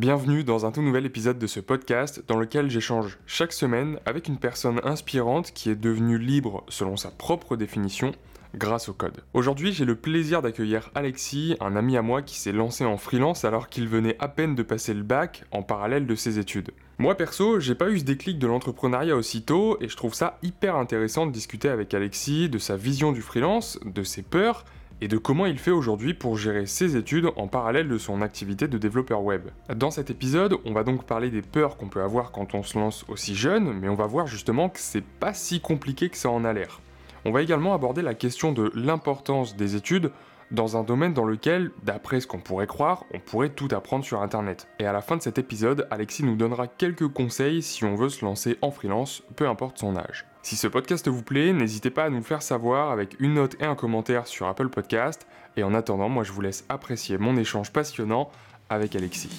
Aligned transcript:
Bienvenue 0.00 0.44
dans 0.44 0.64
un 0.64 0.72
tout 0.72 0.80
nouvel 0.80 1.04
épisode 1.04 1.38
de 1.38 1.46
ce 1.46 1.60
podcast 1.60 2.24
dans 2.26 2.38
lequel 2.38 2.70
j'échange 2.70 3.18
chaque 3.26 3.52
semaine 3.52 3.98
avec 4.06 4.28
une 4.28 4.38
personne 4.38 4.80
inspirante 4.82 5.52
qui 5.52 5.68
est 5.68 5.74
devenue 5.74 6.16
libre 6.16 6.64
selon 6.70 6.96
sa 6.96 7.10
propre 7.10 7.54
définition 7.54 8.12
grâce 8.54 8.88
au 8.88 8.94
code. 8.94 9.22
Aujourd'hui, 9.34 9.74
j'ai 9.74 9.84
le 9.84 9.96
plaisir 9.96 10.40
d'accueillir 10.40 10.90
Alexis, 10.94 11.54
un 11.60 11.76
ami 11.76 11.98
à 11.98 12.02
moi 12.02 12.22
qui 12.22 12.38
s'est 12.38 12.50
lancé 12.50 12.86
en 12.86 12.96
freelance 12.96 13.44
alors 13.44 13.68
qu'il 13.68 13.88
venait 13.88 14.16
à 14.20 14.28
peine 14.28 14.54
de 14.54 14.62
passer 14.62 14.94
le 14.94 15.02
bac 15.02 15.44
en 15.52 15.62
parallèle 15.62 16.06
de 16.06 16.14
ses 16.14 16.38
études. 16.38 16.70
Moi 16.96 17.14
perso, 17.14 17.60
j'ai 17.60 17.74
pas 17.74 17.90
eu 17.90 17.98
ce 17.98 18.04
déclic 18.04 18.38
de 18.38 18.46
l'entrepreneuriat 18.46 19.14
aussitôt 19.14 19.76
et 19.82 19.88
je 19.88 19.96
trouve 19.98 20.14
ça 20.14 20.38
hyper 20.42 20.76
intéressant 20.76 21.26
de 21.26 21.30
discuter 21.30 21.68
avec 21.68 21.92
Alexis 21.92 22.48
de 22.48 22.56
sa 22.56 22.78
vision 22.78 23.12
du 23.12 23.20
freelance, 23.20 23.78
de 23.84 24.02
ses 24.02 24.22
peurs 24.22 24.64
et 25.00 25.08
de 25.08 25.18
comment 25.18 25.46
il 25.46 25.58
fait 25.58 25.70
aujourd'hui 25.70 26.14
pour 26.14 26.36
gérer 26.36 26.66
ses 26.66 26.96
études 26.96 27.28
en 27.36 27.48
parallèle 27.48 27.88
de 27.88 27.98
son 27.98 28.22
activité 28.22 28.68
de 28.68 28.78
développeur 28.78 29.22
web. 29.22 29.48
Dans 29.74 29.90
cet 29.90 30.10
épisode, 30.10 30.56
on 30.64 30.72
va 30.72 30.84
donc 30.84 31.04
parler 31.04 31.30
des 31.30 31.42
peurs 31.42 31.76
qu'on 31.76 31.88
peut 31.88 32.02
avoir 32.02 32.32
quand 32.32 32.54
on 32.54 32.62
se 32.62 32.78
lance 32.78 33.04
aussi 33.08 33.34
jeune, 33.34 33.72
mais 33.72 33.88
on 33.88 33.94
va 33.94 34.06
voir 34.06 34.26
justement 34.26 34.68
que 34.68 34.80
c'est 34.80 35.04
pas 35.04 35.34
si 35.34 35.60
compliqué 35.60 36.08
que 36.08 36.16
ça 36.16 36.30
en 36.30 36.44
a 36.44 36.52
l'air. 36.52 36.80
On 37.24 37.32
va 37.32 37.42
également 37.42 37.74
aborder 37.74 38.02
la 38.02 38.14
question 38.14 38.52
de 38.52 38.70
l'importance 38.74 39.56
des 39.56 39.76
études 39.76 40.10
dans 40.50 40.76
un 40.76 40.82
domaine 40.82 41.14
dans 41.14 41.24
lequel, 41.24 41.70
d'après 41.84 42.20
ce 42.20 42.26
qu'on 42.26 42.40
pourrait 42.40 42.66
croire, 42.66 43.04
on 43.14 43.20
pourrait 43.20 43.50
tout 43.50 43.68
apprendre 43.70 44.04
sur 44.04 44.20
Internet. 44.20 44.68
Et 44.78 44.86
à 44.86 44.92
la 44.92 45.00
fin 45.00 45.16
de 45.16 45.22
cet 45.22 45.38
épisode, 45.38 45.86
Alexis 45.90 46.24
nous 46.24 46.36
donnera 46.36 46.66
quelques 46.66 47.08
conseils 47.08 47.62
si 47.62 47.84
on 47.84 47.94
veut 47.94 48.08
se 48.08 48.24
lancer 48.24 48.58
en 48.62 48.70
freelance, 48.70 49.22
peu 49.36 49.48
importe 49.48 49.78
son 49.78 49.96
âge. 49.96 50.26
Si 50.42 50.56
ce 50.56 50.66
podcast 50.66 51.06
vous 51.08 51.22
plaît, 51.22 51.52
n'hésitez 51.52 51.90
pas 51.90 52.04
à 52.04 52.10
nous 52.10 52.16
le 52.16 52.22
faire 52.22 52.42
savoir 52.42 52.90
avec 52.90 53.16
une 53.20 53.34
note 53.34 53.56
et 53.60 53.64
un 53.64 53.74
commentaire 53.74 54.26
sur 54.26 54.46
Apple 54.46 54.68
Podcast. 54.68 55.26
Et 55.56 55.62
en 55.62 55.74
attendant, 55.74 56.08
moi 56.08 56.24
je 56.24 56.32
vous 56.32 56.40
laisse 56.40 56.64
apprécier 56.68 57.18
mon 57.18 57.36
échange 57.36 57.72
passionnant 57.72 58.30
avec 58.70 58.96
Alexis. 58.96 59.30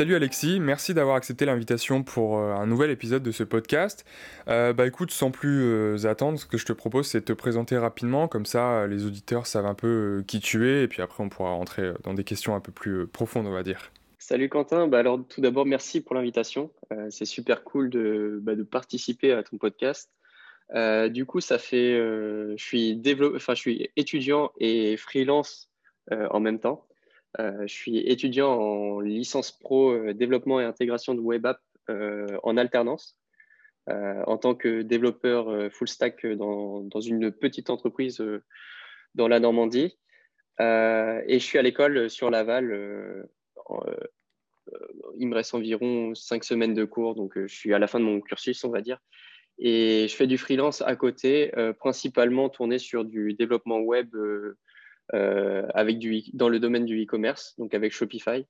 Salut 0.00 0.14
Alexis, 0.14 0.60
merci 0.60 0.94
d'avoir 0.94 1.16
accepté 1.16 1.44
l'invitation 1.44 2.02
pour 2.02 2.38
euh, 2.38 2.54
un 2.54 2.66
nouvel 2.66 2.88
épisode 2.88 3.22
de 3.22 3.32
ce 3.32 3.44
podcast. 3.44 4.06
Euh, 4.48 4.72
bah 4.72 4.86
écoute, 4.86 5.10
sans 5.10 5.30
plus 5.30 5.62
euh, 5.62 6.06
attendre, 6.06 6.38
ce 6.38 6.46
que 6.46 6.56
je 6.56 6.64
te 6.64 6.72
propose 6.72 7.06
c'est 7.06 7.20
de 7.20 7.26
te 7.26 7.34
présenter 7.34 7.76
rapidement, 7.76 8.26
comme 8.26 8.46
ça 8.46 8.86
les 8.86 9.04
auditeurs 9.04 9.46
savent 9.46 9.66
un 9.66 9.74
peu 9.74 10.24
qui 10.26 10.40
tu 10.40 10.70
es, 10.70 10.84
et 10.84 10.88
puis 10.88 11.02
après 11.02 11.22
on 11.22 11.28
pourra 11.28 11.50
rentrer 11.50 11.92
dans 12.02 12.14
des 12.14 12.24
questions 12.24 12.54
un 12.54 12.60
peu 12.60 12.72
plus 12.72 13.06
profondes, 13.08 13.46
on 13.46 13.52
va 13.52 13.62
dire. 13.62 13.92
Salut 14.18 14.48
Quentin, 14.48 14.88
bah 14.88 15.00
alors 15.00 15.20
tout 15.28 15.42
d'abord 15.42 15.66
merci 15.66 16.00
pour 16.00 16.14
l'invitation, 16.14 16.70
c'est 17.10 17.26
super 17.26 17.62
cool 17.62 17.90
de, 17.90 18.38
bah, 18.40 18.54
de, 18.54 18.62
participer 18.62 19.34
à 19.34 19.42
ton 19.42 19.58
podcast. 19.58 20.10
du 21.10 21.26
coup, 21.26 21.42
ça 21.42 21.58
fait, 21.58 21.98
je 21.98 22.54
suis 22.56 23.90
étudiant 23.96 24.50
et 24.58 24.96
freelance 24.96 25.68
en 26.10 26.40
même 26.40 26.58
temps. 26.58 26.86
Euh, 27.38 27.62
je 27.62 27.72
suis 27.72 27.98
étudiant 27.98 28.52
en 28.52 29.00
licence 29.00 29.52
pro 29.52 29.92
euh, 29.92 30.14
développement 30.14 30.60
et 30.60 30.64
intégration 30.64 31.14
de 31.14 31.20
web 31.20 31.46
app 31.46 31.60
euh, 31.88 32.26
en 32.42 32.56
alternance. 32.56 33.16
en 33.88 34.36
tant 34.38 34.54
que 34.54 34.82
développeur 34.82 35.72
full 35.72 35.88
stack 35.88 36.24
dans, 36.26 37.00
une 37.00 37.32
petite 37.32 37.70
entreprise 37.70 38.22
dans 39.16 39.26
la 39.26 39.40
Normandie. 39.40 39.98
et 40.60 41.38
je 41.40 41.44
suis 41.44 41.58
à 41.58 41.62
l'école 41.62 42.08
sur 42.08 42.30
Laval. 42.30 42.66
il 45.18 45.26
me 45.26 45.34
reste 45.34 45.54
environ 45.54 46.14
cinq 46.14 46.44
semaines 46.44 46.74
de 46.74 46.84
cours, 46.84 47.16
donc 47.16 47.32
je 47.34 47.52
suis 47.52 47.74
à 47.74 47.80
la 47.80 47.88
fin 47.88 47.98
de 47.98 48.04
mon 48.04 48.20
cursus, 48.20 48.62
on 48.62 48.70
va 48.70 48.80
dire. 48.80 48.98
Et 49.58 50.06
je 50.08 50.14
fais 50.14 50.28
du 50.28 50.38
freelance 50.38 50.82
à 50.82 50.94
côté, 50.94 51.50
principalement 51.80 52.48
tourné 52.48 52.78
sur 52.78 53.04
du 53.04 53.34
développement 53.34 53.80
web 53.80 54.14
avec 55.12 55.98
du, 55.98 56.22
dans 56.32 56.48
le 56.48 56.58
domaine 56.58 56.84
du 56.84 57.02
e-commerce, 57.02 57.54
donc 57.58 57.74
avec 57.74 57.92
Shopify. 57.92 58.46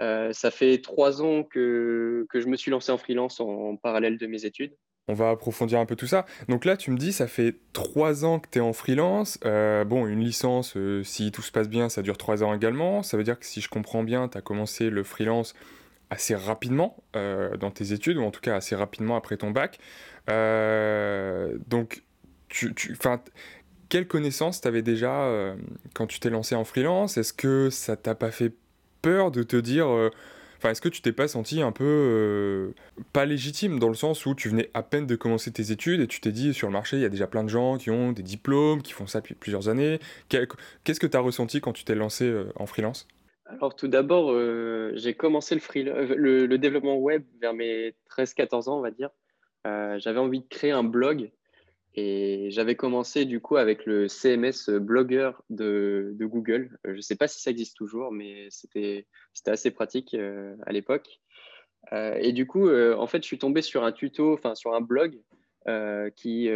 Euh, 0.00 0.32
ça 0.32 0.50
fait 0.50 0.78
trois 0.78 1.22
ans 1.22 1.42
que, 1.42 2.26
que, 2.30 2.40
je 2.40 2.46
me 2.46 2.56
suis 2.56 2.70
lancé 2.70 2.92
en 2.92 2.98
freelance 2.98 3.40
en, 3.40 3.76
parallèle 3.76 4.18
de 4.18 4.26
mes 4.26 4.44
études. 4.46 4.72
On 5.08 5.14
va 5.14 5.30
approfondir 5.30 5.80
un 5.80 5.86
peu 5.86 5.96
tout 5.96 6.06
ça. 6.06 6.26
Donc 6.48 6.64
là, 6.64 6.76
tu 6.76 6.90
me 6.92 6.96
dis, 6.96 7.12
ça 7.12 7.26
fait 7.26 7.56
trois 7.72 8.24
ans 8.24 8.38
que 8.38 8.48
tu 8.48 8.58
es 8.58 8.60
en 8.60 8.72
freelance. 8.72 9.38
Euh, 9.44 9.84
bon, 9.84 10.06
une 10.06 10.20
licence, 10.20 10.76
si 11.02 11.32
tout 11.32 11.42
se 11.42 11.50
passe 11.50 11.68
bien, 11.68 11.88
ça 11.88 12.02
dure 12.02 12.16
trois 12.16 12.44
ans 12.44 12.54
également. 12.54 13.02
Ça 13.02 13.16
veut 13.16 13.24
dire 13.24 13.38
que 13.38 13.44
si 13.44 13.60
je 13.60 13.68
comprends 13.68 14.04
bien, 14.04 14.28
tu 14.28 14.38
as 14.38 14.40
commencé 14.40 14.90
le 14.90 15.02
freelance 15.02 15.54
assez 16.08 16.34
rapidement 16.34 17.02
dans 17.14 17.70
tes 17.70 17.92
études, 17.92 18.18
ou 18.18 18.22
en 18.22 18.30
tout 18.30 18.40
cas 18.40 18.54
assez 18.54 18.76
rapidement 18.76 19.16
après 19.16 19.36
ton 19.36 19.50
bac. 19.50 19.78
donc, 20.28 22.04
tu, 22.48 22.74
tu 22.74 22.94
quelles 23.92 24.08
connaissances 24.08 24.62
tu 24.62 24.68
avais 24.68 24.80
déjà 24.80 25.24
euh, 25.24 25.54
quand 25.92 26.06
tu 26.06 26.18
t'es 26.18 26.30
lancé 26.30 26.54
en 26.54 26.64
freelance? 26.64 27.18
Est-ce 27.18 27.34
que 27.34 27.68
ça 27.68 27.94
t'a 27.94 28.14
pas 28.14 28.30
fait 28.30 28.54
peur 29.02 29.30
de 29.30 29.42
te 29.42 29.56
dire. 29.56 29.86
Euh, 29.86 30.08
enfin, 30.56 30.70
est-ce 30.70 30.80
que 30.80 30.88
tu 30.88 31.02
t'es 31.02 31.12
pas 31.12 31.28
senti 31.28 31.60
un 31.60 31.72
peu 31.72 31.84
euh, 31.84 32.70
pas 33.12 33.26
légitime 33.26 33.78
dans 33.78 33.90
le 33.90 33.94
sens 33.94 34.24
où 34.24 34.34
tu 34.34 34.48
venais 34.48 34.70
à 34.72 34.82
peine 34.82 35.06
de 35.06 35.14
commencer 35.14 35.52
tes 35.52 35.72
études 35.72 36.00
et 36.00 36.06
tu 36.06 36.22
t'es 36.22 36.32
dit 36.32 36.54
sur 36.54 36.68
le 36.68 36.72
marché 36.72 36.96
il 36.96 37.02
y 37.02 37.04
a 37.04 37.10
déjà 37.10 37.26
plein 37.26 37.44
de 37.44 37.50
gens 37.50 37.76
qui 37.76 37.90
ont 37.90 38.12
des 38.12 38.22
diplômes, 38.22 38.80
qui 38.80 38.94
font 38.94 39.06
ça 39.06 39.20
depuis 39.20 39.34
plusieurs 39.34 39.68
années. 39.68 39.98
Qu'est-ce 40.30 40.98
que 40.98 41.06
tu 41.06 41.16
as 41.18 41.20
ressenti 41.20 41.60
quand 41.60 41.74
tu 41.74 41.84
t'es 41.84 41.94
lancé 41.94 42.34
en 42.56 42.64
freelance? 42.64 43.06
Alors 43.44 43.76
tout 43.76 43.88
d'abord, 43.88 44.34
j'ai 44.94 45.12
commencé 45.12 45.54
le, 45.54 46.14
le, 46.16 46.46
le, 46.46 46.58
développement 46.58 46.96
web 46.96 47.24
vers 47.42 47.52
mes 47.52 47.94
13-14 48.16 48.70
ans, 48.70 48.78
on 48.78 48.80
va 48.80 48.90
dire. 48.90 49.10
J'avais 49.66 50.18
envie 50.18 50.40
de 50.40 50.48
créer 50.48 50.70
un 50.70 50.82
blog 50.82 51.30
et 51.94 52.50
j'avais 52.50 52.74
commencé 52.74 53.26
du 53.26 53.40
coup 53.40 53.56
avec 53.56 53.84
le 53.84 54.08
CMS 54.08 54.70
Blogger 54.70 55.32
de, 55.50 56.14
Google. 56.20 56.78
Euh, 56.86 56.92
je 56.92 56.96
ne 56.96 57.00
sais 57.00 57.16
pas 57.16 57.28
si 57.28 57.40
ça 57.40 57.50
existe 57.50 57.76
toujours, 57.76 58.12
mais 58.12 58.48
c'était 58.50 59.06
assez 59.46 59.70
pratique 59.70 60.14
euh, 60.14 60.56
à 60.64 60.72
l'époque. 60.72 61.20
Euh, 61.92 62.14
et 62.14 62.32
du 62.32 62.46
coup, 62.46 62.70
en 62.70 63.06
fait, 63.06 63.22
je 63.22 63.26
suis 63.26 63.38
tombé 63.38 63.60
sur 63.60 63.84
un 63.84 63.92
tuto, 63.92 64.32
enfin 64.32 64.54
sur 64.54 64.74
un 64.74 64.80
blog 64.80 65.18
qui, 66.16 66.48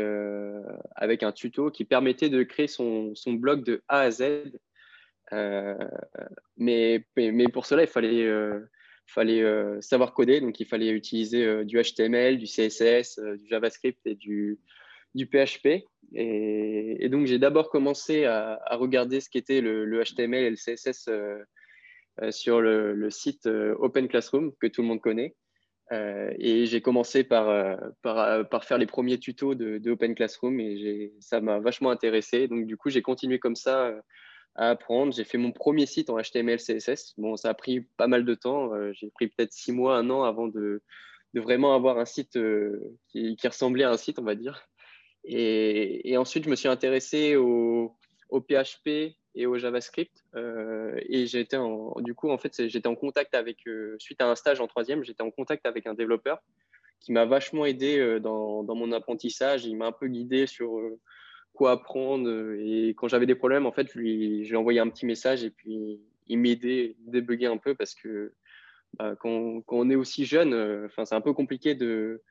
avec 0.94 1.22
un 1.22 1.32
tuto 1.32 1.70
qui 1.70 1.84
permettait 1.84 2.30
de 2.30 2.42
créer 2.42 2.68
son, 2.68 3.14
son 3.14 3.34
blog 3.34 3.62
de 3.64 3.82
A 3.88 4.00
à 4.00 4.10
Z. 4.10 4.24
Mais, 6.56 7.04
mais, 7.16 7.48
pour 7.48 7.66
cela, 7.66 7.82
il 7.82 7.88
fallait, 7.88 8.26
fallait 9.06 9.44
savoir 9.82 10.14
coder. 10.14 10.40
Donc, 10.40 10.58
il 10.60 10.66
fallait 10.66 10.90
utiliser 10.90 11.64
du 11.64 11.78
HTML, 11.82 12.38
du 12.38 12.46
CSS, 12.46 13.20
du 13.20 13.46
JavaScript 13.48 14.06
et 14.06 14.14
du, 14.14 14.58
du 15.16 15.26
PHP. 15.26 15.84
Et, 16.14 17.08
donc, 17.08 17.26
j'ai 17.26 17.38
d'abord 17.38 17.70
commencé 17.70 18.26
à, 18.26 18.60
regarder 18.72 19.20
ce 19.20 19.28
qu'était 19.28 19.60
le, 19.60 20.02
HTML 20.04 20.44
et 20.44 20.50
le 20.50 20.56
CSS 20.56 21.08
euh, 21.08 21.38
euh, 22.22 22.30
sur 22.30 22.60
le, 22.60 23.10
site 23.10 23.46
euh, 23.46 23.74
Open 23.78 24.06
Classroom, 24.06 24.52
que 24.60 24.66
tout 24.66 24.82
le 24.82 24.88
monde 24.88 25.00
connaît. 25.00 25.34
et 25.90 26.66
j'ai 26.66 26.80
commencé 26.80 27.24
par, 27.24 27.46
faire 28.62 28.78
les 28.78 28.86
premiers 28.86 29.18
tutos 29.18 29.54
de, 29.54 29.90
Open 29.90 30.14
Classroom 30.14 30.60
et 30.60 31.12
ça 31.20 31.40
m'a 31.40 31.58
vachement 31.58 31.90
intéressé. 31.90 32.46
Donc, 32.46 32.66
du 32.66 32.76
coup, 32.76 32.90
j'ai 32.90 33.02
continué 33.02 33.38
comme 33.38 33.56
ça 33.56 33.92
à 34.54 34.70
apprendre. 34.70 35.12
J'ai 35.12 35.24
fait 35.24 35.38
mon 35.38 35.52
premier 35.52 35.86
site 35.86 36.10
en 36.10 36.18
HTML, 36.18 36.58
CSS. 36.58 37.14
Bon, 37.18 37.36
ça 37.36 37.50
a 37.50 37.54
pris 37.54 37.80
pas 37.96 38.06
mal 38.06 38.24
de 38.24 38.34
temps. 38.34 38.70
j'ai 38.92 39.10
pris 39.10 39.28
peut-être 39.28 39.52
six 39.52 39.72
mois, 39.72 39.96
un 39.96 40.10
an 40.10 40.22
avant 40.24 40.48
de, 40.48 40.82
vraiment 41.34 41.74
avoir 41.74 41.98
un 41.98 42.06
site 42.06 42.38
qui, 43.08 43.36
qui, 43.36 43.48
ressemblait 43.48 43.84
à 43.84 43.90
un 43.90 43.96
site, 43.96 44.18
on 44.18 44.24
va 44.24 44.34
dire. 44.34 44.66
Et, 45.26 46.16
ensuite, 46.16 46.44
je 46.44 46.50
me 46.50 46.56
suis 46.56 46.68
intéressé 46.68 47.36
au, 47.36 47.96
PHP 48.30 49.16
et 49.34 49.46
au 49.46 49.58
JavaScript. 49.58 50.24
Euh, 50.34 50.98
et 51.08 51.26
j'étais 51.26 51.58
du 51.98 52.14
coup, 52.14 52.30
en 52.30 52.38
fait, 52.38 52.68
j'étais 52.68 52.86
en 52.86 52.94
contact 52.94 53.34
avec, 53.34 53.66
euh, 53.66 53.96
suite 53.98 54.20
à 54.20 54.30
un 54.30 54.36
stage 54.36 54.60
en 54.60 54.68
troisième, 54.68 55.04
j'étais 55.04 55.22
en 55.22 55.30
contact 55.30 55.66
avec 55.66 55.86
un 55.86 55.94
développeur 55.94 56.40
qui 57.00 57.12
m'a 57.12 57.24
vachement 57.24 57.66
aidé 57.66 57.98
euh, 57.98 58.20
dans, 58.20 58.62
mon 58.62 58.92
apprentissage. 58.92 59.66
Il 59.66 59.76
m'a 59.76 59.86
un 59.86 59.92
peu 59.92 60.06
guidé 60.06 60.46
sur 60.46 60.80
quoi 61.52 61.72
apprendre. 61.72 62.30
Et 62.60 62.94
quand 62.96 63.08
j'avais 63.08 63.26
des 63.26 63.34
problèmes, 63.34 63.66
en 63.66 63.72
fait, 63.72 63.90
je 63.92 63.98
lui, 63.98 64.44
je 64.44 64.50
lui 64.50 64.56
envoyé 64.56 64.78
un 64.78 64.88
petit 64.88 65.06
message 65.06 65.42
et 65.42 65.50
puis 65.50 66.00
il 66.28 66.38
m'aidait, 66.38 66.94
débugger 67.00 67.46
un 67.46 67.56
peu 67.56 67.74
parce 67.74 67.94
que 67.94 68.32
bah, 68.94 69.16
quand, 69.18 69.60
quand, 69.62 69.76
on 69.76 69.90
est 69.90 69.96
aussi 69.96 70.24
jeune, 70.24 70.54
enfin, 70.86 71.04
c'est 71.04 71.14
un 71.14 71.20
peu 71.20 71.32
compliqué 71.32 71.74
de 71.74 72.22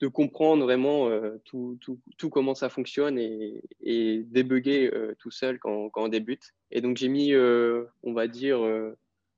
de 0.00 0.08
comprendre 0.08 0.64
vraiment 0.64 1.08
euh, 1.08 1.40
tout, 1.44 1.78
tout, 1.80 1.98
tout, 2.18 2.28
comment 2.28 2.54
ça 2.54 2.68
fonctionne 2.68 3.18
et, 3.18 3.62
et 3.80 4.22
débugger 4.24 4.92
euh, 4.92 5.14
tout 5.18 5.30
seul 5.30 5.58
quand, 5.58 5.88
quand, 5.90 6.04
on 6.04 6.08
débute. 6.08 6.52
Et 6.70 6.80
donc, 6.80 6.96
j'ai 6.96 7.08
mis, 7.08 7.32
euh, 7.32 7.84
on 8.02 8.12
va 8.12 8.26
dire, 8.26 8.60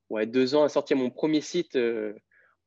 ouais, 0.09 0.25
deux 0.25 0.55
ans 0.55 0.63
à 0.63 0.69
sortir 0.69 0.97
mon 0.97 1.09
premier 1.09 1.41
site 1.41 1.77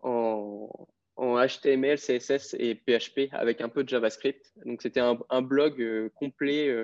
en, 0.00 0.70
en, 1.16 1.46
HTML, 1.46 1.98
CSS 1.98 2.56
et 2.58 2.74
PHP 2.74 3.32
avec 3.32 3.60
un 3.60 3.68
peu 3.68 3.84
de 3.84 3.88
JavaScript. 3.88 4.52
Donc, 4.64 4.80
c'était 4.80 5.00
un, 5.00 5.18
un, 5.28 5.42
blog 5.42 6.10
complet 6.14 6.74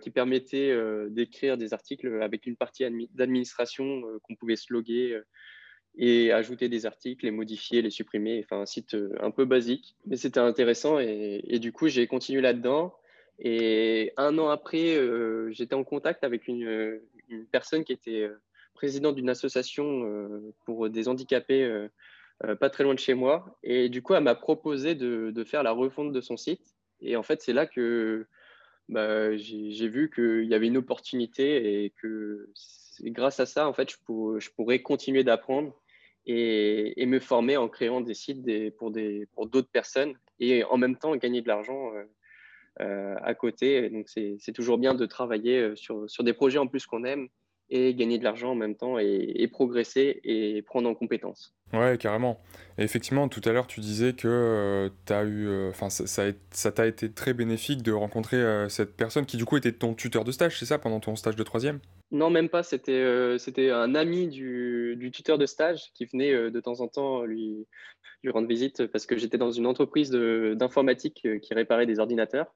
qui 0.00 0.10
permettait 0.10 0.76
d'écrire 1.10 1.56
des 1.56 1.72
articles 1.72 2.20
avec 2.22 2.46
une 2.46 2.56
partie 2.56 2.84
d'administration 3.14 4.02
qu'on 4.22 4.34
pouvait 4.34 4.56
se 4.56 4.72
loguer 4.72 5.20
et 5.96 6.32
ajouter 6.32 6.68
des 6.68 6.86
articles, 6.86 7.24
les 7.24 7.30
modifier, 7.30 7.82
les 7.82 7.90
supprimer. 7.90 8.44
Enfin, 8.44 8.62
un 8.62 8.66
site 8.66 8.94
euh, 8.94 9.14
un 9.20 9.30
peu 9.30 9.44
basique, 9.44 9.96
mais 10.06 10.16
c'était 10.16 10.40
intéressant 10.40 10.98
et, 10.98 11.58
du 11.60 11.72
coup, 11.72 11.88
j'ai 11.88 12.06
continué 12.06 12.40
là-dedans. 12.40 12.94
Et 13.40 14.12
un 14.16 14.36
an 14.38 14.48
après, 14.48 14.96
euh, 14.96 15.50
j'étais 15.52 15.74
en 15.74 15.84
contact 15.84 16.24
avec 16.24 16.48
une, 16.48 17.00
une, 17.28 17.46
personne 17.46 17.84
qui 17.84 17.92
était 17.92 18.28
présidente 18.74 19.16
d'une 19.16 19.30
association 19.30 20.42
pour 20.64 20.88
des 20.88 21.08
handicapés 21.08 21.88
pas 22.60 22.70
très 22.70 22.84
loin 22.84 22.94
de 22.94 22.98
chez 22.98 23.14
moi. 23.14 23.58
Et 23.62 23.88
du 23.88 24.02
coup, 24.02 24.14
elle 24.14 24.22
m'a 24.22 24.34
proposé 24.34 24.94
de, 24.94 25.30
de, 25.32 25.44
faire 25.44 25.62
la 25.62 25.72
refonte 25.72 26.12
de 26.12 26.20
son 26.20 26.36
site. 26.36 26.76
Et 27.00 27.16
en 27.16 27.22
fait, 27.22 27.42
c'est 27.42 27.52
là 27.52 27.66
que 27.66 28.26
bah, 28.88 29.36
j'ai 29.36 29.88
vu 29.88 30.10
qu'il 30.10 30.44
y 30.44 30.54
avait 30.54 30.66
une 30.66 30.78
opportunité 30.78 31.84
et 31.84 31.90
que 31.90 32.48
grâce 33.02 33.40
à 33.40 33.46
ça, 33.46 33.68
en 33.68 33.72
fait, 33.72 33.90
je, 33.90 34.50
pourrais 34.56 34.82
continuer 34.82 35.24
d'apprendre 35.24 35.74
et, 36.26 37.04
me 37.06 37.20
former 37.20 37.56
en 37.56 37.68
créant 37.68 38.00
des 38.00 38.14
sites 38.14 38.44
pour 38.76 38.90
d'autres 38.90 39.70
personnes 39.70 40.14
et 40.40 40.64
en 40.64 40.76
même 40.76 40.96
temps 40.96 41.16
gagner 41.16 41.42
de 41.42 41.48
l'argent 41.48 41.92
euh, 41.94 42.04
euh, 42.80 43.16
à 43.22 43.34
côté. 43.34 43.90
Donc, 43.90 44.08
c'est 44.08 44.52
toujours 44.54 44.78
bien 44.78 44.94
de 44.94 45.06
travailler 45.06 45.58
euh, 45.58 45.76
sur 45.76 46.24
des 46.24 46.32
projets 46.32 46.58
en 46.58 46.66
plus 46.66 46.86
qu'on 46.86 47.04
aime 47.04 47.28
et 47.70 47.94
gagner 47.94 48.18
de 48.18 48.24
l'argent 48.24 48.52
en 48.52 48.54
même 48.54 48.74
temps 48.74 48.98
et, 48.98 49.48
progresser 49.52 50.20
et 50.24 50.62
prendre 50.62 50.88
en 50.88 50.94
compétences. 50.94 51.54
Ouais, 51.72 51.98
carrément. 51.98 52.40
Et 52.78 52.82
effectivement, 52.82 53.28
tout 53.28 53.42
à 53.44 53.52
l'heure, 53.52 53.66
tu 53.66 53.80
disais 53.80 54.14
que 54.14 54.28
euh, 54.28 54.88
as 55.10 55.24
eu, 55.24 55.46
euh, 55.48 55.72
ça 56.50 56.72
t'a 56.72 56.86
été 56.86 57.12
très 57.12 57.34
bénéfique 57.34 57.82
de 57.82 57.92
rencontrer 57.92 58.36
euh, 58.36 58.68
cette 58.68 58.96
personne 58.96 59.26
qui, 59.26 59.36
du 59.36 59.44
coup, 59.44 59.56
était 59.56 59.72
ton 59.72 59.94
tuteur 59.94 60.24
de 60.24 60.32
stage, 60.32 60.58
c'est 60.58 60.66
ça, 60.66 60.78
pendant 60.78 61.00
ton 61.00 61.14
stage 61.16 61.36
de 61.36 61.42
troisième? 61.42 61.80
Non, 62.10 62.30
même 62.30 62.48
pas. 62.48 62.62
C'était 62.62 63.36
c'était 63.38 63.70
un 63.70 63.94
ami 63.94 64.28
du, 64.28 64.96
du, 64.96 65.10
tuteur 65.10 65.36
de 65.36 65.44
stage 65.44 65.90
qui 65.92 66.06
venait 66.06 66.50
de 66.50 66.60
temps 66.60 66.80
en 66.80 66.88
temps 66.88 67.24
lui, 67.24 67.66
lui 68.22 68.30
rendre 68.30 68.48
visite 68.48 68.86
parce 68.86 69.04
que 69.04 69.18
j'étais 69.18 69.36
dans 69.36 69.50
une 69.50 69.66
entreprise 69.66 70.10
d'informatique 70.10 71.28
qui 71.42 71.54
réparait 71.54 71.84
des 71.84 71.98
ordinateurs. 71.98 72.54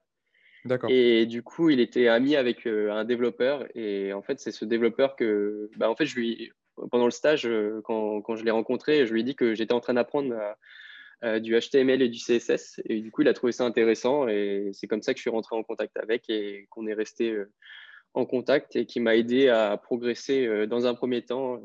Et 0.88 1.26
du 1.26 1.42
coup, 1.42 1.70
il 1.70 1.80
était 1.80 2.08
ami 2.08 2.36
avec 2.36 2.66
euh, 2.66 2.92
un 2.92 3.04
développeur. 3.04 3.66
Et 3.74 4.12
en 4.12 4.22
fait, 4.22 4.40
c'est 4.40 4.52
ce 4.52 4.64
développeur 4.64 5.16
que, 5.16 5.70
bah, 5.76 5.90
en 5.90 5.96
fait, 5.96 6.06
je 6.06 6.16
lui, 6.16 6.52
pendant 6.90 7.04
le 7.04 7.10
stage, 7.10 7.46
euh, 7.46 7.80
quand, 7.84 8.22
quand 8.22 8.36
je 8.36 8.44
l'ai 8.44 8.50
rencontré, 8.50 9.06
je 9.06 9.12
lui 9.12 9.20
ai 9.20 9.24
dit 9.24 9.34
que 9.34 9.54
j'étais 9.54 9.74
en 9.74 9.80
train 9.80 9.94
d'apprendre 9.94 10.34
du 11.40 11.56
HTML 11.56 12.02
et 12.02 12.08
du 12.08 12.18
CSS. 12.18 12.80
Et 12.84 13.00
du 13.00 13.12
coup, 13.12 13.22
il 13.22 13.28
a 13.28 13.32
trouvé 13.32 13.52
ça 13.52 13.64
intéressant. 13.64 14.26
Et 14.26 14.70
c'est 14.72 14.88
comme 14.88 15.02
ça 15.02 15.12
que 15.12 15.18
je 15.18 15.22
suis 15.22 15.30
rentré 15.30 15.54
en 15.54 15.62
contact 15.62 15.96
avec 15.96 16.28
et 16.28 16.66
qu'on 16.70 16.88
est 16.88 16.94
resté 16.94 17.30
euh, 17.30 17.48
en 18.14 18.26
contact 18.26 18.74
et 18.74 18.86
qui 18.86 18.98
m'a 18.98 19.14
aidé 19.14 19.48
à 19.48 19.76
progresser 19.76 20.66
dans 20.66 20.86
un 20.86 20.94
premier 20.94 21.22
temps 21.22 21.62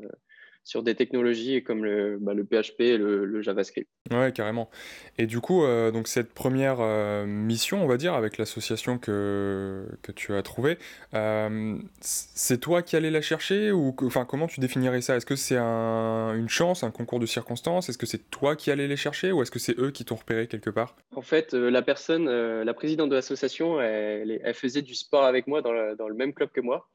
sur 0.68 0.82
des 0.82 0.94
technologies 0.94 1.62
comme 1.64 1.82
le, 1.82 2.18
bah, 2.20 2.34
le 2.34 2.44
PHP 2.44 2.80
et 2.80 2.98
le, 2.98 3.40
JavaScript. 3.40 3.88
Ouais, 4.10 4.32
carrément. 4.32 4.68
Et 5.16 5.26
du 5.26 5.40
coup, 5.40 5.64
euh, 5.64 5.90
donc 5.90 6.08
cette 6.08 6.34
première 6.34 6.80
euh, 6.80 7.24
mission, 7.24 7.82
on 7.82 7.86
va 7.86 7.96
dire, 7.96 8.12
avec 8.12 8.36
l'association 8.36 8.98
que, 8.98 9.86
que 10.02 10.12
tu 10.12 10.34
as 10.34 10.42
trouvée, 10.42 10.76
euh, 11.14 11.78
c'est 12.02 12.60
toi 12.60 12.82
qui 12.82 12.96
allais 12.96 13.10
la 13.10 13.22
chercher 13.22 13.72
ou 13.72 13.96
enfin 14.02 14.26
comment 14.26 14.46
tu 14.46 14.60
définirais 14.60 15.00
ça? 15.00 15.16
Est-ce 15.16 15.24
que 15.24 15.36
c'est 15.36 15.56
un, 15.56 16.34
une 16.34 16.50
chance, 16.50 16.84
un 16.84 16.90
concours 16.90 17.18
de 17.18 17.24
circonstances? 17.26 17.88
Est-ce 17.88 17.96
que 17.96 18.06
c'est 18.06 18.30
toi 18.30 18.54
qui 18.54 18.70
allais 18.70 18.88
les 18.88 18.96
chercher 18.96 19.32
ou 19.32 19.40
est-ce 19.40 19.50
que 19.50 19.58
c'est 19.58 19.78
eux 19.78 19.90
qui 19.90 20.04
t'ont 20.04 20.16
repéré 20.16 20.48
quelque 20.48 20.68
part? 20.68 20.96
En 21.16 21.22
fait, 21.22 21.54
la 21.54 21.80
personne, 21.80 22.28
la 22.28 22.74
présidente 22.74 23.08
de 23.08 23.14
l'association, 23.14 23.80
elle, 23.80 24.38
elle, 24.44 24.54
faisait 24.54 24.82
du 24.82 24.94
sport 24.94 25.24
avec 25.24 25.46
moi 25.46 25.62
dans, 25.62 25.72
dans, 25.96 26.08
le 26.08 26.14
même 26.14 26.34
club 26.34 26.50
que 26.50 26.60
moi. 26.60 26.90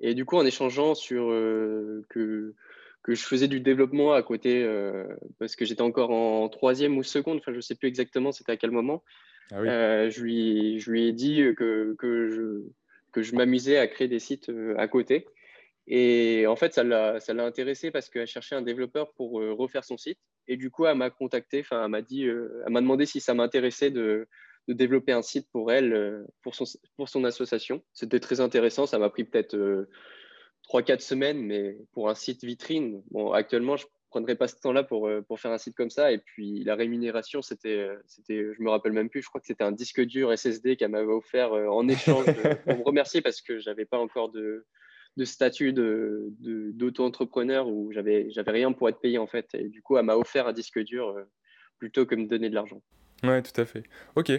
Et 0.00 0.14
du 0.14 0.24
coup, 0.24 0.36
en 0.36 0.46
échangeant 0.46 0.94
sur 0.94 1.26
que 2.08 2.54
que 3.08 3.14
je 3.14 3.22
faisais 3.22 3.48
du 3.48 3.60
développement 3.60 4.12
à 4.12 4.22
côté 4.22 4.62
euh, 4.62 5.06
parce 5.38 5.56
que 5.56 5.64
j'étais 5.64 5.80
encore 5.80 6.10
en 6.10 6.46
troisième 6.50 6.98
ou 6.98 7.02
seconde, 7.02 7.38
enfin 7.38 7.52
je 7.52 7.56
ne 7.56 7.62
sais 7.62 7.74
plus 7.74 7.88
exactement 7.88 8.32
c'était 8.32 8.52
à 8.52 8.58
quel 8.58 8.70
moment. 8.70 9.02
Ah 9.50 9.60
euh, 9.60 10.10
je, 10.10 10.22
lui, 10.22 10.78
je 10.78 10.90
lui 10.90 11.08
ai 11.08 11.12
dit 11.14 11.42
que, 11.56 11.96
que 11.98 12.28
je, 12.28 12.68
que 13.12 13.22
je 13.22 13.34
m'amusais 13.34 13.78
à 13.78 13.86
créer 13.86 14.08
des 14.08 14.18
sites 14.18 14.50
euh, 14.50 14.74
à 14.76 14.88
côté. 14.88 15.26
Et 15.86 16.46
en 16.46 16.54
fait, 16.54 16.74
ça 16.74 16.84
l'a 16.84 17.18
intéressé 17.38 17.90
parce 17.90 18.10
qu'elle 18.10 18.26
cherchait 18.26 18.56
un 18.56 18.60
développeur 18.60 19.14
pour 19.14 19.40
refaire 19.56 19.84
son 19.84 19.96
site. 19.96 20.18
Et 20.46 20.58
du 20.58 20.70
coup, 20.70 20.84
elle 20.84 20.98
m'a 20.98 21.08
contacté, 21.08 21.60
enfin, 21.60 21.82
elle 21.82 21.90
m'a 21.90 22.02
dit, 22.02 22.24
elle 22.24 22.70
m'a 22.70 22.82
demandé 22.82 23.06
si 23.06 23.20
ça 23.20 23.32
m'intéressait 23.32 23.90
de, 23.90 24.28
de, 24.68 24.74
développer 24.74 25.12
un 25.12 25.22
site 25.22 25.48
pour 25.50 25.72
elle, 25.72 26.26
pour 26.42 26.54
son, 26.54 26.66
pour 26.98 27.08
son 27.08 27.24
association. 27.24 27.82
C'était 27.94 28.20
très 28.20 28.40
intéressant. 28.40 28.84
Ça 28.84 28.98
m'a 28.98 29.08
pris 29.08 29.24
peut-être 29.24 29.56
3-4 30.68 31.00
semaines, 31.00 31.40
mais 31.40 31.76
pour 31.92 32.08
un 32.08 32.14
site 32.14 32.44
vitrine, 32.44 33.02
bon, 33.10 33.32
actuellement, 33.32 33.76
je 33.76 33.84
ne 33.84 33.88
prendrais 34.10 34.36
pas 34.36 34.48
ce 34.48 34.56
temps-là 34.56 34.84
pour, 34.84 35.06
euh, 35.08 35.22
pour 35.22 35.40
faire 35.40 35.50
un 35.50 35.58
site 35.58 35.74
comme 35.74 35.90
ça. 35.90 36.12
Et 36.12 36.18
puis, 36.18 36.62
la 36.64 36.74
rémunération, 36.74 37.42
c'était, 37.42 37.78
euh, 37.78 37.96
c'était 38.06 38.52
je 38.54 38.62
me 38.62 38.70
rappelle 38.70 38.92
même 38.92 39.08
plus, 39.08 39.22
je 39.22 39.28
crois 39.28 39.40
que 39.40 39.46
c'était 39.46 39.64
un 39.64 39.72
disque 39.72 40.00
dur 40.02 40.36
SSD 40.36 40.76
qu'elle 40.76 40.90
m'avait 40.90 41.06
offert 41.06 41.52
euh, 41.52 41.66
en 41.68 41.88
échange 41.88 42.26
pour 42.64 42.76
me 42.76 42.84
remercier 42.84 43.22
parce 43.22 43.40
que 43.40 43.58
je 43.58 43.70
n'avais 43.70 43.86
pas 43.86 43.98
encore 43.98 44.30
de, 44.30 44.66
de 45.16 45.24
statut 45.24 45.72
de, 45.72 46.28
d'auto-entrepreneur 46.40 47.66
où 47.68 47.90
j'avais, 47.92 48.30
j'avais 48.30 48.52
rien 48.52 48.72
pour 48.72 48.88
être 48.88 49.00
payé 49.00 49.18
en 49.18 49.26
fait. 49.26 49.48
Et 49.54 49.68
du 49.68 49.82
coup, 49.82 49.96
elle 49.96 50.04
m'a 50.04 50.16
offert 50.16 50.46
un 50.46 50.52
disque 50.52 50.80
dur 50.80 51.16
plutôt 51.78 52.04
que 52.06 52.14
me 52.14 52.26
donner 52.26 52.50
de 52.50 52.54
l'argent. 52.54 52.82
Ouais, 53.24 53.42
tout 53.42 53.60
à 53.60 53.64
fait. 53.64 53.82
Ok. 54.14 54.30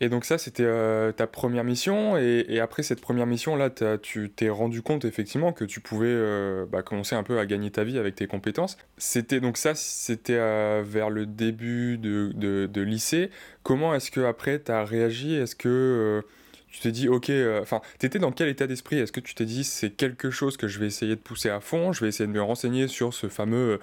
Et 0.00 0.08
donc 0.08 0.24
ça, 0.24 0.38
c'était 0.38 0.62
euh, 0.64 1.10
ta 1.10 1.26
première 1.26 1.64
mission. 1.64 2.16
Et, 2.16 2.60
après 2.60 2.84
cette 2.84 3.00
première 3.00 3.26
mission, 3.26 3.56
là, 3.56 3.68
tu 4.00 4.30
t'es 4.30 4.48
rendu 4.48 4.80
compte 4.80 5.04
effectivement 5.04 5.52
que 5.52 5.64
tu 5.64 5.80
pouvais 5.80 6.06
euh, 6.08 6.64
bah, 6.66 6.82
commencer 6.82 7.16
un 7.16 7.24
peu 7.24 7.40
à 7.40 7.46
gagner 7.46 7.70
ta 7.72 7.82
vie 7.82 7.98
avec 7.98 8.14
tes 8.14 8.28
compétences. 8.28 8.78
C'était 8.96 9.40
donc 9.40 9.56
ça, 9.56 9.74
c'était 9.74 10.36
euh, 10.36 10.82
vers 10.86 11.10
le 11.10 11.26
début 11.26 11.98
de, 11.98 12.32
de, 12.32 12.82
lycée. 12.82 13.30
Comment 13.64 13.92
est-ce 13.94 14.12
que 14.12 14.20
après 14.20 14.62
tu 14.62 14.70
as 14.70 14.84
réagi? 14.84 15.34
Est-ce 15.34 15.56
que 15.56 16.22
tu 16.68 16.80
t'es 16.80 16.92
dit, 16.92 17.08
ok, 17.08 17.32
enfin, 17.60 17.80
tu 17.98 18.06
étais 18.06 18.20
dans 18.20 18.30
quel 18.30 18.48
état 18.48 18.68
d'esprit? 18.68 18.98
Est-ce 18.98 19.12
que 19.12 19.20
tu 19.20 19.34
t'es 19.34 19.46
dit, 19.46 19.64
c'est 19.64 19.90
quelque 19.90 20.30
chose 20.30 20.56
que 20.56 20.68
je 20.68 20.78
vais 20.78 20.86
essayer 20.86 21.16
de 21.16 21.20
pousser 21.20 21.50
à 21.50 21.58
fond 21.58 21.92
Je 21.92 22.02
vais 22.02 22.08
essayer 22.08 22.26
de 22.26 22.32
me 22.32 22.42
renseigner 22.42 22.86
sur 22.86 23.12
ce 23.14 23.28
fameux 23.28 23.80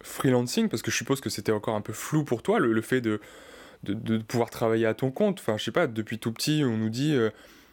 freelancing? 0.00 0.70
Parce 0.70 0.80
que 0.80 0.90
je 0.90 0.96
suppose 0.96 1.20
que 1.20 1.28
c'était 1.28 1.52
encore 1.52 1.74
un 1.74 1.82
peu 1.82 1.92
flou 1.92 2.24
pour 2.24 2.42
toi, 2.42 2.58
le 2.58 2.80
fait 2.80 3.02
de 3.02 3.20
de, 3.82 4.18
pouvoir 4.18 4.50
travailler 4.50 4.86
à 4.86 4.94
ton 4.94 5.10
compte. 5.10 5.40
Enfin, 5.40 5.56
je 5.56 5.64
sais 5.64 5.72
pas, 5.72 5.86
depuis 5.86 6.18
tout 6.18 6.32
petit, 6.32 6.62
on 6.64 6.76
nous 6.76 6.90
dit 6.90 7.14
euh, 7.14 7.30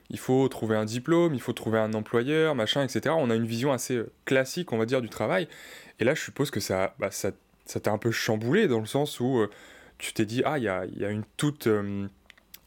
il 0.09 0.19
faut 0.19 0.47
trouver 0.47 0.75
un 0.75 0.85
diplôme, 0.85 1.33
il 1.33 1.41
faut 1.41 1.53
trouver 1.53 1.79
un 1.79 1.93
employeur, 1.93 2.55
machin, 2.55 2.83
etc. 2.83 3.15
On 3.17 3.29
a 3.29 3.35
une 3.35 3.45
vision 3.45 3.71
assez 3.71 3.97
euh, 3.97 4.11
classique, 4.25 4.71
on 4.71 4.77
va 4.77 4.85
dire, 4.85 5.01
du 5.01 5.09
travail. 5.09 5.47
Et 5.99 6.03
là, 6.03 6.13
je 6.15 6.21
suppose 6.21 6.51
que 6.51 6.59
ça 6.59 6.95
bah, 6.99 7.11
ça, 7.11 7.31
ça 7.65 7.79
t'a 7.79 7.91
un 7.91 7.97
peu 7.97 8.11
chamboulé 8.11 8.67
dans 8.67 8.79
le 8.79 8.85
sens 8.85 9.19
où 9.19 9.39
euh, 9.39 9.49
tu 9.97 10.13
t'es 10.13 10.25
dit 10.25 10.41
ah, 10.45 10.57
il 10.57 10.63
y 10.63 10.69
a, 10.69 10.85
y 10.85 11.05
a, 11.05 11.09
une 11.09 11.23
toute. 11.37 11.67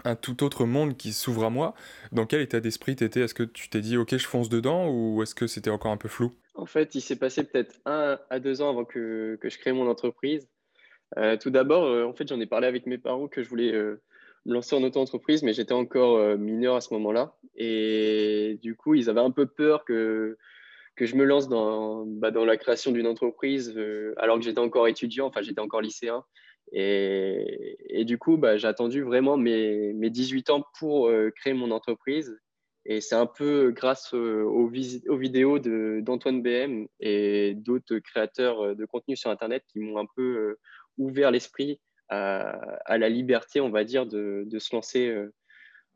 un 0.05 0.17
tout 0.17 0.43
autre 0.43 0.65
monde 0.65 0.97
qui 0.97 1.13
s'ouvre 1.13 1.45
à 1.45 1.51
moi. 1.51 1.75
Dans 2.13 2.27
quel 2.27 2.41
état 2.41 2.61
d'esprit 2.61 2.97
t'étais? 2.97 3.21
Est-ce 3.21 3.35
que 3.35 3.43
tu 3.43 3.69
t'es 3.69 3.81
dit 3.81 3.97
ok 3.97 4.17
je 4.17 4.27
fonce 4.27 4.49
dedans 4.49 4.89
ou 4.91 5.23
est-ce 5.23 5.35
que 5.35 5.47
c'était 5.47 5.71
encore 5.71 5.93
un 5.93 5.97
peu 5.97 6.09
flou? 6.09 6.33
En 6.55 6.67
fait, 6.67 6.95
il 6.95 7.01
s'est 7.01 7.17
passé 7.17 7.45
peut-être 7.45 7.81
un 7.87 8.19
à 8.29 8.39
deux 8.39 8.61
ans 8.61 8.71
avant 8.71 8.85
que, 8.85 9.39
que 9.41 9.49
je 9.49 9.59
crée 9.59 9.73
mon 9.73 9.89
entreprise. 9.89 10.49
Euh, 11.19 11.37
tout 11.37 11.51
d'abord, 11.51 11.85
euh, 11.85 12.05
en 12.05 12.13
fait, 12.13 12.29
j'en 12.29 12.41
ai 12.41 12.47
parlé 12.47 12.67
avec 12.67 12.87
mes 12.87 12.99
parents 12.99 13.29
que 13.29 13.43
je 13.43 13.49
voulais 13.49 13.73
euh, 13.73 14.01
me 14.47 14.55
lancer 14.55 14.77
en 14.77 14.83
auto-entreprise, 14.83 15.43
mais 15.43 15.53
j'étais 15.53 15.75
encore 15.75 16.37
mineur 16.39 16.77
à 16.77 16.81
ce 16.81 16.95
moment-là. 16.95 17.37
Et 17.57 18.59
du 18.63 18.77
coup, 18.77 18.95
ils 18.95 19.11
avaient 19.11 19.21
un 19.21 19.31
peu 19.31 19.47
peur 19.47 19.85
que, 19.85 20.39
que 20.97 21.07
je 21.07 21.17
me 21.17 21.25
lance 21.25 21.49
dans, 21.49 22.07
bah, 22.07 22.31
dans 22.31 22.45
la 22.45 22.57
création 22.57 22.93
d'une 22.93 23.07
entreprise 23.07 23.79
alors 24.17 24.39
que 24.39 24.45
j'étais 24.45 24.61
encore 24.61 24.89
étudiant, 24.89 25.27
enfin, 25.27 25.43
j'étais 25.43 25.61
encore 25.61 25.83
lycéen. 25.83 26.25
Et, 26.73 27.77
et 27.91 28.05
du 28.05 28.17
coup, 28.17 28.39
bah, 28.39 28.57
j'ai 28.57 28.69
attendu 28.69 29.03
vraiment 29.03 29.37
mes, 29.37 29.93
mes 29.93 30.09
18 30.09 30.51
ans 30.51 30.65
pour 30.79 31.11
créer 31.37 31.53
mon 31.53 31.71
entreprise. 31.71 32.39
Et 32.87 33.03
c'est 33.03 33.17
un 33.17 33.27
peu 33.27 33.73
grâce 33.73 34.15
aux, 34.15 34.19
aux 34.19 34.69
vidéos 35.19 35.59
d'Antoine 35.59 36.41
BM 36.41 36.87
et 36.99 37.53
d'autres 37.57 37.99
créateurs 37.99 38.75
de 38.75 38.85
contenu 38.87 39.17
sur 39.17 39.31
Internet 39.31 39.65
qui 39.71 39.81
m'ont 39.81 39.99
un 39.99 40.07
peu 40.17 40.57
ouvert 41.01 41.31
l'esprit 41.31 41.81
à, 42.11 42.99
la 42.99 43.09
liberté, 43.09 43.61
on 43.61 43.71
va 43.71 43.85
dire, 43.85 44.07
de, 44.07 44.47
se 44.59 44.75
lancer 44.75 45.09
euh, 45.09 45.33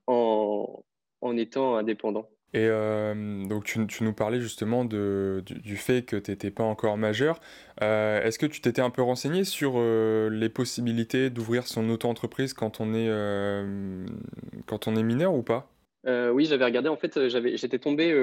en, 0.06 0.84
en, 1.20 1.36
étant 1.36 1.76
indépendant. 1.76 2.28
Et 2.52 2.68
euh, 2.68 3.44
donc 3.46 3.64
tu, 3.64 3.84
tu, 3.88 4.04
nous 4.04 4.12
parlais 4.12 4.40
justement 4.40 4.84
de, 4.84 5.42
du, 5.44 5.76
fait 5.76 6.04
que 6.04 6.14
tu 6.14 6.30
n'étais 6.30 6.52
pas 6.52 6.62
encore 6.62 6.96
majeur. 6.96 7.40
Euh, 7.82 8.22
est-ce 8.22 8.38
que 8.38 8.46
tu 8.46 8.60
t'étais 8.60 8.80
un 8.80 8.90
peu 8.90 9.02
renseigné 9.02 9.42
sur 9.42 9.80
les 9.80 10.48
possibilités 10.48 11.30
d'ouvrir 11.30 11.66
son 11.66 11.88
auto-entreprise 11.90 12.54
quand, 12.54 12.80
on 12.80 12.94
est, 12.94 13.10
quand 14.66 14.86
on 14.86 14.94
est 14.94 15.02
mineur 15.02 15.34
ou 15.34 15.42
pas? 15.42 15.68
Oui, 16.06 16.44
j'avais 16.44 16.64
regardé. 16.64 16.88
En 16.88 16.96
fait, 16.96 17.28
j'étais 17.28 17.80
tombé, 17.80 18.14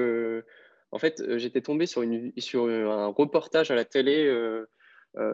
en 0.92 1.00
fait, 1.00 1.22
j'étais 1.38 1.62
tombé 1.62 1.86
sur, 1.86 2.02
une, 2.02 2.32
sur 2.38 2.68
un 2.68 3.08
reportage 3.08 3.70
à 3.70 3.76
la 3.76 3.84
télé 3.84 4.34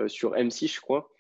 sur 0.08 0.34
M6, 0.34 0.74
je 0.74 0.82
crois, 0.82 1.12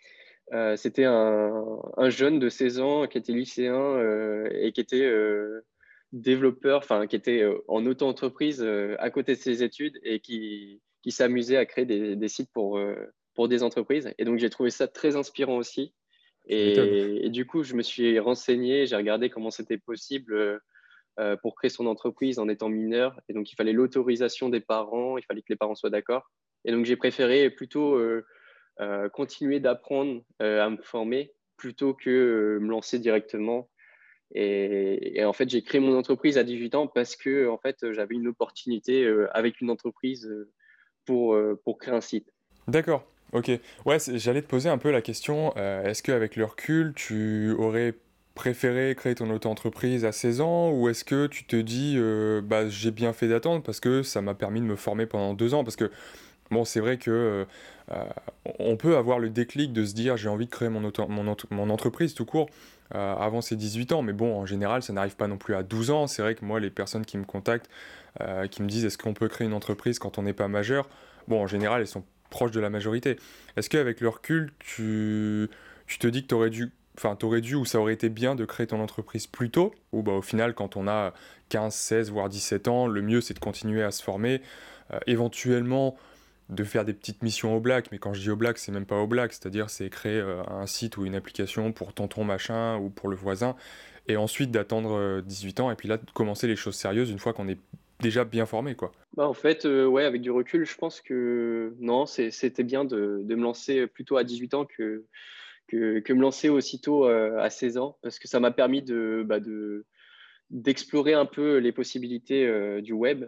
c'était 0.75 1.06
un, 1.06 2.10
jeune 2.10 2.39
de 2.39 2.50
16 2.50 2.80
ans 2.80 3.08
qui 3.08 3.18
était 3.18 3.34
lycéen 3.34 3.75
euh, 3.75 4.50
et 4.51 4.72
qui 4.72 4.82
était 4.82 5.04
euh, 5.04 5.66
développeur, 6.13 6.80
enfin 6.80 7.08
qui 7.08 7.16
était 7.16 7.46
en 7.68 7.86
auto-entreprise 7.86 8.66
à 8.98 9.10
côté 9.10 9.36
de 9.36 9.39
ses 9.39 9.63
études 9.63 10.00
et 10.04 10.20
qui, 10.20 10.82
qui 11.04 11.12
s'amusait 11.12 11.58
à 11.58 11.66
créer 11.66 11.86
des, 11.86 12.16
des, 12.16 12.27
sites 12.27 12.51
pour, 12.54 12.80
pour 13.36 13.48
des 13.48 13.62
entreprises. 13.62 14.13
Et 14.18 14.25
donc 14.25 14.39
j'ai 14.39 14.50
trouvé 14.50 14.70
ça 14.70 14.88
très 14.88 15.16
inspirant 15.16 15.58
aussi. 15.58 15.94
Et, 16.50 17.25
et, 17.25 17.30
du 17.30 17.46
coup, 17.46 17.63
je 17.63 17.74
me 17.74 17.82
suis 17.82 18.20
renseigné, 18.20 18.86
j'ai 18.86 18.96
regardé 18.96 19.30
comment 19.30 19.51
c'était 19.51 19.77
possible 19.77 20.62
pour 21.42 21.56
créer 21.56 21.70
son 21.70 21.88
entreprise 21.88 22.39
en 22.39 22.48
étant 22.48 22.70
mineur. 22.70 23.20
Et 23.27 23.34
donc, 23.34 23.51
il 23.51 23.56
fallait 23.56 23.74
l'autorisation 23.74 24.48
des 24.48 24.62
parents, 24.62 25.18
il 25.18 25.25
fallait 25.25 25.42
que 25.42 25.50
les 25.50 25.58
parents 25.58 25.75
soient 25.75 25.89
d'accord. 25.89 26.32
Et 26.63 26.72
donc, 26.72 26.86
j'ai 26.86 26.96
préféré 26.96 27.50
plutôt 27.50 28.00
continuer 29.13 29.60
d'apprendre 29.60 30.22
à 30.39 30.69
me 30.69 30.81
former 30.81 31.34
plutôt 31.57 31.93
que 31.93 32.60
me 32.62 32.69
lancer 32.69 33.00
directement. 33.00 33.69
Et, 34.36 35.24
en 35.24 35.34
fait, 35.34 35.50
j'ai 35.50 35.63
créé 35.63 35.79
mon 35.79 35.98
entreprise 35.98 36.38
à 36.38 36.43
18 36.43 36.75
ans 36.75 36.88
parce 36.88 37.15
que 37.15 37.48
en 37.48 37.57
fait, 37.57 37.91
j'avais 37.93 38.15
une 38.15 38.27
opportunité 38.27 39.12
avec 39.31 39.62
une 39.62 39.69
entreprise 39.69 40.29
pour, 41.05 41.38
pour 41.63 41.77
créer 41.77 41.96
un 41.96 42.01
site. 42.01 42.31
D'accord. 42.67 43.05
Ok. 43.34 43.51
Ouais, 43.86 43.98
j'allais 44.00 44.41
te 44.41 44.48
poser 44.48 44.69
un 44.69 44.77
peu 44.77 44.91
la 44.91 45.01
question, 45.01 45.53
euh, 45.57 45.84
est-ce 45.84 46.01
qu'avec 46.01 46.36
le 46.36 46.46
recul, 46.46 46.93
tu 46.96 47.51
aurais 47.57 47.93
préféré 48.36 48.93
créer 48.96 49.15
ton 49.15 49.29
auto-entreprise 49.31 50.05
à 50.05 50.12
16 50.12 50.41
ans 50.41 50.72
ou 50.72 50.89
est-ce 50.89 51.03
que 51.03 51.27
tu 51.27 51.43
te 51.43 51.55
dis, 51.55 51.96
euh, 51.98 52.41
bah, 52.41 52.69
j'ai 52.69 52.91
bien 52.91 53.12
fait 53.12 53.27
d'attendre 53.27 53.63
parce 53.63 53.79
que 53.79 54.03
ça 54.03 54.22
m'a 54.22 54.36
permis 54.36 54.62
de 54.62 54.65
me 54.65 54.75
former 54.75 55.07
pendant 55.07 55.34
deux 55.34 55.53
ans? 55.53 55.63
Parce 55.63 55.75
que, 55.75 55.91
bon, 56.51 56.66
c'est 56.66 56.80
vrai 56.80 56.98
que 56.98 57.46
euh, 57.92 58.06
on 58.60 58.77
peut 58.77 58.98
avoir 58.98 59.20
le 59.20 59.30
déclic 59.30 59.74
de 59.74 59.86
se 59.86 59.94
dire, 59.94 60.18
j'ai 60.18 60.30
envie 60.30 60.46
de 60.46 60.51
créer 60.51 60.70
mon, 60.70 60.82
mon, 61.10 61.36
mon 61.51 61.70
entreprise 61.70 62.13
tout 62.13 62.25
court. 62.25 62.50
avant 62.92 63.42
ses 63.42 63.56
18 63.56 63.92
ans, 63.94 64.01
mais 64.01 64.13
bon, 64.13 64.36
en 64.36 64.46
général, 64.46 64.84
ça 64.84 64.94
n'arrive 64.94 65.16
pas 65.16 65.27
non 65.27 65.38
plus 65.38 65.56
à 65.56 65.63
12 65.63 65.92
ans. 65.92 66.08
C'est 66.08 66.22
vrai 66.22 66.36
que 66.36 66.46
moi, 66.46 66.60
les 66.60 66.70
personnes 66.70 67.06
qui 67.06 67.18
me 67.18 67.25
contactent, 67.25 67.70
qui 68.51 68.62
me 68.62 68.68
disent 68.68 68.86
est-ce 68.86 68.98
qu'on 68.98 69.13
peut 69.13 69.27
créer 69.27 69.48
une 69.48 69.54
entreprise 69.54 70.00
quand 70.00 70.18
on 70.18 70.24
n'est 70.24 70.34
pas 70.34 70.48
majeur, 70.48 70.89
bon, 71.27 71.42
en 71.42 71.48
général, 71.48 71.82
elles 71.82 71.88
sont 71.88 72.04
proche 72.30 72.51
de 72.51 72.60
la 72.60 72.70
majorité. 72.70 73.18
Est-ce 73.56 73.70
qu'avec 73.70 74.01
le 74.01 74.10
recul, 74.10 74.51
tu, 74.60 75.50
tu 75.88 76.00
te 76.00 76.08
dis 76.08 76.24
que 76.24 76.27
tu 76.27 76.36
aurais 76.36 76.50
dû 76.50 76.72
enfin, 76.98 77.16
t'aurais 77.16 77.42
dû 77.42 77.56
ou 77.56 77.63
ça 77.63 77.80
aurait 77.80 77.94
été 77.94 78.10
bien 78.10 78.36
de 78.36 78.44
créer 78.44 78.68
ton 78.68 78.82
entreprise 78.82 79.27
plus 79.27 79.51
tôt, 79.51 79.74
ou 79.92 80.01
bah, 80.01 80.13
au 80.13 80.22
final, 80.22 80.56
quand 80.56 80.75
on 80.77 80.88
a 80.88 81.13
15, 81.50 81.74
16, 81.74 82.12
voire 82.12 82.27
17 82.27 82.68
ans, 82.68 82.88
le 82.88 83.01
mieux 83.01 83.22
c'est 83.22 83.36
de 83.36 83.39
continuer 83.39 83.84
à 83.84 83.92
se 83.92 84.01
former, 84.01 84.42
euh, 84.92 85.00
éventuellement 85.06 85.96
de 86.50 86.63
faire 86.63 86.86
des 86.86 86.94
petites 86.94 87.24
missions 87.24 87.56
au 87.56 87.60
black, 87.60 87.92
mais 87.92 87.98
quand 87.98 88.13
je 88.13 88.22
dis 88.22 88.30
au 88.30 88.36
black, 88.36 88.58
c'est 88.58 88.72
même 88.72 88.86
pas 88.86 88.98
au 88.98 89.08
black, 89.08 89.34
c'est-à-dire 89.34 89.70
c'est 89.70 89.89
créer 89.89 90.20
euh, 90.20 90.42
un 90.48 90.66
site 90.66 90.98
ou 90.98 91.06
une 91.06 91.16
application 91.16 91.72
pour 91.74 91.94
tonton 91.94 92.24
machin 92.24 92.77
ou 92.77 92.89
pour 92.89 93.10
le 93.10 93.16
voisin, 93.16 93.56
et 94.08 94.16
ensuite 94.16 94.51
d'attendre 94.51 95.22
18 95.25 95.60
euh, 95.60 95.63
ans, 95.63 95.72
et 95.72 95.75
puis 95.75 95.89
là 95.89 95.98
de 95.98 96.12
commencer 96.12 96.48
les 96.48 96.56
choses 96.56 96.75
sérieuses 96.75 97.10
une 97.10 97.20
fois 97.20 97.34
qu'on 97.34 97.50
est 97.50 97.60
déjà 98.00 98.24
bien 98.24 98.46
formé, 98.46 98.75
quoi. 98.75 98.92
Bah, 99.16 99.27
en 99.27 99.34
fait, 99.34 99.66
euh, 99.66 99.86
ouais, 99.86 100.06
avec 100.06 100.22
du 100.22 100.32
recul, 100.32 100.66
je 100.66 100.77
pense 100.77 101.01
que 101.01 101.75
non, 101.80 102.06
c'était 102.06 102.63
bien 102.63 102.86
de, 102.86 103.22
de, 103.24 103.36
me 103.36 103.42
lancer 103.42 103.88
plutôt 103.88 104.16
à 104.16 104.24
18 104.24 104.54
ans 104.54 104.66
que, 104.66 105.04
que, 105.68 106.00
que 106.00 106.13
me 106.13 106.22
lancer 106.22 106.48
aussitôt 106.48 107.06
à 107.06 107.50
16 107.50 107.77
ans, 107.77 107.98
parce 108.01 108.20
que 108.20 108.27
ça 108.30 108.39
m'a 108.39 108.51
permis 108.51 108.84
de, 108.84 109.24
bah, 109.25 109.42
de, 109.42 109.86
d'explorer 110.50 111.13
un 111.13 111.25
peu 111.25 111.58
les 111.58 111.74
possibilités 111.74 112.82
du 112.82 112.94
web, 112.94 113.25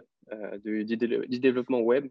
du, 0.64 0.86
développement 0.86 1.80
web. 1.80 2.06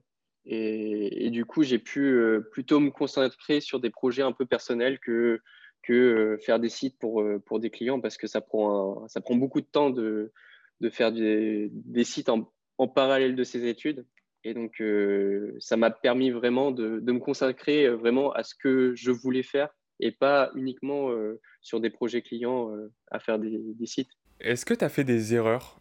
Et, 0.46 1.30
du 1.30 1.46
coup, 1.46 1.64
j'ai 1.64 1.80
pu 1.80 2.20
plutôt 2.52 2.80
me 2.80 2.90
concentrer 2.90 3.60
sur 3.60 3.80
des 3.80 3.90
projets 3.90 4.24
un 4.24 4.32
peu 4.32 4.46
personnels 4.46 5.00
que, 5.00 5.42
que 5.84 6.38
faire 6.42 6.60
des 6.60 6.70
sites 6.70 6.98
pour, 6.98 7.24
pour 7.46 7.60
des 7.60 7.70
clients, 7.70 8.00
parce 8.00 8.18
que 8.18 8.26
ça 8.26 8.42
prend, 8.42 9.08
ça 9.08 9.22
prend 9.22 9.36
beaucoup 9.36 9.62
de 9.62 9.68
temps 9.68 9.90
de 9.90 10.32
de 10.80 10.90
faire 10.90 11.12
des, 11.12 11.72
sites 12.04 12.30
en, 12.30 12.88
parallèle 12.88 13.36
de 13.36 13.44
ses 13.44 13.68
études. 13.68 14.06
Et 14.44 14.54
donc, 14.54 14.80
euh, 14.80 15.56
ça 15.60 15.76
m'a 15.76 15.92
permis 15.92 16.32
vraiment 16.32 16.72
de, 16.72 17.00
me 17.00 17.20
consacrer 17.20 17.86
euh, 17.86 17.96
vraiment 17.96 18.32
à 18.32 18.44
ce 18.44 18.56
que 18.56 18.94
je 18.96 19.12
voulais 19.12 19.44
faire 19.44 19.70
et 20.00 20.12
pas 20.12 20.50
uniquement 20.56 21.12
euh, 21.12 21.42
sur 21.62 21.82
des 21.82 21.90
projets 21.90 22.22
clients 22.22 22.72
à 23.12 23.20
faire 23.20 23.38
des, 23.38 23.86
sites. 23.86 24.12
Est-ce 24.42 24.66
que 24.66 24.74
tu 24.74 24.86
as 24.86 24.90
fait 24.90 25.04
des 25.04 25.34
erreurs 25.34 25.80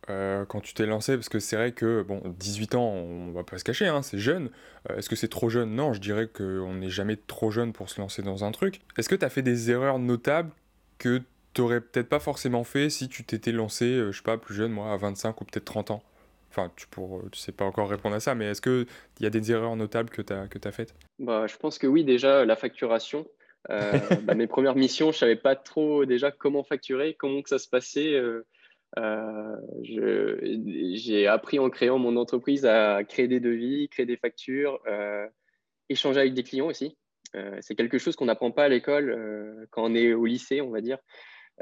quand 0.48 0.60
tu 0.60 0.74
t'es 0.74 0.86
lancé? 0.86 1.14
Parce 1.14 1.28
que 1.28 1.38
c'est 1.38 1.56
vrai 1.56 1.72
que, 1.72 2.02
bon, 2.02 2.22
18 2.38 2.74
ans, 2.74 2.88
on 2.90 3.30
va 3.30 3.44
pas 3.44 3.56
se 3.58 3.64
cacher, 3.64 3.86
hein, 3.86 4.02
c'est 4.02 4.18
jeune. 4.18 4.50
Est-ce 4.96 5.08
que 5.08 5.16
c'est 5.16 5.28
trop 5.28 5.48
jeune? 5.48 5.74
Non, 5.74 5.92
je 5.92 6.00
dirais 6.00 6.26
qu'on 6.28 6.74
n'est 6.74 6.90
jamais 6.90 7.16
trop 7.16 7.50
jeune 7.50 7.72
pour 7.72 7.88
se 7.88 8.00
lancer 8.00 8.22
dans 8.22 8.44
un 8.44 8.50
truc. 8.50 8.80
Est-ce 8.96 9.08
que 9.08 9.14
tu 9.14 9.24
as 9.24 9.30
fait 9.30 9.42
des 9.42 9.70
erreurs 9.70 9.98
notables 10.00 10.50
que 10.98 11.22
t'aurais 11.54 11.80
peut-être 11.80 12.08
pas 12.08 12.18
forcément 12.18 12.64
fait 12.64 12.90
si 12.90 13.08
tu 13.08 13.22
t'étais 13.24 13.52
lancé, 13.52 13.84
euh, 13.84 14.12
je 14.12 14.18
sais 14.18 14.22
pas, 14.24 14.38
plus 14.38 14.54
jeune, 14.54 14.72
moi, 14.72 14.92
à 14.92 14.96
25 14.96 15.40
ou 15.40 15.44
peut-être 15.44 15.64
30 15.64 15.92
ans? 15.92 16.02
Enfin, 16.50 16.72
tu 16.76 16.86
ne 16.98 17.28
tu 17.28 17.38
sais 17.38 17.52
pas 17.52 17.64
encore 17.64 17.88
répondre 17.88 18.16
à 18.16 18.20
ça, 18.20 18.34
mais 18.34 18.46
est-ce 18.46 18.62
qu'il 18.62 18.86
y 19.20 19.26
a 19.26 19.30
des 19.30 19.52
erreurs 19.52 19.76
notables 19.76 20.10
que 20.10 20.22
tu 20.22 20.32
as 20.32 20.72
faites? 20.72 20.94
Bah, 21.18 21.46
Je 21.46 21.56
pense 21.56 21.78
que 21.78 21.86
oui, 21.86 22.04
déjà, 22.04 22.44
la 22.44 22.56
facturation. 22.56 23.26
Euh, 23.70 23.92
bah, 24.24 24.34
mes 24.34 24.46
premières 24.46 24.76
missions, 24.76 25.12
je 25.12 25.18
savais 25.18 25.36
pas 25.36 25.56
trop 25.56 26.04
déjà 26.04 26.30
comment 26.30 26.64
facturer, 26.64 27.14
comment 27.14 27.42
que 27.42 27.48
ça 27.48 27.58
se 27.58 27.68
passait. 27.68 28.14
Euh, 28.98 29.56
j'ai 29.82 31.26
appris 31.26 31.58
en 31.58 31.70
créant 31.70 31.98
mon 31.98 32.16
entreprise 32.16 32.64
à 32.66 33.04
créer 33.04 33.28
des 33.28 33.40
devis, 33.40 33.88
créer 33.88 34.06
des 34.06 34.16
factures, 34.16 34.80
échanger 35.88 36.20
avec 36.20 36.34
des 36.34 36.42
clients 36.42 36.68
aussi. 36.68 36.96
c'est 37.60 37.74
quelque 37.74 37.98
chose 37.98 38.16
qu'on 38.16 38.26
n'apprend 38.26 38.50
pas 38.50 38.64
à 38.64 38.68
l'école 38.68 39.68
quand 39.70 39.84
on 39.84 39.94
est 39.94 40.14
au 40.14 40.24
lycée, 40.24 40.60
on 40.60 40.70
va 40.70 40.80
dire. 40.80 40.98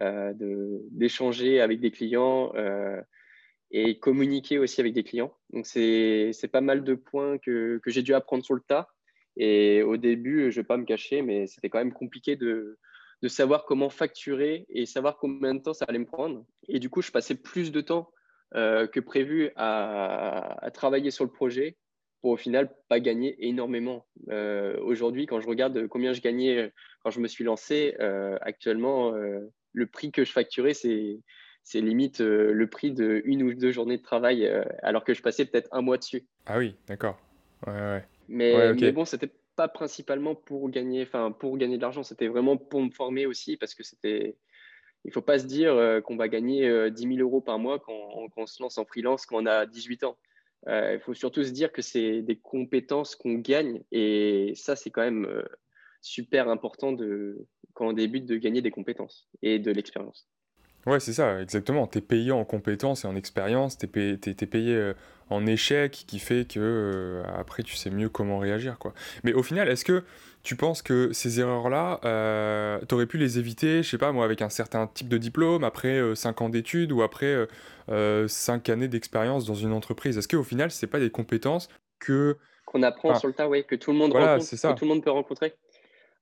Euh, 0.02 0.34
d'échanger 0.90 1.62
avec 1.62 1.80
des 1.80 1.90
clients 1.90 2.52
euh, 2.54 3.00
et 3.70 3.98
communiquer 3.98 4.58
aussi 4.58 4.78
avec 4.82 4.92
des 4.92 5.04
clients. 5.04 5.34
Donc, 5.54 5.66
c'est 5.66 6.50
pas 6.52 6.60
mal 6.60 6.84
de 6.84 6.94
points 6.94 7.38
que, 7.38 7.80
que 7.82 7.90
j'ai 7.90 8.02
dû 8.02 8.12
apprendre 8.12 8.44
sur 8.44 8.52
le 8.52 8.60
tas. 8.60 8.88
Et 9.37 9.83
au 9.83 9.97
début, 9.97 10.50
je 10.50 10.59
ne 10.59 10.62
vais 10.62 10.66
pas 10.66 10.76
me 10.76 10.85
cacher, 10.85 11.23
mais 11.23 11.47
c'était 11.47 11.69
quand 11.69 11.78
même 11.78 11.93
compliqué 11.93 12.37
de, 12.37 12.78
de, 13.23 13.28
savoir 13.28 13.64
comment 13.64 13.90
facturer 13.90 14.66
et 14.69 14.87
savoir 14.87 15.19
combien 15.19 15.55
de 15.55 15.61
temps 15.61 15.75
ça 15.75 15.85
allait 15.88 15.99
me 15.99 16.07
prendre. 16.07 16.45
Et 16.69 16.78
du 16.78 16.88
coup, 16.88 17.02
je 17.02 17.11
passais 17.11 17.35
plus 17.35 17.73
de 17.73 17.81
temps 17.81 18.11
euh, 18.55 18.87
que 18.87 19.00
prévu 19.00 19.50
à, 19.57 20.71
travailler 20.73 21.11
sur 21.11 21.25
le 21.25 21.31
projet 21.31 21.76
pour 22.23 22.31
au 22.31 22.37
final 22.37 22.75
pas 22.88 22.99
gagner 22.99 23.37
énormément. 23.47 24.07
Aujourd'hui, 24.81 25.26
quand 25.26 25.40
je 25.40 25.47
regarde 25.47 25.87
combien 25.88 26.12
je 26.12 26.21
gagnais 26.21 26.73
quand 27.05 27.11
je 27.11 27.21
me 27.21 27.28
suis 27.28 27.45
lancé, 27.45 27.95
actuellement, 28.40 29.12
le 29.12 29.87
prix 29.87 30.11
que 30.11 30.25
je 30.25 30.33
facturais, 30.33 30.75
c'est 30.75 31.21
c'est 31.66 31.81
limite 31.81 32.21
euh, 32.21 32.52
le 32.52 32.69
prix 32.69 32.93
de 32.93 33.23
une 33.25 33.43
ou 33.43 33.52
deux 33.52 33.73
journées 33.73 33.99
de 33.99 34.02
travail, 34.02 34.47
euh, 34.47 34.62
alors 34.85 35.02
que 35.02 35.14
je 35.14 35.21
passais 35.21 35.45
peut-être 35.45 35.69
un 35.73 35.83
mois 35.83 35.99
dessus. 35.99 36.25
Ah 36.47 36.59
oui, 36.59 36.76
d'accord. 36.87 37.19
Mais, 38.28 38.75
mais, 38.75 38.92
bon, 38.92 39.04
c'était 39.04 39.30
pas 39.56 39.68
principalement 39.68 40.35
pour 40.35 40.68
gagner, 40.71 41.02
enfin 41.02 41.33
pour 41.33 41.56
gagner 41.56 41.76
de 41.76 41.83
l'argent, 41.83 42.02
c'était 42.02 42.28
vraiment 42.28 42.56
pour 42.56 42.83
me 42.83 42.90
former 42.90 43.26
aussi, 43.26 43.56
parce 43.56 43.75
que 43.75 43.83
c'était, 43.83 44.37
il 45.04 45.12
faut 45.12 45.23
pas 45.23 45.38
se 45.38 45.47
dire 45.47 45.75
euh, 45.75 46.00
qu'on 46.00 46.16
va 46.16 46.28
gagner 46.28 46.90
10 46.90 47.16
000 47.16 47.18
euros 47.21 47.40
par 47.40 47.59
mois 47.59 47.78
quand, 47.78 48.28
quand, 48.35 48.42
on 48.42 48.47
se 48.47 48.62
lance 48.62 48.78
en 48.78 48.85
freelance 48.85 49.25
quand 49.26 49.42
on 49.42 49.47
a 49.47 49.66
18 49.66 50.04
ans. 50.04 50.18
il 50.66 51.00
faut 51.00 51.14
surtout 51.14 51.45
se 51.45 51.50
dire 51.50 51.73
que 51.73 51.83
c'est 51.83 52.23
des 52.23 52.37
compétences 52.37 53.16
qu'on 53.16 53.35
gagne, 53.35 53.83
et 53.92 54.52
ça, 54.56 54.76
c'est 54.76 54.90
quand 54.90 55.02
même 55.02 55.42
super 56.00 56.49
important 56.49 56.92
de, 56.92 57.47
quand 57.75 57.88
on 57.88 57.92
débute 57.92 58.26
de 58.26 58.37
gagner 58.37 58.62
des 58.62 58.71
compétences 58.71 59.28
et 59.42 59.59
de 59.59 59.71
l'expérience. 59.71 60.28
Ouais, 60.87 61.00
c'est 61.00 61.12
ça, 61.12 61.42
exactement. 61.42 61.87
Tu 61.88 61.99
es 61.99 62.00
payé 62.00 62.30
en 62.30 62.45
compétences 62.45 63.04
et 63.04 63.09
en 63.09 63.16
expérience, 63.16 63.76
tu 63.76 63.87
es, 63.87 64.47
payé 64.47 64.75
euh, 64.75 64.95
en 65.30 65.47
échec 65.47 65.92
qui 66.06 66.18
fait 66.18 66.47
que 66.47 66.61
euh, 66.61 67.23
après 67.37 67.62
tu 67.62 67.75
sais 67.76 67.90
mieux 67.90 68.09
comment 68.09 68.38
réagir. 68.38 68.78
quoi. 68.78 68.95
Mais 69.25 69.33
au 69.33 69.42
final, 69.42 69.68
est-ce 69.68 69.85
que 69.85 70.04
tu 70.42 70.54
penses 70.56 70.83
que 70.83 71.12
ces 71.12 71.40
erreurs-là, 71.40 72.00
euh, 72.04 72.78
tu 72.88 72.95
aurais 72.95 73.06
pu 73.06 73.18
les 73.18 73.38
éviter, 73.38 73.83
je 73.83 73.88
sais 73.88 73.99
pas 73.99 74.12
moi, 74.12 74.25
avec 74.25 74.42
un 74.42 74.49
certain 74.49 74.87
type 74.87 75.09
de 75.09 75.18
diplôme, 75.18 75.64
après 75.64 76.14
5 76.14 76.42
ans 76.42 76.49
d'études 76.49 76.92
ou 76.92 77.02
après 77.02 77.47
5 77.88 78.68
années 78.68 78.88
d'expérience 78.88 79.45
dans 79.45 79.54
une 79.54 79.73
entreprise? 79.73 80.16
Est-ce 80.16 80.28
qu'au 80.28 80.45
final, 80.45 80.71
c'est 80.71 80.87
pas 80.87 81.00
des 81.00 81.11
compétences 81.11 81.68
que. 81.99 82.37
Qu'on 82.64 82.83
apprend 82.83 83.14
sur 83.14 83.28
le 83.28 83.35
tas, 83.35 83.49
oui, 83.49 83.64
que 83.64 83.75
tout 83.75 83.92
le 83.92 83.99
monde 83.99 84.12
rencontre, 84.12 84.49
que 84.49 84.78
tout 84.78 84.85
le 84.85 84.88
monde 84.88 85.02
peut 85.02 85.11
rencontrer? 85.11 85.54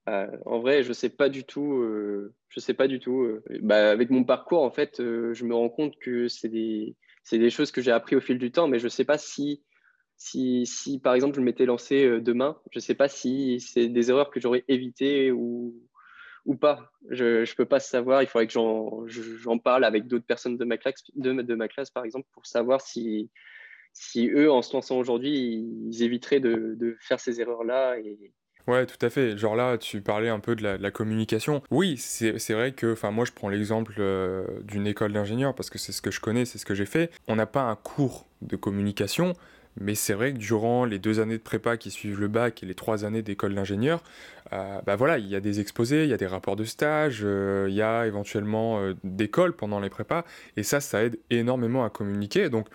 Euh, 0.09 0.27
en 0.45 0.61
vrai, 0.61 0.83
je 0.83 0.93
sais 0.93 1.09
pas 1.09 1.29
du 1.29 1.45
tout. 1.45 1.75
Euh, 1.75 2.35
je 2.49 2.61
sais 2.61 2.75
pas 2.75 2.89
du 2.89 3.01
tout. 3.01 3.23
Euh. 3.23 3.43
Bah, 3.63 3.91
avec 3.91 4.11
mon 4.11 4.25
parcours, 4.25 4.63
en 4.63 4.71
fait, 4.71 4.97
je 4.99 5.45
me 5.45 5.55
rends 5.55 5.71
compte 5.71 5.99
que 5.99 6.29
c'est 6.29 6.49
des, 6.49 6.95
des, 7.31 7.51
choses 7.51 7.71
que 7.71 7.83
j'ai 7.83 7.93
appris 7.93 8.17
au 8.17 8.21
fil 8.21 8.39
du 8.39 8.51
temps, 8.51 8.69
mais 8.69 8.79
je 8.79 8.89
sais 8.89 9.05
pas 9.05 9.19
si, 9.19 9.63
si, 10.17 10.67
si 10.67 10.99
par 10.99 11.15
exemple, 11.15 11.37
je 11.37 11.41
m'étais 11.41 11.67
lancé 11.67 12.21
demain, 12.21 12.59
je 12.71 12.79
sais 12.79 12.95
pas 12.95 13.09
si 13.09 13.61
c'est 13.61 13.89
des 13.89 14.11
erreurs 14.11 14.31
que 14.31 14.41
j'aurais 14.41 14.65
évitées 14.69 15.33
ou, 15.33 15.75
ou 16.47 16.57
pas. 16.57 16.91
Je 17.11 17.41
ne 17.41 17.57
peux 17.57 17.65
pas 17.65 17.81
savoir. 17.81 18.23
Il 18.23 18.27
faudrait 18.27 18.47
que 18.47 18.53
j'en 18.53 19.59
parle 19.59 19.85
avec 19.85 20.07
d'autres 20.07 20.27
personnes 20.27 20.57
de 20.57 20.65
ma, 20.65 20.77
classe, 20.77 21.05
de, 21.15 21.55
ma 21.55 21.69
classe, 21.69 21.91
par 21.91 22.05
exemple, 22.05 22.29
pour 22.33 22.47
savoir 22.47 22.81
si, 22.81 23.31
si 23.93 24.29
eux, 24.29 24.51
en 24.51 24.63
se 24.63 24.73
lançant 24.75 24.99
aujourd'hui, 24.99 25.67
ils 25.89 26.03
éviteraient 26.03 26.41
de, 26.41 26.75
de 26.79 26.97
faire 27.01 27.21
ces 27.21 27.41
erreurs-là 27.41 27.99
et, 27.99 28.33
Ouais, 28.67 28.87
tout 28.87 29.05
à 29.05 29.11
fait. 29.11 29.37
Genre 29.37 29.57
là, 29.57 29.77
tu 29.77 30.01
parlais 30.01 30.31
un 30.31 30.41
peu 30.41 30.57
de 30.57 30.63
la, 30.63 30.91
communication. 30.91 31.63
Oui, 31.71 31.97
c'est 31.99 32.53
vrai 32.55 32.73
que, 32.73 32.93
enfin, 32.93 33.11
moi, 33.11 33.25
je 33.25 33.33
prends 33.33 33.49
l'exemple 33.49 33.95
euh, 33.99 34.47
d'une 34.63 34.87
école 34.87 35.13
d'ingénieur 35.13 35.55
parce 35.55 35.69
que 35.69 35.79
c'est 35.79 35.93
ce 35.93 36.01
que 36.01 36.11
je 36.11 36.21
connais, 36.21 36.45
c'est 36.45 36.59
ce 36.59 36.65
que 36.65 36.75
j'ai 36.75 36.87
fait. 36.87 37.11
On 37.29 37.37
n'a 37.37 37.47
pas 37.47 37.63
un 37.63 37.77
cours 37.77 38.27
de 38.43 38.57
communication, 38.57 39.35
Mais 39.81 39.95
c'est 39.95 40.15
vrai 40.15 40.33
que 40.33 40.39
durant 40.39 40.85
les 40.85 40.99
deux 40.99 41.19
années 41.21 41.37
de 41.37 41.43
prépa 41.43 41.77
qui 41.77 41.91
suivent 41.91 42.21
le 42.21 42.29
bac 42.29 42.63
et 42.63 42.67
les 42.67 42.75
trois 42.75 43.05
années 43.05 43.23
d'école 43.23 43.55
d'ingénieur, 43.55 44.03
euh, 44.53 44.81
bah 44.87 44.95
voilà, 44.97 45.19
il 45.19 45.27
y 45.27 45.35
a 45.35 45.41
des 45.41 45.61
exposés, 45.61 46.05
il 46.05 46.11
y 46.11 46.13
a 46.13 46.17
des 46.17 46.27
rapports 46.27 46.57
de 46.57 46.65
stage, 46.65 47.23
euh, 47.25 47.67
il 47.69 47.75
y 47.75 47.83
a 47.83 48.07
éventuellement 48.07 48.79
euh, 48.79 48.95
d'école 49.03 49.55
pendant 49.55 49.81
les 49.81 49.91
prépas, 49.91 50.25
et 50.57 50.63
ça, 50.63 50.81
ça 50.81 51.03
aide 51.03 51.19
énormément 51.31 51.85
à 51.85 51.91
communiquer. 51.91 52.51
Donc 52.51 52.69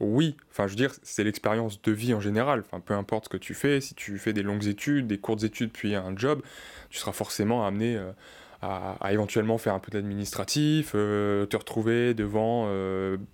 oui, 0.00 0.36
enfin 0.50 0.66
je 0.66 0.74
dire, 0.74 0.92
c'est 1.02 1.24
l'expérience 1.24 1.80
de 1.82 1.92
vie 1.92 2.14
en 2.14 2.20
général. 2.20 2.62
Enfin, 2.66 2.80
peu 2.80 2.94
importe 2.94 3.24
ce 3.24 3.28
que 3.28 3.36
tu 3.36 3.54
fais, 3.54 3.80
si 3.80 3.94
tu 3.94 4.18
fais 4.18 4.32
des 4.32 4.42
longues 4.42 4.66
études, 4.66 5.06
des 5.06 5.18
courtes 5.18 5.44
études, 5.44 5.70
puis 5.72 5.94
un 5.94 6.16
job, 6.16 6.42
tu 6.88 6.98
seras 6.98 7.12
forcément 7.12 7.66
amené 7.66 8.00
à, 8.62 9.12
éventuellement 9.12 9.58
faire 9.58 9.74
un 9.74 9.78
peu 9.78 9.90
d'administratif, 9.90 10.92
te 10.92 11.56
retrouver 11.56 12.14
devant 12.14 12.68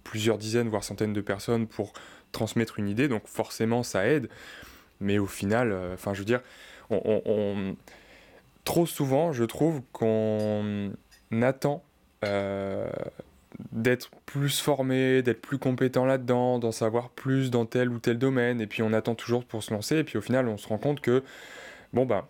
plusieurs 0.04 0.38
dizaines, 0.38 0.68
voire 0.68 0.84
centaines 0.84 1.12
de 1.12 1.20
personnes 1.20 1.66
pour 1.66 1.92
transmettre 2.32 2.78
une 2.78 2.88
idée, 2.88 3.08
donc 3.08 3.26
forcément 3.26 3.82
ça 3.82 4.06
aide. 4.06 4.28
Mais 5.00 5.18
au 5.18 5.26
final, 5.26 5.72
euh, 5.72 5.94
enfin 5.94 6.14
je 6.14 6.20
veux 6.20 6.24
dire, 6.24 6.40
trop 8.64 8.86
souvent, 8.86 9.32
je 9.32 9.44
trouve 9.44 9.82
qu'on 9.92 10.92
attend 11.42 11.82
euh, 12.24 12.88
d'être 13.76 14.10
plus 14.24 14.58
formé, 14.58 15.22
d'être 15.22 15.42
plus 15.42 15.58
compétent 15.58 16.06
là-dedans, 16.06 16.58
d'en 16.58 16.72
savoir 16.72 17.10
plus 17.10 17.50
dans 17.50 17.66
tel 17.66 17.90
ou 17.90 17.98
tel 17.98 18.18
domaine, 18.18 18.60
et 18.60 18.66
puis 18.66 18.82
on 18.82 18.92
attend 18.92 19.14
toujours 19.14 19.44
pour 19.44 19.62
se 19.62 19.72
lancer, 19.72 19.98
et 19.98 20.04
puis 20.04 20.16
au 20.16 20.22
final 20.22 20.48
on 20.48 20.56
se 20.56 20.66
rend 20.66 20.78
compte 20.78 21.00
que, 21.00 21.22
bon 21.92 22.06
ben, 22.06 22.26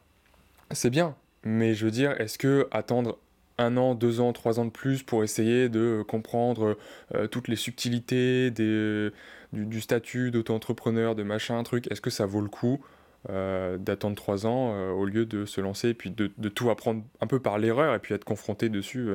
c'est 0.72 0.90
bien, 0.90 1.14
mais 1.44 1.74
je 1.74 1.84
veux 1.84 1.92
dire, 1.92 2.20
est-ce 2.20 2.36
que 2.36 2.68
attendre 2.72 3.18
un 3.58 3.76
an, 3.76 3.94
deux 3.94 4.20
ans, 4.20 4.32
trois 4.32 4.58
ans 4.58 4.64
de 4.64 4.70
plus 4.70 5.02
pour 5.04 5.22
essayer 5.24 5.68
de 5.68 6.04
comprendre 6.06 6.76
euh, 7.14 7.26
toutes 7.28 7.48
les 7.48 7.56
subtilités 7.56 8.50
du, 8.50 9.80
statut 9.80 10.32
d'auto-entrepreneur, 10.32 11.14
de 11.14 11.22
machin, 11.22 11.62
truc, 11.62 11.90
est-ce 11.90 12.00
que 12.00 12.10
ça 12.10 12.26
vaut 12.26 12.42
le 12.42 12.48
coup 12.48 12.84
euh, 13.30 13.78
d'attendre 13.78 14.14
trois 14.16 14.46
ans 14.46 14.72
euh, 14.74 14.90
au 14.90 15.04
lieu 15.04 15.26
de 15.26 15.46
se 15.46 15.60
lancer 15.60 15.90
et 15.90 15.94
puis 15.94 16.10
de, 16.10 16.28
tout 16.48 16.70
apprendre 16.70 17.02
un 17.20 17.26
peu 17.26 17.40
par 17.40 17.58
l'erreur 17.58 17.94
et 17.94 17.98
puis 17.98 18.14
être 18.14 18.24
confronté 18.24 18.68
dessus 18.68 19.10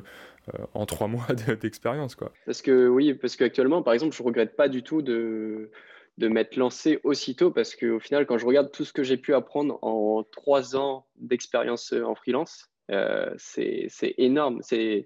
en 0.74 0.86
trois 0.86 1.08
mois 1.08 1.28
d'expérience. 1.62 2.16
Parce 2.46 2.62
que 2.62 2.88
oui, 2.88 3.14
parce 3.14 3.36
qu'actuellement, 3.36 3.84
par 3.84 3.94
exemple, 3.94 4.16
je 4.16 4.24
regrette 4.24 4.56
pas 4.56 4.68
du 4.68 4.84
tout 4.84 5.02
de, 5.02 5.72
de 6.18 6.28
m'être 6.28 6.56
lancé 6.56 7.00
aussitôt 7.04 7.52
parce 7.52 7.76
qu'au 7.76 8.00
final, 8.00 8.26
quand 8.26 8.38
je 8.38 8.46
regarde 8.46 8.72
tout 8.72 8.86
ce 8.86 8.94
que 8.94 9.04
j'ai 9.04 9.18
pu 9.18 9.34
apprendre 9.34 9.80
en 9.82 10.24
trois 10.24 10.76
ans 10.76 11.06
d'expérience 11.18 11.94
en 11.94 12.16
freelance, 12.16 12.72
euh, 12.92 13.34
c'est 13.38 13.90
énorme. 14.18 14.60
C'est 14.64 15.06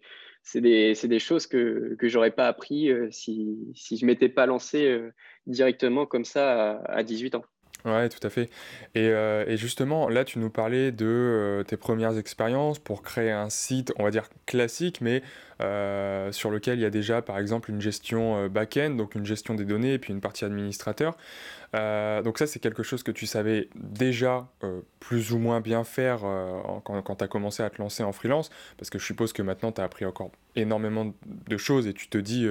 des, 0.55 0.93
des, 0.93 1.19
choses 1.19 1.47
que, 1.47 1.95
que 1.97 2.07
j'aurais 2.07 2.31
pas 2.31 2.47
appris 2.47 2.91
euh, 2.91 3.09
si, 3.11 3.57
si 3.73 3.97
je 3.97 4.05
m'étais 4.05 4.29
pas 4.29 4.45
lancé 4.45 4.85
euh, 4.85 5.11
directement 5.47 6.05
comme 6.05 6.25
ça 6.25 6.81
à, 6.85 7.03
18 7.03 7.35
ans. 7.35 7.45
Ouais, 7.85 8.09
tout 8.09 8.25
à 8.25 8.31
fait. 8.31 8.49
Et, 8.95 9.05
et, 9.07 9.57
justement, 9.57 10.09
là, 10.09 10.25
tu 10.25 10.39
nous 10.39 10.49
parlais 10.49 10.91
de 10.91 11.63
tes 11.67 11.77
premières 11.77 12.17
expériences 12.17 12.79
pour 12.79 13.03
créer 13.03 13.31
un 13.31 13.51
site, 13.51 13.93
on 13.97 14.03
va 14.03 14.09
dire 14.09 14.27
classique, 14.47 15.01
mais 15.01 15.21
sur 15.59 16.49
lequel 16.49 16.79
il 16.79 16.81
y 16.81 16.85
a 16.85 16.89
déjà, 16.89 17.21
par 17.21 17.37
exemple, 17.37 17.69
une 17.69 17.81
gestion 17.81 18.47
back-end, 18.47 18.91
donc 18.91 19.13
une 19.13 19.25
gestion 19.25 19.53
des 19.53 19.65
données, 19.65 19.93
et 19.93 19.99
puis 19.99 20.13
une 20.13 20.21
partie 20.21 20.45
administrateur. 20.45 21.15
Euh, 21.75 22.21
donc 22.21 22.37
ça, 22.37 22.47
c'est 22.47 22.59
quelque 22.59 22.83
chose 22.83 23.03
que 23.03 23.11
tu 23.11 23.25
savais 23.25 23.69
déjà 23.75 24.47
euh, 24.63 24.81
plus 24.99 25.33
ou 25.33 25.39
moins 25.39 25.61
bien 25.61 25.83
faire 25.83 26.21
euh, 26.23 26.61
quand, 26.83 27.15
tu 27.15 27.23
as 27.23 27.27
commencé 27.27 27.63
à 27.63 27.69
te 27.69 27.81
lancer 27.81 28.03
en 28.03 28.13
freelance, 28.13 28.49
parce 28.77 28.89
que 28.89 28.99
je 28.99 29.05
suppose 29.05 29.33
que 29.33 29.41
maintenant, 29.41 29.71
tu 29.71 29.81
as 29.81 29.83
appris 29.83 30.05
encore 30.05 30.31
énormément 30.55 31.13
de 31.25 31.57
choses 31.57 31.87
et 31.87 31.93
tu 31.93 32.07
te 32.07 32.17
dis, 32.17 32.47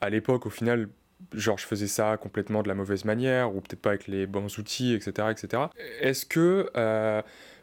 à 0.00 0.10
l'époque, 0.10 0.46
au 0.46 0.50
final, 0.50 0.88
genre 1.34 1.58
je 1.58 1.66
faisais 1.66 1.86
ça 1.86 2.16
complètement 2.16 2.62
de 2.62 2.68
la 2.68 2.74
mauvaise 2.74 3.04
manière, 3.04 3.54
ou 3.54 3.60
peut-être 3.60 3.80
pas 3.80 3.90
avec 3.90 4.06
les 4.06 4.26
bons 4.26 4.58
outils, 4.58 4.94
etc. 4.94 5.28
etc. 5.30 5.64
Est-ce 6.00 6.26
que... 6.26 6.70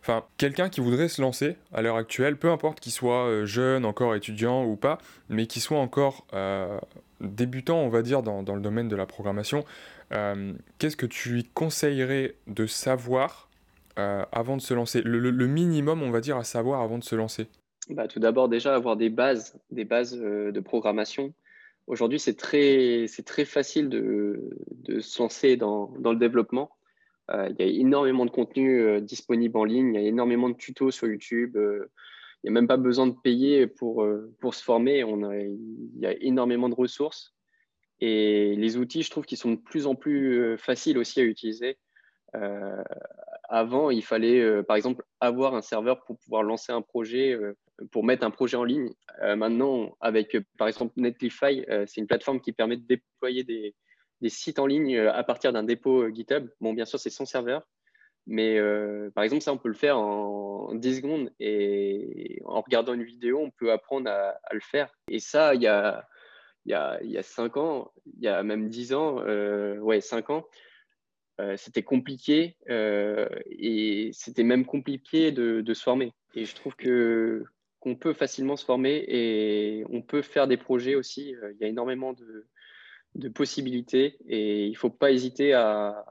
Enfin, 0.01 0.23
quelqu'un 0.37 0.69
qui 0.69 0.79
voudrait 0.79 1.09
se 1.09 1.21
lancer 1.21 1.57
à 1.73 1.81
l'heure 1.81 1.97
actuelle, 1.97 2.37
peu 2.37 2.49
importe 2.49 2.79
qu'il 2.79 2.93
soit 2.93 3.43
jeune, 3.43 3.83
encore 3.83 4.15
étudiant 4.15 4.63
ou 4.63 4.77
pas, 4.77 4.99
mais 5.27 5.47
qui 5.47 5.59
soit 5.59 5.79
encore 5.79 6.25
débutant, 7.19 7.79
on 7.79 7.89
va 7.89 8.01
dire, 8.01 8.23
dans, 8.23 8.43
dans, 8.43 8.55
le 8.55 8.61
domaine 8.61 8.87
de 8.87 8.95
la 8.95 9.05
programmation, 9.05 9.65
euh, 10.13 10.53
qu'est-ce 10.79 10.97
que 10.97 11.05
tu 11.05 11.29
lui 11.29 11.43
conseillerais 11.43 12.35
de 12.47 12.65
savoir 12.65 13.49
euh, 13.99 14.23
avant 14.31 14.57
de 14.57 14.61
se 14.61 14.73
lancer? 14.73 15.01
Le, 15.01 15.47
minimum, 15.47 16.01
on 16.01 16.11
va 16.11 16.21
dire, 16.21 16.37
à 16.37 16.43
savoir 16.43 16.81
avant 16.81 16.97
de 16.97 17.03
se 17.03 17.15
lancer? 17.15 17.47
Bah, 17.89 18.07
Tout 18.07 18.19
d'abord, 18.19 18.49
déjà, 18.49 18.75
avoir 18.75 18.97
des 18.97 19.09
bases, 19.09 19.57
des 19.71 19.85
bases 19.85 20.17
euh, 20.19 20.51
de 20.51 20.59
programmation. 20.59 21.33
Aujourd'hui, 21.87 22.19
c'est 22.19 22.35
très, 22.35 23.05
très 23.25 23.45
facile 23.45 23.89
de, 23.89 24.49
de 24.71 24.99
se 24.99 25.21
lancer 25.21 25.57
dans, 25.57 25.93
dans 25.99 26.11
le 26.11 26.19
développement. 26.19 26.69
il 27.31 27.55
y 27.59 27.63
a 27.63 27.65
énormément 27.65 28.25
de 28.25 28.31
contenu 28.31 29.01
disponible 29.01 29.57
en 29.57 29.63
ligne, 29.63 29.95
il 29.95 30.01
y 30.01 30.05
a 30.05 30.07
énormément 30.07 30.49
de 30.49 30.55
tutos 30.55 30.91
sur 30.91 31.07
YouTube. 31.07 31.55
il 31.55 31.87
n'y 32.43 32.49
a 32.49 32.51
même 32.51 32.67
pas 32.67 32.77
besoin 32.77 33.07
de 33.07 33.15
payer 33.23 33.67
pour, 33.67 34.05
pour 34.39 34.53
se 34.53 34.63
former. 34.63 35.03
On 35.05 35.23
a, 35.23 35.37
il 35.37 35.99
y 35.99 36.05
a 36.05 36.13
énormément 36.21 36.69
de 36.69 36.75
ressources. 36.75 37.37
Et 37.99 38.55
les 38.55 38.77
outils, 38.77 39.03
je 39.03 39.09
trouve 39.09 39.25
qu'ils 39.25 39.37
sont 39.37 39.51
de 39.51 39.59
plus 39.59 39.87
en 39.87 39.95
plus 39.95 40.39
euh, 40.39 40.57
faciles 40.57 40.97
aussi 40.97 41.19
à 41.19 41.23
utiliser. 41.23 41.77
Euh, 42.35 42.83
avant, 43.49 43.89
il 43.89 44.03
fallait, 44.03 44.39
euh, 44.39 44.61
par 44.61 44.75
exemple, 44.75 45.03
avoir 45.19 45.55
un 45.55 45.61
serveur 45.61 46.03
pour 46.03 46.17
pouvoir 46.19 46.43
lancer 46.43 46.71
un 46.71 46.81
projet, 46.81 47.37
pour 47.91 48.03
mettre 48.03 48.25
un 48.25 48.31
projet 48.31 48.57
en 48.57 48.63
ligne. 48.63 48.91
maintenant, 49.21 49.95
avec, 50.01 50.37
par 50.57 50.67
exemple, 50.67 50.93
Netlify, 50.97 51.65
c'est 51.85 52.01
une 52.01 52.07
plateforme 52.07 52.41
qui 52.41 52.51
permet 52.51 52.77
de 52.77 52.85
déployer 52.85 53.43
des, 53.43 53.75
sites 54.29 54.59
en 54.59 54.65
ligne 54.65 54.97
à 54.97 55.23
partir 55.23 55.53
d'un 55.53 55.63
dépôt 55.63 56.09
GitHub. 56.09 56.49
Bon, 56.59 56.73
bien 56.73 56.85
sûr, 56.85 56.99
c'est 56.99 57.09
sans 57.09 57.25
serveur. 57.25 57.67
Mais 58.25 58.59
par 59.15 59.23
exemple, 59.23 59.41
ça, 59.41 59.53
on 59.53 59.57
peut 59.57 59.69
le 59.69 59.75
faire 59.75 59.97
en 59.97 60.73
10 60.75 60.97
secondes 60.97 61.31
et 61.39 62.41
en 62.45 62.61
regardant 62.61 62.93
une 62.93 63.03
vidéo, 63.03 63.39
on 63.39 63.51
peut 63.51 63.71
apprendre 63.71 64.09
à, 64.09 64.53
le 64.53 64.59
faire. 64.59 64.93
Et 65.09 65.19
ça, 65.19 65.55
il 65.55 65.61
y 65.61 65.67
a, 65.67 66.07
y 66.65 66.73
a, 66.73 67.01
y 67.03 67.17
a 67.17 67.23
5 67.23 67.57
ans, 67.57 67.91
il 68.05 68.23
y 68.23 68.27
a 68.27 68.43
même 68.43 68.69
10 68.69 68.93
ans, 68.93 69.19
euh, 69.19 69.77
ouais, 69.79 70.01
5 70.01 70.29
ans, 70.29 70.45
euh, 71.39 71.55
c'était 71.57 71.83
compliqué 71.83 72.57
euh, 72.69 73.29
et 73.45 74.09
c'était 74.13 74.43
même 74.43 74.65
compliqué 74.65 75.31
de, 75.31 75.61
de, 75.61 75.73
se 75.73 75.83
former. 75.83 76.13
Et 76.35 76.45
je 76.45 76.55
trouve 76.55 76.75
que 76.75 77.45
qu'on 77.87 77.95
peut 77.95 78.13
facilement 78.13 78.57
se 78.57 78.65
former 78.65 79.05
et 79.07 79.85
on 79.89 80.01
peut 80.01 80.21
faire 80.21 80.47
des 80.47 80.57
projets 80.57 80.95
aussi. 80.95 81.29
Il 81.29 81.57
y 81.61 81.63
a 81.63 81.67
énormément 81.67 82.13
de, 82.13 83.29
possibilités 83.29 84.17
et 84.27 84.65
il 84.65 84.71
ne 84.71 84.77
faut 84.77 84.89
pas 84.89 85.11
hésiter 85.11 85.53
à, 85.53 86.05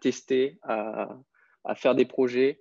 tester, 0.00 0.58
à, 0.62 1.16
faire 1.76 1.94
des 1.94 2.06
projets 2.06 2.60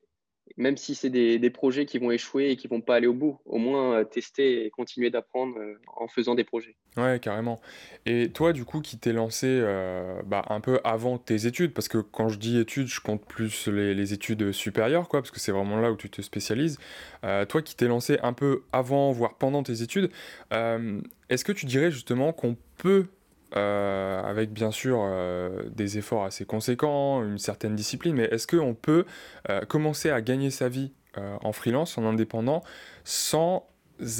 même 0.58 0.78
si 0.78 0.96
c'est 0.96 1.10
des, 1.10 1.50
projets 1.50 1.86
qui 1.86 1.98
vont 1.98 2.12
échouer 2.12 2.52
et 2.52 2.56
qui 2.56 2.68
vont 2.68 2.82
pas 2.82 2.96
aller 2.96 3.08
au 3.08 3.14
bout, 3.14 3.40
au 3.46 3.58
moins 3.58 4.00
euh, 4.00 4.04
tester 4.04 4.66
et 4.66 4.70
continuer 4.70 5.10
d'apprendre 5.10 5.58
euh, 5.60 5.80
en 5.98 6.08
faisant 6.08 6.34
des 6.34 6.44
projets. 6.44 6.76
Ouais, 6.98 7.20
carrément. 7.20 7.60
Et 8.06 8.30
toi, 8.30 8.54
du 8.54 8.64
coup, 8.64 8.82
qui 8.82 8.98
t'es 8.98 9.12
lancé 9.12 9.48
euh, 9.48 10.22
bah, 10.26 10.46
un 10.50 10.62
peu 10.62 10.80
avant 10.84 11.18
tes 11.18 11.46
études, 11.46 11.74
parce 11.74 11.88
que 11.88 11.98
quand 11.98 12.30
je 12.30 12.40
dis 12.40 12.58
études, 12.58 12.88
je 12.88 13.02
compte 13.02 13.26
plus 13.26 13.68
les, 13.68 14.14
études 14.14 14.52
supérieures, 14.52 15.08
quoi, 15.08 15.22
parce 15.22 15.32
que 15.32 15.40
c'est 15.40 15.52
vraiment 15.52 15.80
là 15.80 15.92
où 15.92 15.98
tu 15.98 16.10
te 16.10 16.22
spécialises. 16.22 16.78
toi, 17.22 17.62
qui 17.62 17.76
t'es 17.76 17.88
lancé 17.88 18.18
un 18.24 18.34
peu 18.34 18.64
avant, 18.72 19.12
voire 19.12 19.36
pendant 19.36 19.64
tes 19.64 19.82
études, 19.82 20.10
est-ce 20.52 21.46
que 21.46 21.52
tu 21.52 21.66
dirais 21.66 21.92
justement 21.92 22.34
qu'on 22.34 22.58
peut 22.78 23.08
euh, 23.56 24.22
avec 24.24 24.52
bien 24.52 24.72
sûr 24.72 25.00
euh, 25.02 25.64
des 25.76 25.98
efforts 25.98 26.24
assez 26.24 26.46
conséquents, 26.46 27.22
une 27.24 27.38
certaine 27.38 27.76
discipline, 27.76 28.16
mais 28.16 28.24
est-ce 28.26 28.48
qu'on 28.48 28.74
peut 28.74 29.06
euh, 29.50 29.62
commencer 29.66 30.10
à 30.10 30.22
gagner 30.22 30.52
sa 30.52 30.70
vie 30.70 30.92
en 31.18 31.52
freelance, 31.52 31.98
en 31.98 32.06
indépendant, 32.06 32.64
sans 33.04 33.68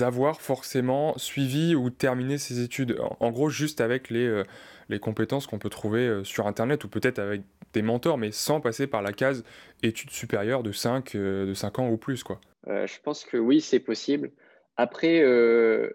avoir 0.02 0.42
forcément 0.42 1.18
suivi 1.18 1.74
ou 1.74 1.90
terminé 1.90 2.38
ses 2.38 2.60
études? 2.60 3.00
En, 3.22 3.32
gros, 3.32 3.50
juste 3.50 3.80
avec 3.80 4.10
les, 4.10 4.44
les 4.90 5.00
compétences 5.00 5.48
qu'on 5.48 5.58
peut 5.58 5.70
trouver 5.70 6.20
sur 6.26 6.48
Internet 6.48 6.84
ou 6.84 6.90
peut-être 6.90 7.20
avec 7.20 7.44
des 7.72 7.82
mentors, 7.82 8.18
mais 8.18 8.32
sans 8.32 8.60
passer 8.60 8.88
par 8.88 9.02
la 9.02 9.14
case 9.14 9.46
études 9.84 10.10
supérieures 10.10 10.64
de 10.64 10.74
5, 10.74 11.16
de 11.16 11.54
5 11.56 11.80
ans 11.80 11.90
ou 11.90 11.96
plus. 11.96 12.26
Quoi. 12.26 12.42
je 12.68 13.00
pense 13.02 13.24
que 13.24 13.38
oui, 13.38 13.62
c'est 13.62 13.80
possible. 13.80 14.32
Après, 14.78 15.22
euh, 15.22 15.92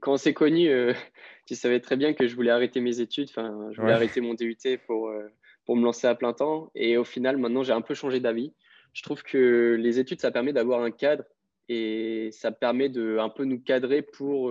quand 0.00 0.14
on 0.14 0.16
s'est 0.16 0.34
connu, 0.34 0.68
euh, 0.68 0.92
tu 1.46 1.54
savais 1.54 1.80
très 1.80 1.96
bien 1.96 2.14
que 2.14 2.26
je 2.26 2.34
voulais 2.34 2.50
arrêter 2.50 2.80
mes 2.80 3.00
études. 3.00 3.28
Enfin, 3.30 3.68
je 3.72 3.80
voulais 3.80 3.92
arrêter 3.92 4.20
mon 4.20 4.34
DUT 4.34 4.56
pour, 4.86 5.08
euh, 5.08 5.28
pour 5.64 5.76
me 5.76 5.84
lancer 5.84 6.06
à 6.06 6.14
plein 6.14 6.32
temps. 6.32 6.70
Et 6.74 6.96
au 6.96 7.04
final, 7.04 7.36
maintenant, 7.36 7.62
j'ai 7.62 7.72
un 7.72 7.82
peu 7.82 7.94
changé 7.94 8.20
d'avis. 8.20 8.52
Je 8.92 9.02
trouve 9.02 9.22
que 9.22 9.76
les 9.78 9.98
études, 9.98 10.20
ça 10.20 10.30
permet 10.30 10.52
d'avoir 10.52 10.82
un 10.82 10.90
cadre 10.90 11.24
et 11.68 12.30
ça 12.32 12.52
permet 12.52 12.88
de 12.88 13.18
un 13.18 13.28
peu 13.28 13.44
nous 13.44 13.60
cadrer 13.60 14.00
pour, 14.00 14.50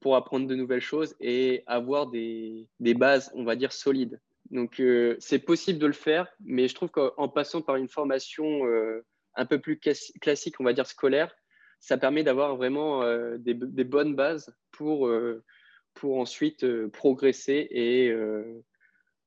pour 0.00 0.14
apprendre 0.14 0.46
de 0.46 0.54
nouvelles 0.54 0.80
choses 0.80 1.16
et 1.18 1.64
avoir 1.66 2.06
des, 2.06 2.68
des 2.78 2.94
bases, 2.94 3.32
on 3.34 3.42
va 3.42 3.56
dire, 3.56 3.72
solides. 3.72 4.20
Donc, 4.50 4.80
c'est 5.18 5.40
possible 5.40 5.80
de 5.80 5.86
le 5.86 5.92
faire, 5.92 6.28
mais 6.44 6.68
je 6.68 6.74
trouve 6.76 6.90
qu'en 6.90 7.28
passant 7.28 7.62
par 7.62 7.74
une 7.74 7.88
formation 7.88 8.62
un 9.34 9.46
peu 9.46 9.58
plus 9.58 9.80
classique, 10.20 10.60
on 10.60 10.64
va 10.64 10.72
dire 10.72 10.86
scolaire, 10.86 11.34
ça 11.84 11.98
permet 11.98 12.22
d'avoir 12.24 12.56
vraiment 12.56 13.02
euh, 13.02 13.36
des, 13.36 13.84
bonnes 13.84 14.14
bases 14.14 14.54
pour, 14.72 15.06
euh, 15.06 15.44
pour 15.92 16.18
ensuite 16.18 16.64
euh, 16.64 16.88
progresser 16.88 17.68
et, 17.70 18.14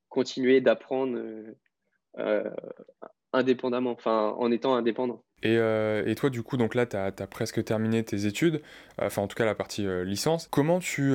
continuer 0.10 0.62
d'apprendre 0.62 1.20
indépendamment, 3.34 3.92
enfin 3.92 4.34
en 4.40 4.52
étant 4.52 4.74
indépendant. 4.76 5.22
Et, 5.44 5.54
et, 5.56 6.16
toi, 6.16 6.32
du 6.32 6.42
coup, 6.42 6.58
donc 6.58 6.74
là, 6.74 6.88
tu 6.88 6.96
as, 6.96 7.12
presque 7.28 7.64
terminé 7.64 8.04
tes 8.04 8.26
études, 8.26 8.62
enfin 9.00 9.22
en 9.22 9.28
tout 9.28 9.36
cas 9.36 9.46
la 9.46 9.54
partie 9.54 9.86
licence. 10.04 10.48
Comment 10.48 10.80
tu, 10.80 11.14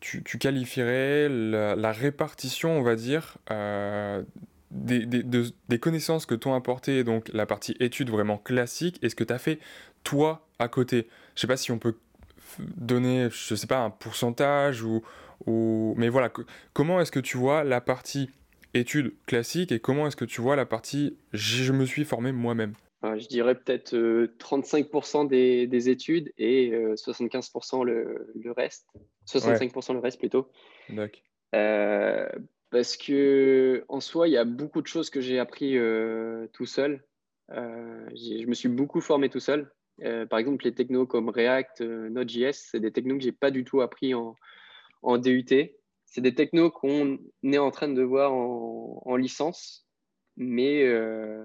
tu, 0.00 0.38
qualifierais 0.38 1.28
la, 1.28 1.76
la, 1.76 1.92
répartition, 1.92 2.78
on 2.78 2.82
va 2.82 2.94
dire, 2.94 3.36
des, 4.70 5.06
des, 5.06 5.22
des, 5.22 5.78
connaissances 5.78 6.26
que 6.26 6.34
t'ont 6.34 6.54
apporté, 6.54 7.04
donc 7.04 7.30
la 7.32 7.46
partie 7.46 7.74
études 7.80 8.10
vraiment 8.10 8.38
classique, 8.38 8.98
et 9.02 9.08
ce 9.08 9.14
que 9.14 9.24
tu 9.24 9.32
as 9.32 9.38
fait 9.38 9.58
toi 10.04 10.46
à 10.58 10.68
côté 10.68 11.08
Je 11.34 11.40
sais 11.40 11.46
pas 11.46 11.56
si 11.56 11.72
on 11.72 11.78
peut 11.78 11.96
donner, 12.58 13.28
je 13.30 13.54
sais 13.54 13.66
pas, 13.66 13.80
un 13.80 13.90
pourcentage 13.90 14.82
ou. 14.82 15.02
ou... 15.46 15.94
Mais 15.96 16.08
voilà, 16.08 16.32
comment 16.72 17.00
est-ce 17.00 17.12
que 17.12 17.20
tu 17.20 17.36
vois 17.36 17.64
la 17.64 17.80
partie 17.80 18.30
études 18.74 19.14
classiques 19.26 19.72
et 19.72 19.80
comment 19.80 20.06
est-ce 20.06 20.16
que 20.16 20.24
tu 20.24 20.40
vois 20.40 20.56
la 20.56 20.66
partie 20.66 21.16
je 21.32 21.72
me 21.72 21.84
suis 21.84 22.04
formé 22.04 22.32
moi-même? 22.32 22.74
Ah, 23.02 23.16
Je 23.16 23.28
dirais 23.28 23.54
peut-être 23.54 23.94
35% 23.94 25.24
euh, 25.24 25.28
des, 25.28 25.66
des, 25.66 25.88
études 25.88 26.32
et 26.36 26.72
75% 26.72 27.80
euh, 27.80 27.84
le, 27.84 28.32
le, 28.34 28.52
reste. 28.52 28.88
65% 29.28 29.92
le 29.92 30.00
reste 30.00 30.18
plutôt. 30.18 30.50
D'accord. 30.88 31.20
Euh, 31.54 32.28
parce 32.70 32.96
que 32.96 33.84
en 33.88 34.00
soi, 34.00 34.28
il 34.28 34.32
y 34.32 34.36
a 34.36 34.44
beaucoup 34.44 34.82
de 34.82 34.86
choses 34.88 35.10
que 35.10 35.20
j'ai 35.20 35.38
appris 35.38 35.78
tout 36.52 36.66
seul. 36.66 37.02
je 37.50 38.46
me 38.46 38.54
suis 38.54 38.68
beaucoup 38.68 39.00
formé 39.00 39.28
tout 39.28 39.40
seul. 39.40 39.70
Par 40.28 40.38
exemple, 40.38 40.64
les 40.64 40.74
technos 40.74 41.06
comme 41.06 41.28
React, 41.28 41.80
Node.js, 41.80 42.52
c'est 42.52 42.80
des 42.80 42.92
technos 42.92 43.16
que 43.16 43.22
j'ai 43.24 43.32
pas 43.32 43.50
du 43.50 43.64
tout 43.64 43.80
appris 43.80 44.14
en, 44.14 44.36
DUT 45.18 45.74
c'est 46.10 46.20
des 46.20 46.34
technos 46.34 46.70
qu'on 46.70 47.18
est 47.44 47.58
en 47.58 47.70
train 47.70 47.88
de 47.88 48.02
voir 48.02 48.32
en, 48.32 49.16
licence, 49.16 49.86
mais, 50.36 50.84
euh, 50.84 51.44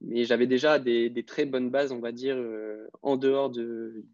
mais 0.00 0.24
j'avais 0.24 0.46
déjà 0.46 0.78
des, 0.78 1.24
très 1.26 1.44
bonnes 1.44 1.70
bases, 1.70 1.92
on 1.92 1.98
va 1.98 2.12
dire, 2.12 2.36
euh, 2.36 2.88
en 3.02 3.16
dehors 3.16 3.50
de, 3.50 4.04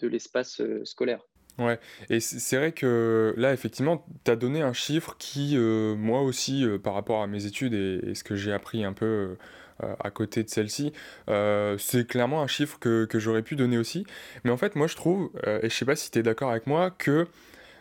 l'espace 0.00 0.60
euh, 0.60 0.84
scolaire. 0.84 1.22
Ouais, 1.58 1.78
et 2.08 2.20
c'est 2.20 2.56
vrai 2.56 2.72
que 2.72 3.34
là, 3.36 3.52
effectivement, 3.52 4.06
tu 4.24 4.30
as 4.30 4.36
donné 4.36 4.62
un 4.62 4.72
chiffre 4.72 5.16
qui, 5.18 5.58
moi 5.58 6.22
aussi, 6.22 6.64
par 6.82 6.94
rapport 6.94 7.22
à 7.22 7.26
mes 7.26 7.44
études 7.44 7.74
et, 7.74 8.14
ce 8.14 8.24
que 8.24 8.34
j'ai 8.34 8.52
appris 8.52 8.84
un 8.84 8.94
peu 8.94 9.36
à 9.98 10.10
côté 10.10 10.42
de 10.42 10.48
celle-ci, 10.48 10.92
c'est 11.78 12.06
clairement 12.06 12.42
un 12.42 12.46
chiffre 12.46 12.78
que, 12.78 13.06
j'aurais 13.14 13.42
pu 13.42 13.56
donner 13.56 13.78
aussi. 13.78 14.06
Mais 14.44 14.50
en 14.50 14.56
fait, 14.56 14.76
moi, 14.76 14.86
je 14.86 14.96
trouve, 14.96 15.30
et 15.46 15.68
je 15.68 15.74
sais 15.74 15.84
pas 15.84 15.96
si 15.96 16.10
tu 16.10 16.18
es 16.18 16.22
d'accord 16.22 16.50
avec 16.50 16.66
moi, 16.66 16.90
que 16.90 17.26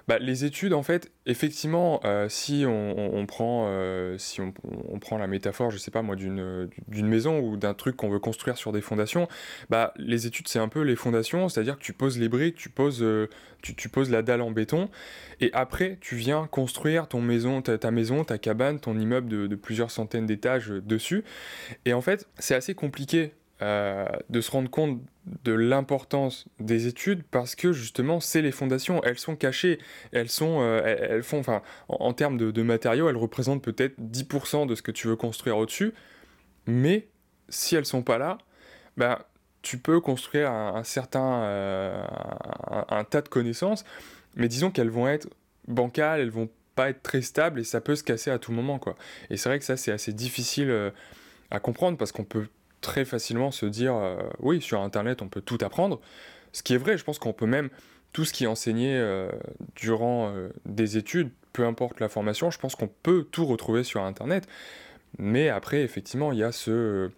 bah, 0.10 0.17
les 0.17 0.43
études, 0.43 0.74
en 0.74 0.82
fait, 0.82 1.12
effectivement, 1.28 2.00
euh, 2.04 2.30
si 2.30 2.65
on, 2.65 3.26
prend, 3.28 3.67
euh, 3.69 4.17
si 4.17 4.41
on, 4.41 4.52
prend 5.00 5.19
la 5.19 5.28
métaphore, 5.28 5.69
je 5.69 5.78
sais 5.78 5.91
pas 5.91 6.02
moi, 6.02 6.15
d'une 6.15 6.72
maison 6.89 7.39
ou 7.39 7.58
d'un 7.58 7.76
truc 7.76 7.95
qu'on 7.95 8.10
veut 8.10 8.17
construire 8.17 8.58
sur 8.58 8.72
des 8.72 8.82
fondations, 8.82 9.28
bah, 9.69 9.93
les 9.98 10.26
études, 10.26 10.48
c'est 10.48 10.58
un 10.58 10.67
peu 10.67 10.82
les 10.82 10.95
fondations, 10.95 11.48
c'est-à-dire 11.48 11.78
que 11.78 11.84
tu 11.84 11.93
poses 11.93 12.17
les 12.17 12.28
briques, 12.28 12.56
tu 12.56 12.69
poses, 12.69 13.04
euh, 13.04 13.30
tu, 13.62 13.88
poses 13.88 14.10
la 14.10 14.24
dalle 14.24 14.41
en 14.41 14.50
béton, 14.50 14.89
et 15.41 15.52
après, 15.54 16.00
tu 16.02 16.15
viens 16.15 16.48
construire 16.48 17.08
ton 17.08 17.22
maison, 17.22 17.62
ta, 17.62 17.91
maison, 17.91 18.24
ta 18.24 18.39
cabane, 18.39 18.80
ton 18.80 18.98
immeuble 18.98 19.48
de, 19.48 19.56
plusieurs 19.56 19.91
centaines 19.91 20.26
d'étages 20.26 20.69
dessus. 20.69 21.24
Et 21.86 21.93
en 21.93 22.02
fait, 22.02 22.28
c'est 22.39 22.56
assez 22.56 22.74
compliqué 22.74 23.34
de 23.62 24.41
se 24.41 24.50
rendre 24.50 24.72
compte 24.72 25.02
de 25.44 25.54
l'importance 25.54 26.46
des 26.60 26.88
études 26.88 27.24
parce 27.24 27.56
que 27.56 27.72
justement 27.72 28.20
c'est 28.20 28.42
les 28.42 28.52
fondations, 28.52 29.02
elles 29.04 29.20
sont 29.20 29.36
cachées, 29.36 29.80
elles 30.12 30.30
sont, 30.30 30.62
euh, 30.62 30.82
elles, 30.84 31.24
font, 31.24 31.39
enfin 31.39 31.62
en, 31.88 32.13
termes 32.13 32.38
de, 32.38 32.62
matériaux, 32.62 33.10
elles 33.10 33.18
représentent 33.18 33.63
peut-être 33.63 34.00
10% 34.00 34.68
de 34.68 34.76
ce 34.76 34.82
que 34.82 34.92
tu 34.92 35.08
veux 35.08 35.15
construire 35.15 35.58
au-dessus, 35.58 35.94
mais 36.65 37.08
si 37.50 37.76
elles 37.76 37.86
sont 37.86 38.04
pas 38.04 38.18
là, 38.18 38.38
ben 38.98 39.20
tu 39.62 39.78
peux 39.78 40.00
construire 40.00 40.50
un, 40.52 40.84
certain, 40.84 41.44
euh, 41.44 42.02
un, 42.88 43.04
tas 43.04 43.22
de 43.22 43.28
connaissances, 43.28 43.84
mais 44.36 44.48
disons 44.48 44.72
qu'elles 44.72 44.89
vont 44.89 45.08
être 45.08 45.28
bancales, 45.68 46.22
elles 46.22 46.30
vont 46.30 46.50
pas 46.76 46.89
être 46.89 47.04
très 47.04 47.22
stables 47.22 47.60
et 47.60 47.63
ça 47.65 47.82
peut 47.82 47.96
se 47.96 48.04
casser 48.04 48.32
à 48.32 48.39
tout 48.39 48.54
moment 48.54 48.80
quoi. 48.80 48.96
Et 49.30 49.38
c'est 49.38 49.50
vrai 49.50 49.60
que 49.60 49.65
ça 49.65 49.76
c'est 49.76 49.92
assez 49.92 50.13
difficile 50.13 50.92
à 51.52 51.60
comprendre 51.60 51.98
parce 51.98 52.12
qu'on 52.12 52.24
peut 52.24 52.48
très 52.82 53.06
facilement 53.06 53.52
se 53.52 53.65
dire 53.65 53.96
euh, 53.96 54.18
oui, 54.39 54.62
sur 54.62 54.82
Internet, 54.82 55.22
on 55.22 55.30
peut 55.30 55.42
tout 55.42 55.58
apprendre. 55.62 56.00
Ce 56.54 56.63
qui 56.63 56.74
est 56.74 56.78
vrai, 56.78 56.98
je 56.98 57.04
pense 57.04 57.20
qu'on 57.20 57.34
peut 57.34 57.46
même 57.46 57.70
tout 58.13 58.26
ce 58.26 58.34
qui 58.34 58.46
est 58.46 58.48
enseigné 58.48 58.98
euh, 58.98 59.30
durant 59.76 60.34
euh, 60.34 60.50
des 60.65 60.98
études, 60.98 61.30
peu 61.54 61.65
importe 61.65 62.00
la 62.00 62.10
formation, 62.10 62.50
je 62.50 62.58
pense 62.58 62.76
qu'on 62.76 62.88
peut 62.88 63.24
tout 63.24 63.46
retrouver 63.46 63.84
sur 63.84 64.02
Internet. 64.04 64.48
Mais 65.18 65.50
après, 65.50 65.82
effectivement, 65.82 66.32
il 66.32 66.39
y 66.39 66.44
a 66.44 66.52
ce, 66.52 67.10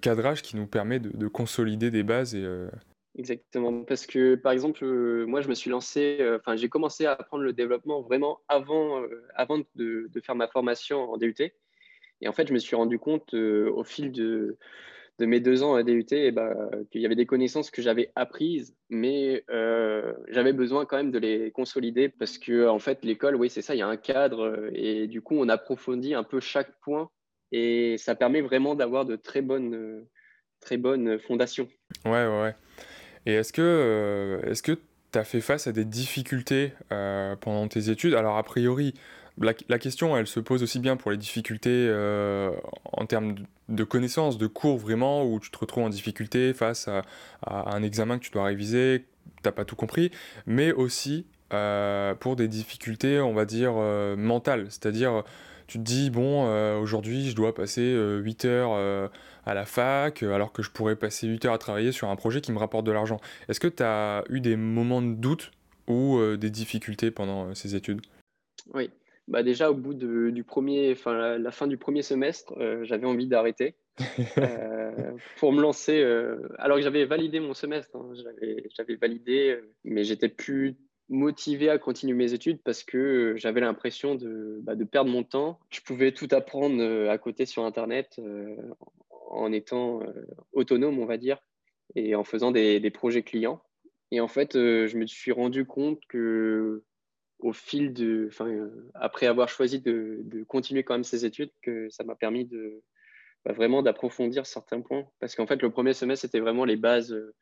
cadrage 0.00 0.42
qui 0.42 0.56
nous 0.56 0.66
permet 0.66 0.98
de, 0.98 1.28
consolider 1.28 1.90
des 1.90 2.02
bases. 2.02 2.34
Et, 2.34 2.46
Exactement, 3.16 3.82
parce 3.82 4.06
que 4.06 4.36
par 4.36 4.52
exemple, 4.52 4.84
moi, 5.26 5.40
je 5.40 5.48
me 5.48 5.54
suis 5.54 5.70
lancé, 5.70 6.18
enfin, 6.36 6.56
j'ai 6.56 6.68
commencé 6.68 7.06
à 7.06 7.12
apprendre 7.12 7.42
le 7.42 7.52
développement 7.52 8.00
vraiment 8.02 8.40
avant, 8.48 9.02
avant 9.34 9.60
de, 9.76 10.08
faire 10.22 10.34
ma 10.34 10.48
formation 10.48 11.12
en 11.12 11.16
DUT. 11.16 11.34
Et 12.20 12.28
en 12.28 12.32
fait, 12.32 12.48
je 12.48 12.52
me 12.52 12.58
suis 12.58 12.74
rendu 12.74 12.98
compte 12.98 13.34
au 13.34 13.84
fil 13.84 14.10
de, 14.10 14.58
de 15.18 15.26
mes 15.26 15.40
deux 15.40 15.62
ans 15.62 15.74
à 15.74 15.82
DUT, 15.82 16.06
eh 16.12 16.30
ben, 16.30 16.54
qu'il 16.90 17.00
y 17.00 17.06
avait 17.06 17.16
des 17.16 17.26
connaissances 17.26 17.70
que 17.70 17.82
j'avais 17.82 18.12
apprises, 18.14 18.76
mais 18.88 19.44
euh, 19.50 20.12
j'avais 20.28 20.52
besoin 20.52 20.84
quand 20.86 20.96
même 20.96 21.10
de 21.10 21.18
les 21.18 21.50
consolider 21.50 22.08
parce 22.08 22.38
que 22.38 22.68
en 22.68 22.78
fait 22.78 23.04
l'école, 23.04 23.34
oui 23.34 23.50
c'est 23.50 23.62
ça, 23.62 23.74
il 23.74 23.78
y 23.78 23.82
a 23.82 23.88
un 23.88 23.96
cadre 23.96 24.70
et 24.72 25.08
du 25.08 25.20
coup 25.20 25.36
on 25.36 25.48
approfondit 25.48 26.14
un 26.14 26.22
peu 26.22 26.38
chaque 26.40 26.78
point 26.80 27.10
et 27.50 27.96
ça 27.98 28.14
permet 28.14 28.42
vraiment 28.42 28.74
d'avoir 28.74 29.04
de 29.04 29.16
très 29.16 29.42
bonnes, 29.42 30.04
très 30.60 30.76
bonnes 30.76 31.18
fondations. 31.18 31.68
Ouais, 32.04 32.26
ouais. 32.26 32.54
Et 33.26 33.34
est-ce 33.34 33.52
que, 33.52 33.62
euh, 33.62 34.50
est-ce 34.50 34.62
que 34.62 34.78
tu 35.12 35.18
as 35.18 35.24
fait 35.24 35.40
face 35.40 35.66
à 35.66 35.72
des 35.72 35.84
difficultés 35.84 36.72
euh, 36.92 37.36
pendant 37.36 37.66
tes 37.68 37.90
études? 37.90 38.14
Alors 38.14 38.36
a 38.36 38.42
priori, 38.42 38.94
la, 39.40 39.78
question, 39.78 40.16
elle 40.16 40.26
se 40.26 40.40
pose 40.40 40.62
aussi 40.62 40.78
bien 40.78 40.96
pour 40.96 41.10
les 41.10 41.16
difficultés 41.16 41.86
euh, 41.88 42.50
en 42.84 43.06
termes 43.06 43.36
de 43.68 43.84
connaissances, 43.84 44.38
de 44.38 44.46
cours 44.46 44.78
vraiment, 44.78 45.24
où 45.24 45.38
tu 45.40 45.50
te 45.50 45.58
retrouves 45.58 45.84
en 45.84 45.88
difficulté 45.88 46.52
face 46.54 46.88
à, 46.88 47.02
un 47.46 47.82
examen 47.82 48.18
que 48.18 48.24
tu 48.24 48.30
dois 48.30 48.44
réviser, 48.44 49.04
t'as 49.42 49.52
pas 49.52 49.64
tout 49.64 49.76
compris, 49.76 50.10
mais 50.46 50.72
aussi 50.72 51.26
euh, 51.52 52.14
pour 52.14 52.36
des 52.36 52.48
difficultés, 52.48 53.20
on 53.20 53.32
va 53.32 53.44
dire, 53.44 53.74
euh, 53.76 54.16
mentales. 54.16 54.66
C'est-à-dire, 54.70 55.22
tu 55.66 55.78
te 55.78 55.84
dis, 55.84 56.10
bon, 56.10 56.78
aujourd'hui, 56.80 57.30
je 57.30 57.36
dois 57.36 57.54
passer 57.54 57.94
8 58.22 58.44
heures 58.46 59.10
à 59.44 59.54
la 59.54 59.66
fac, 59.66 60.22
alors 60.22 60.52
que 60.52 60.62
je 60.62 60.70
pourrais 60.70 60.96
passer 60.96 61.28
8 61.28 61.44
heures 61.44 61.54
à 61.54 61.58
travailler 61.58 61.92
sur 61.92 62.08
un 62.08 62.16
projet 62.16 62.40
qui 62.40 62.52
me 62.52 62.58
rapporte 62.58 62.86
de 62.86 62.92
l'argent. 62.92 63.18
Est-ce 63.48 63.60
que 63.60 63.68
tu 63.68 63.82
as 63.82 64.24
eu 64.30 64.40
des 64.40 64.56
moments 64.56 65.02
de 65.02 65.14
doute 65.14 65.52
ou 65.86 66.18
des 66.36 66.50
difficultés 66.50 67.10
pendant 67.10 67.54
ces 67.54 67.74
études? 67.74 68.00
Oui, 68.72 68.90
bah 69.28 69.42
déjà 69.42 69.70
au 69.70 69.74
bout 69.74 69.94
de, 69.94 70.30
du 70.30 70.42
premier, 70.42 70.90
enfin 70.92 71.36
la, 71.38 71.50
fin 71.50 71.66
du 71.66 71.76
premier 71.76 72.02
semestre, 72.02 72.54
euh, 72.58 72.82
j'avais 72.84 73.06
envie 73.06 73.26
d'arrêter 73.26 73.76
euh, 74.38 75.12
pour 75.36 75.52
me 75.52 75.60
lancer. 75.60 76.00
Euh, 76.00 76.48
alors 76.58 76.78
que 76.78 76.82
j'avais 76.82 77.04
validé 77.04 77.38
mon 77.38 77.52
semestre, 77.52 77.94
hein, 77.94 78.10
j'avais 78.76 78.96
validé, 78.96 79.58
mais 79.84 80.02
j'étais 80.02 80.30
plus 80.30 80.76
motivé 81.10 81.68
à 81.68 81.78
continuer 81.78 82.14
mes 82.14 82.32
études 82.32 82.60
parce 82.62 82.82
que 82.82 83.34
j'avais 83.36 83.60
l'impression 83.60 84.14
de, 84.14 84.60
bah, 84.62 84.74
de, 84.74 84.84
perdre 84.84 85.10
mon 85.10 85.24
temps. 85.24 85.60
Je 85.70 85.80
pouvais 85.80 86.12
tout 86.12 86.28
apprendre 86.32 86.82
à 87.08 87.18
côté 87.18 87.44
sur 87.44 87.64
Internet 87.64 88.20
en 89.30 89.52
étant 89.52 90.00
autonome, 90.52 90.98
on 90.98 91.06
va 91.06 91.18
dire, 91.18 91.38
et 91.94 92.14
en 92.14 92.24
faisant 92.24 92.50
des, 92.50 92.80
des 92.80 92.90
projets 92.90 93.22
clients. 93.22 93.62
Et 94.10 94.20
en 94.20 94.28
fait, 94.28 94.54
je 94.54 94.96
me 94.96 95.06
suis 95.06 95.32
rendu 95.32 95.66
compte 95.66 96.00
que 96.08 96.82
au 97.40 97.52
fil 97.52 97.92
de, 97.92 98.26
enfin, 98.28 98.48
euh, 98.48 98.90
après 98.94 99.26
avoir 99.26 99.48
choisi 99.48 99.80
de, 99.80 100.44
continuer 100.48 100.82
quand 100.82 100.94
même 100.94 101.04
ces 101.04 101.24
études, 101.24 101.50
que 101.62 101.88
ça 101.90 102.04
m'a 102.04 102.14
permis 102.14 102.44
de 102.44 102.82
bah, 103.44 103.52
vraiment 103.52 103.82
d'approfondir 103.82 104.46
certains 104.46 104.80
points. 104.80 105.06
Parce 105.20 105.34
qu'en 105.34 105.46
fait, 105.46 105.62
le 105.62 105.70
premier 105.70 105.92
semestre, 105.92 106.22
c'était 106.22 106.40
vraiment 106.40 106.64
les 106.64 106.76
bases 106.76 107.12
euh, 107.12 107.34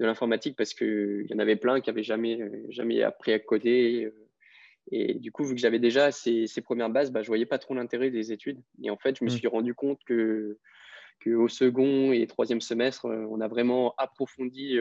de 0.00 0.06
l'informatique 0.06 0.56
parce 0.56 0.74
qu'il 0.74 1.26
y 1.28 1.34
en 1.34 1.38
avait 1.38 1.56
plein 1.56 1.80
qui 1.80 1.90
n'avaient 1.90 2.02
jamais, 2.02 2.40
euh, 2.40 2.66
jamais 2.68 3.02
appris 3.02 3.32
à 3.32 3.38
coder. 3.38 4.12
Et 4.90 5.14
du 5.14 5.32
coup, 5.32 5.44
vu 5.44 5.54
que 5.54 5.60
j'avais 5.60 5.78
déjà 5.78 6.12
ces, 6.12 6.46
ces, 6.46 6.62
premières 6.62 6.90
bases, 6.90 7.10
bah, 7.10 7.22
je 7.22 7.26
ne 7.26 7.30
voyais 7.30 7.46
pas 7.46 7.58
trop 7.58 7.74
l'intérêt 7.74 8.10
des 8.10 8.32
études. 8.32 8.60
Et 8.82 8.90
en 8.90 8.96
fait, 8.96 9.18
je 9.18 9.24
me 9.24 9.28
mmh. 9.28 9.32
suis 9.32 9.46
rendu 9.46 9.74
compte 9.74 10.00
que, 10.06 10.58
que 11.20 11.30
au 11.30 11.48
second 11.48 12.12
et 12.12 12.26
troisième 12.26 12.60
semestre, 12.60 13.06
on 13.06 13.40
a 13.40 13.48
vraiment 13.48 13.94
approfondi 13.98 14.78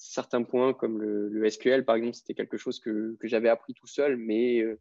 certains 0.00 0.42
points 0.42 0.72
comme 0.72 1.00
le, 1.00 1.48
SQL, 1.48 1.84
par 1.84 1.94
exemple, 1.94 2.14
c'était 2.14 2.34
quelque 2.34 2.56
chose 2.56 2.80
que, 2.80 3.16
j'avais 3.22 3.50
appris 3.50 3.74
tout 3.74 3.86
seul, 3.86 4.16
mais 4.16 4.60
euh, 4.60 4.80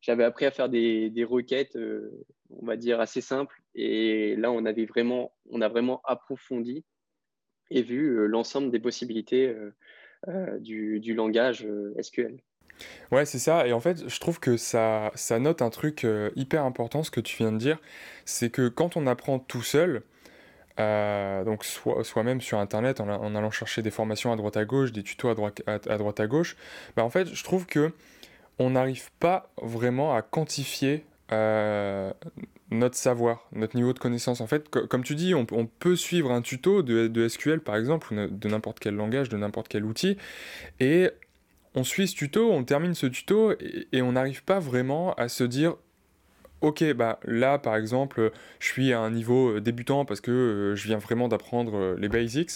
j'avais 0.00 0.24
appris 0.24 0.46
à 0.46 0.50
faire 0.50 0.68
des, 0.70 1.26
requêtes, 1.28 1.76
euh, 1.76 2.24
on 2.48 2.64
va 2.64 2.76
dire, 2.76 2.98
assez 2.98 3.20
simples. 3.20 3.60
Et 3.74 4.36
là, 4.36 4.50
on, 4.50 4.64
avait 4.64 4.86
vraiment, 4.86 5.32
on 5.50 5.60
a 5.60 5.68
vraiment 5.68 6.00
approfondi 6.04 6.84
et 7.70 7.82
vu 7.82 8.18
euh, 8.18 8.26
l'ensemble 8.26 8.70
des 8.70 8.80
possibilités 8.80 9.54
du, 10.60 11.14
langage 11.14 11.68
SQL. 12.00 12.40
Ouais, 13.12 13.26
c'est 13.26 13.38
ça. 13.38 13.68
Et 13.68 13.72
en 13.74 13.80
fait, 13.80 14.08
je 14.08 14.18
trouve 14.18 14.40
que 14.40 14.56
ça, 14.56 15.12
ça 15.14 15.38
note 15.38 15.60
un 15.60 15.70
truc 15.70 16.06
hyper 16.36 16.64
important, 16.64 17.02
ce 17.02 17.10
que 17.10 17.20
tu 17.20 17.36
viens 17.36 17.52
de 17.52 17.58
dire. 17.58 17.78
C'est 18.24 18.48
que 18.48 18.68
quand 18.68 18.96
on 18.96 19.06
apprend 19.06 19.38
tout 19.38 19.62
seul, 19.62 20.02
donc 20.78 21.64
soi-même 21.64 22.40
sur 22.40 22.58
Internet, 22.58 23.00
en, 23.00 23.34
allant 23.34 23.50
chercher 23.50 23.82
des 23.82 23.90
formations 23.90 24.32
à 24.32 24.36
droite 24.36 24.56
à 24.56 24.64
gauche, 24.64 24.92
des 24.92 25.02
tutos 25.02 25.28
à 25.28 25.34
droite 25.34 25.62
à, 25.66 25.78
droite 25.78 26.20
à 26.20 26.26
gauche, 26.26 26.56
bah 26.96 27.04
en 27.04 27.10
fait, 27.10 27.32
je 27.32 27.44
trouve 27.44 27.66
que 27.66 27.92
on 28.58 28.70
n'arrive 28.70 29.10
pas 29.18 29.50
vraiment 29.60 30.14
à 30.14 30.22
quantifier 30.22 31.04
euh, 31.32 32.12
notre 32.70 32.96
savoir, 32.96 33.46
notre 33.52 33.76
niveau 33.76 33.92
de 33.92 33.98
connaissance. 33.98 34.40
En 34.40 34.46
fait, 34.46 34.68
comme 34.68 35.04
tu 35.04 35.14
dis, 35.14 35.34
on, 35.34 35.44
peut 35.44 35.96
suivre 35.96 36.30
un 36.32 36.42
tuto 36.42 36.82
de, 36.82 37.28
SQL 37.28 37.60
par 37.60 37.76
exemple, 37.76 38.12
ou 38.12 38.26
de 38.28 38.48
n'importe 38.48 38.80
quel 38.80 38.94
langage, 38.94 39.28
de 39.28 39.36
n'importe 39.36 39.68
quel 39.68 39.84
outil, 39.84 40.16
et 40.80 41.10
on 41.74 41.84
suit 41.84 42.08
ce 42.08 42.14
tuto, 42.14 42.50
on 42.50 42.64
termine 42.64 42.94
ce 42.94 43.06
tuto, 43.06 43.52
et, 43.92 44.02
on 44.02 44.12
n'arrive 44.12 44.44
pas 44.44 44.58
vraiment 44.58 45.14
à 45.14 45.28
se 45.28 45.44
dire, 45.44 45.76
ok, 46.64 46.92
bah 46.94 47.20
là 47.24 47.58
par 47.58 47.76
exemple, 47.76 48.32
je 48.58 48.66
suis 48.66 48.92
à 48.92 49.00
un 49.00 49.10
niveau 49.10 49.60
débutant 49.60 50.04
parce 50.04 50.20
que 50.20 50.30
euh, 50.30 50.74
je 50.74 50.86
viens 50.86 50.98
vraiment 50.98 51.28
d'apprendre 51.28 51.76
euh, 51.76 51.96
les 51.98 52.08
basics, 52.08 52.52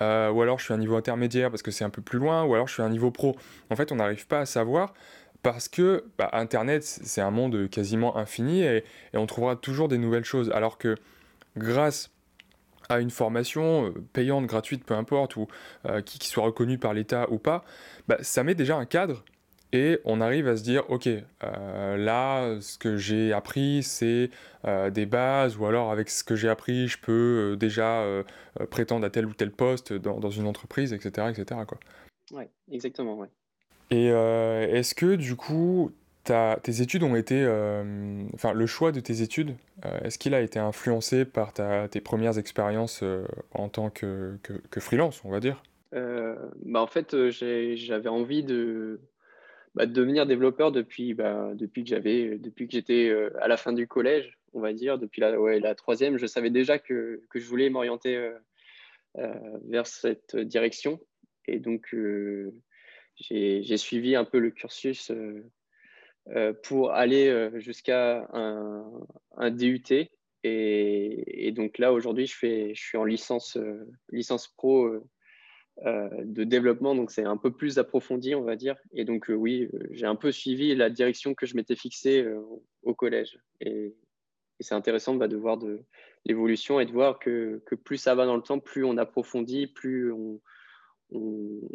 ou 0.00 0.02
alors 0.02 0.58
je 0.58 0.64
suis 0.64 0.72
à 0.72 0.76
un 0.76 0.80
niveau 0.80 0.96
intermédiaire 0.96 1.50
parce 1.50 1.62
que 1.62 1.70
c'est 1.70 1.84
un 1.84 1.90
peu 1.90 2.02
plus 2.02 2.18
loin, 2.18 2.44
ou 2.44 2.54
alors 2.54 2.68
je 2.68 2.74
suis 2.74 2.82
à 2.82 2.86
un 2.86 2.90
niveau 2.90 3.10
pro. 3.10 3.36
En 3.70 3.76
fait, 3.76 3.92
on 3.92 3.96
n'arrive 3.96 4.26
pas 4.26 4.40
à 4.40 4.46
savoir 4.46 4.94
parce 5.42 5.68
que 5.68 6.04
bah, 6.18 6.30
Internet, 6.32 6.84
c'est 6.84 7.20
un 7.20 7.30
monde 7.30 7.68
quasiment 7.70 8.16
infini 8.16 8.62
et, 8.62 8.84
on 9.14 9.26
trouvera 9.26 9.56
toujours 9.56 9.88
des 9.88 9.98
nouvelles 9.98 10.24
choses. 10.24 10.50
Alors 10.50 10.78
que 10.78 10.96
grâce 11.56 12.10
à 12.88 13.00
une 13.00 13.10
formation 13.10 13.86
euh, 13.86 14.04
payante, 14.12 14.46
gratuite, 14.46 14.84
peu 14.84 14.94
importe, 14.94 15.36
ou 15.36 15.46
euh, 15.86 16.00
qui, 16.02 16.26
soit 16.26 16.44
reconnue 16.44 16.78
par 16.78 16.94
l'État 16.94 17.30
ou 17.30 17.38
pas, 17.38 17.64
bah, 18.08 18.16
ça 18.22 18.44
met 18.44 18.54
déjà 18.54 18.76
un 18.76 18.86
cadre 18.86 19.24
et 19.72 20.00
on 20.04 20.20
arrive 20.20 20.48
à 20.48 20.56
se 20.56 20.62
dire, 20.62 20.84
ok, 20.88 21.08
euh, 21.08 21.96
là, 21.96 22.60
ce 22.60 22.78
que 22.78 22.96
j'ai 22.96 23.32
appris, 23.32 23.82
c'est 23.82 24.30
des 24.90 25.06
bases, 25.06 25.56
ou 25.56 25.66
alors 25.66 25.90
avec 25.90 26.10
ce 26.10 26.22
que 26.24 26.36
j'ai 26.36 26.48
appris, 26.48 26.88
je 26.88 26.98
peux 26.98 27.56
déjà 27.58 28.04
prétendre 28.70 29.06
à 29.06 29.10
tel 29.10 29.24
ou 29.26 29.32
tel 29.32 29.50
poste 29.50 29.92
dans, 29.92 30.18
dans 30.18 30.30
une 30.30 30.46
entreprise, 30.46 30.92
etc. 30.92 31.28
etc. 31.30 31.60
Quoi. 31.66 31.78
Ouais, 32.32 32.50
exactement, 32.70 33.16
ouais. 33.16 33.28
Et 33.90 34.10
euh, 34.10 34.66
est-ce 34.68 34.94
que 34.94 35.16
du 35.16 35.36
coup, 35.36 35.92
tes 36.24 36.82
études 36.82 37.02
ont 37.02 37.16
été, 37.16 37.42
euh, 37.42 38.22
enfin 38.34 38.52
le 38.52 38.66
choix 38.66 38.92
de 38.92 39.00
tes 39.00 39.22
études, 39.22 39.54
euh, 39.86 40.00
est-ce 40.00 40.18
qu'il 40.18 40.34
a 40.34 40.40
été 40.40 40.58
influencé 40.58 41.24
par 41.24 41.52
tes 41.52 42.00
premières 42.00 42.38
expériences 42.38 43.02
en 43.52 43.68
tant 43.68 43.90
que, 43.90 44.38
que, 44.42 44.80
freelance, 44.80 45.22
on 45.24 45.30
va 45.30 45.40
dire? 45.40 45.62
Bah 45.92 46.82
En 46.82 46.86
fait, 46.86 47.30
j'avais 47.30 48.08
envie 48.08 48.42
de, 48.42 49.00
bah, 49.74 49.86
de, 49.86 49.92
devenir 49.92 50.26
développeur 50.26 50.72
depuis, 50.72 51.14
bah, 51.14 51.52
depuis 51.54 51.84
que 51.84 51.90
j'avais, 51.90 52.38
depuis 52.38 52.66
que 52.66 52.72
j'étais 52.72 53.12
à 53.40 53.48
la 53.48 53.56
fin 53.56 53.72
du 53.72 53.86
collège, 53.86 54.38
on 54.52 54.60
va 54.60 54.72
dire, 54.72 54.98
depuis 54.98 55.20
la, 55.20 55.38
ouais, 55.40 55.60
la 55.60 55.74
troisième, 55.74 56.18
je 56.18 56.26
savais 56.26 56.50
déjà 56.50 56.78
que, 56.78 57.22
que 57.30 57.38
je 57.38 57.46
voulais 57.46 57.70
m'orienter 57.70 58.30
vers 59.14 59.86
cette 59.86 60.36
direction. 60.36 61.00
Et 61.46 61.58
donc, 61.58 61.94
j'ai 63.20 63.76
suivi 63.76 64.14
un 64.16 64.24
peu 64.24 64.38
le 64.38 64.50
cursus 64.50 65.10
euh, 65.10 65.44
euh, 66.28 66.52
pour 66.62 66.92
aller 66.92 67.28
euh, 67.28 67.58
jusqu'à 67.58 68.28
un, 68.32 69.50
DUT. 69.50 70.08
Et, 70.44 71.52
donc 71.52 71.78
là, 71.78 71.92
aujourd'hui, 71.92 72.26
je, 72.26 72.72
je 72.74 72.80
suis 72.80 72.96
en 72.96 73.04
licence, 73.04 73.58
licence 74.10 74.48
pro 74.48 74.88
de 75.84 76.44
développement, 76.44 76.94
donc 76.94 77.10
c'est 77.10 77.24
un 77.24 77.36
peu 77.36 77.52
plus 77.52 77.78
approfondi, 77.78 78.34
on 78.34 78.42
va 78.42 78.56
dire. 78.56 78.76
Et 78.92 79.04
donc, 79.04 79.26
oui, 79.28 79.68
j'ai 79.90 80.06
un 80.06 80.16
peu 80.16 80.32
suivi 80.32 80.74
la 80.74 80.90
direction 80.90 81.34
que 81.34 81.46
je 81.46 81.54
m'étais 81.54 81.76
fixée 81.76 82.26
au 82.82 82.94
collège. 82.94 83.38
Et, 83.60 83.94
c'est 84.60 84.74
intéressant 84.74 85.14
bah, 85.14 85.28
de 85.28 85.36
voir 85.36 85.56
de 85.56 85.84
l'évolution 86.24 86.80
et 86.80 86.86
de 86.86 86.92
voir 86.92 87.18
que, 87.18 87.62
plus 87.84 87.96
ça 87.96 88.14
va 88.14 88.26
dans 88.26 88.36
le 88.36 88.42
temps, 88.42 88.58
plus 88.58 88.84
on 88.84 88.96
approfondit, 88.96 89.66
plus 89.66 90.12
on, 90.12 90.40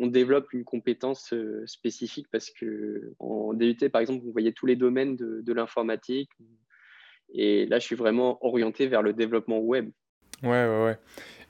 développe 0.08 0.54
une 0.54 0.63
compétence 0.63 1.34
euh, 1.34 1.66
spécifique 1.66 2.28
parce 2.32 2.52
que 2.52 3.13
en 3.18 3.54
DUT, 3.56 3.89
par 3.92 4.00
exemple, 4.00 4.24
vous 4.24 4.32
voyez 4.32 4.54
tous 4.54 4.68
les 4.68 4.76
domaines 4.76 5.16
de, 5.16 5.54
l'informatique. 5.54 6.30
Et 7.34 7.66
là, 7.66 7.80
je 7.80 7.86
suis 7.86 7.96
vraiment 7.96 8.46
orienté 8.46 8.86
vers 8.86 9.02
le 9.02 9.12
développement 9.12 9.58
web. 9.58 9.89
Ouais, 10.43 10.49
ouais, 10.49 10.84
ouais. 10.86 10.97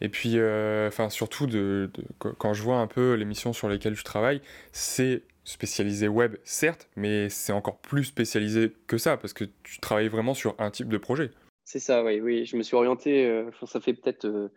Et 0.01 0.10
puis, 0.10 0.34
euh, 0.38 0.88
enfin, 0.88 1.10
surtout, 1.10 1.47
de, 1.47 1.89
quand 2.19 2.53
je 2.53 2.62
vois 2.62 2.77
un 2.77 2.88
peu 2.88 3.13
les 3.13 3.25
missions 3.25 3.53
sur 3.53 3.69
lesquelles 3.69 3.95
je 3.95 4.03
travaille, 4.03 4.41
c'est 4.71 5.23
spécialisé 5.43 6.08
web, 6.08 6.36
certes, 6.43 6.89
mais 6.95 7.29
c'est 7.29 7.53
encore 7.53 7.79
plus 7.79 8.06
spécialisé 8.06 8.73
que 8.88 8.97
ça, 8.97 9.17
parce 9.17 9.34
que 9.34 9.45
tu 9.63 9.79
travailles 9.79 10.10
vraiment 10.10 10.34
sur 10.34 10.56
un 10.60 10.71
type 10.71 10.89
de 10.89 10.97
projet. 10.97 11.32
C'est 11.63 11.79
ça, 11.79 12.03
oui, 12.03 12.19
oui. 12.21 12.45
Je 12.45 12.58
me 12.58 12.63
suis 12.63 12.75
orienté, 12.75 13.25
euh, 13.25 13.49
ça 13.65 13.79
fait 13.79 13.93
peut-être 13.93 14.51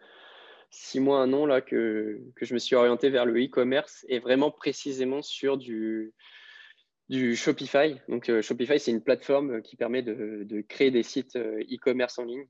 six 0.71 1.01
mois, 1.01 1.21
un 1.21 1.33
an 1.33 1.47
là, 1.47 1.61
que, 1.61 2.21
que 2.35 2.45
je 2.45 2.55
me 2.55 2.59
suis 2.59 2.77
orienté 2.77 3.09
vers 3.11 3.25
le 3.25 3.43
e-commerce 3.43 4.05
et 4.09 4.19
vraiment 4.19 4.51
précisément 4.51 5.23
sur 5.23 5.57
du, 5.57 6.13
du 7.09 7.37
Shopify. 7.37 7.97
Donc, 8.09 8.29
euh, 8.29 8.43
Shopify, 8.43 8.79
c'est 8.79 8.91
une 8.91 9.03
plateforme 9.03 9.63
qui 9.63 9.77
permet 9.77 10.03
de, 10.03 10.43
de 10.45 10.61
créer 10.61 10.91
des 10.91 11.03
sites 11.03 11.37
euh, 11.37 11.63
e-commerce 11.73 12.19
en 12.19 12.25
ligne. 12.25 12.47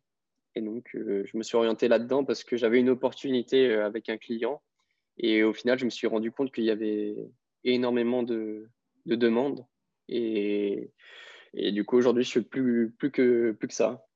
Et 0.56 0.62
donc, 0.62 0.90
euh, 0.96 1.22
je 1.24 1.36
me 1.36 1.42
suis 1.42 1.56
orienté 1.56 1.86
là-dedans 1.86 2.24
parce 2.24 2.42
que 2.42 2.56
j'avais 2.56 2.80
une 2.80 2.88
opportunité 2.88 3.72
avec 3.74 4.08
un 4.08 4.16
client. 4.16 4.62
Et 5.18 5.44
au 5.44 5.52
final, 5.52 5.78
je 5.78 5.84
me 5.84 5.90
suis 5.90 6.08
rendu 6.08 6.32
compte 6.32 6.52
qu'il 6.52 6.64
y 6.64 6.70
avait 6.70 7.14
énormément 7.64 8.22
de, 8.22 8.68
de 9.06 9.14
demandes. 9.14 9.64
Et, 10.08 10.90
et, 11.54 11.72
du 11.72 11.84
coup, 11.84 11.96
aujourd'hui, 11.96 12.24
je 12.24 12.32
fais 12.32 12.42
plus, 12.42 12.90
plus, 12.98 13.10
que, 13.10 13.52
plus 13.52 13.68
que 13.68 13.74
ça. 13.74 14.06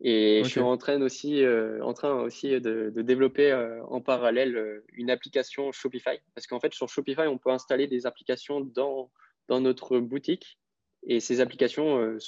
Et 0.00 0.42
je 0.44 0.48
suis 0.48 0.60
en 0.60 0.76
train 0.76 1.00
aussi, 1.00 1.42
euh, 1.42 1.82
en 1.82 1.94
train 1.94 2.14
aussi 2.14 2.60
de, 2.60 2.92
développer 2.96 3.50
euh, 3.50 3.82
en 3.86 4.00
parallèle 4.00 4.56
euh, 4.56 4.84
une 4.92 5.10
application 5.10 5.72
Shopify. 5.72 6.18
Parce 6.34 6.46
qu'en 6.46 6.60
fait, 6.60 6.74
sur 6.74 6.88
Shopify, 6.88 7.22
on 7.22 7.38
peut 7.38 7.50
installer 7.50 7.86
des 7.86 8.06
applications 8.06 8.60
dans, 8.60 9.10
dans 9.48 9.60
notre 9.60 9.98
boutique. 10.00 10.58
Et 11.06 11.20
ces 11.20 11.40
applications, 11.40 12.18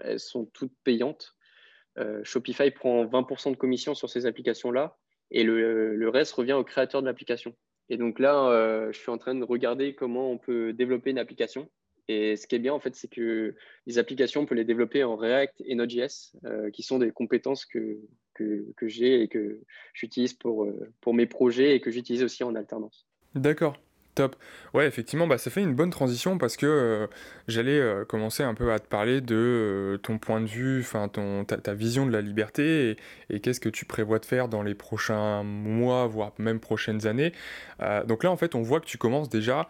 elles 0.00 0.20
sont 0.20 0.46
toutes 0.46 0.74
payantes. 0.84 1.36
Shopify 2.22 2.70
prend 2.70 3.04
20% 3.04 3.50
de 3.50 3.56
commission 3.56 3.94
sur 3.94 4.08
ces 4.08 4.26
applications-là. 4.26 4.96
Et 5.30 5.44
le, 5.44 6.08
reste 6.08 6.32
revient 6.32 6.52
au 6.54 6.64
créateur 6.64 7.02
de 7.02 7.06
l'application. 7.06 7.54
Et 7.88 7.96
donc 7.96 8.18
là, 8.18 8.90
je 8.90 8.98
suis 8.98 9.10
en 9.10 9.18
train 9.18 9.34
de 9.34 9.44
regarder 9.44 9.94
comment 9.94 10.30
on 10.30 10.38
peut 10.38 10.72
développer 10.72 11.10
une 11.10 11.18
application 11.18 11.68
et 12.08 12.36
ce 12.36 12.46
qui 12.46 12.56
est 12.56 12.58
bien, 12.58 12.72
en 12.72 12.80
fait, 12.80 12.94
c'est 12.94 13.08
que 13.08 13.54
les 13.86 13.98
applications, 13.98 14.42
on 14.42 14.46
peut 14.46 14.54
les 14.54 14.64
développer 14.64 15.04
en 15.04 15.16
React 15.16 15.62
et 15.64 15.74
Node.js, 15.74 16.32
euh, 16.44 16.70
qui 16.70 16.82
sont 16.82 16.98
des 16.98 17.10
compétences 17.12 17.64
que, 17.64 17.98
que, 18.34 18.66
que 18.76 18.88
j'ai 18.88 19.22
et 19.22 19.28
que 19.28 19.60
j'utilise 19.94 20.34
pour, 20.34 20.64
euh, 20.64 20.90
pour 21.00 21.14
mes 21.14 21.26
projets 21.26 21.76
et 21.76 21.80
que 21.80 21.90
j'utilise 21.90 22.22
aussi 22.22 22.42
en 22.42 22.54
alternance. 22.54 23.06
D'accord. 23.34 23.76
Top. 24.14 24.36
Ouais, 24.74 24.86
effectivement, 24.86 25.26
bah, 25.26 25.38
ça 25.38 25.50
fait 25.50 25.62
une 25.62 25.74
bonne 25.74 25.90
transition 25.90 26.36
parce 26.36 26.58
que 26.58 26.66
euh, 26.66 27.06
j'allais 27.48 27.80
commencer 28.08 28.42
un 28.42 28.54
peu 28.54 28.72
à 28.72 28.78
te 28.78 28.86
parler 28.86 29.20
de 29.22 29.98
ton 30.02 30.18
point 30.18 30.40
de 30.40 30.46
vue, 30.46 30.80
enfin 30.80 31.08
ta, 31.08 31.56
ta, 31.56 31.72
vision 31.72 32.04
de 32.04 32.12
la 32.12 32.20
liberté 32.20 32.96
et, 33.30 33.40
qu'est-ce 33.40 33.60
que 33.60 33.70
tu 33.70 33.86
prévois 33.86 34.18
de 34.18 34.26
faire 34.26 34.48
dans 34.48 34.62
les 34.62 34.74
prochains 34.74 35.42
mois, 35.42 36.06
voire 36.06 36.32
même 36.38 36.60
prochaines 36.60 37.06
années. 37.06 37.32
donc 38.06 38.24
là, 38.24 38.30
en 38.30 38.36
fait, 38.36 38.54
on 38.54 38.62
voit 38.62 38.80
que 38.80 38.86
tu 38.86 38.98
commences 38.98 39.30
déjà 39.30 39.68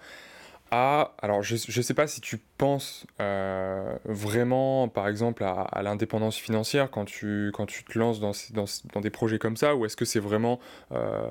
alors, 0.73 1.43
je 1.43 1.55
ne 1.55 1.83
sais 1.83 1.95
pas 1.95 2.07
si 2.07 2.21
tu 2.21 2.39
penses 2.39 3.07
euh, 3.21 3.95
vraiment, 4.05 4.89
par 4.89 5.09
exemple, 5.09 5.45
à, 5.45 5.83
l'indépendance 5.83 6.37
financière 6.37 6.91
quand 6.91 7.05
tu, 7.05 7.51
quand 7.55 7.67
tu 7.67 7.85
te 7.85 7.99
lances 7.99 8.21
dans, 8.21 8.33
dans, 8.53 8.65
dans 8.95 9.01
des 9.01 9.11
projets 9.11 9.39
comme 9.39 9.57
ça, 9.57 9.75
ou 9.75 9.85
est-ce 9.85 9.97
que 9.97 10.07
c'est 10.07 10.21
vraiment 10.21 10.61
euh, 10.93 11.31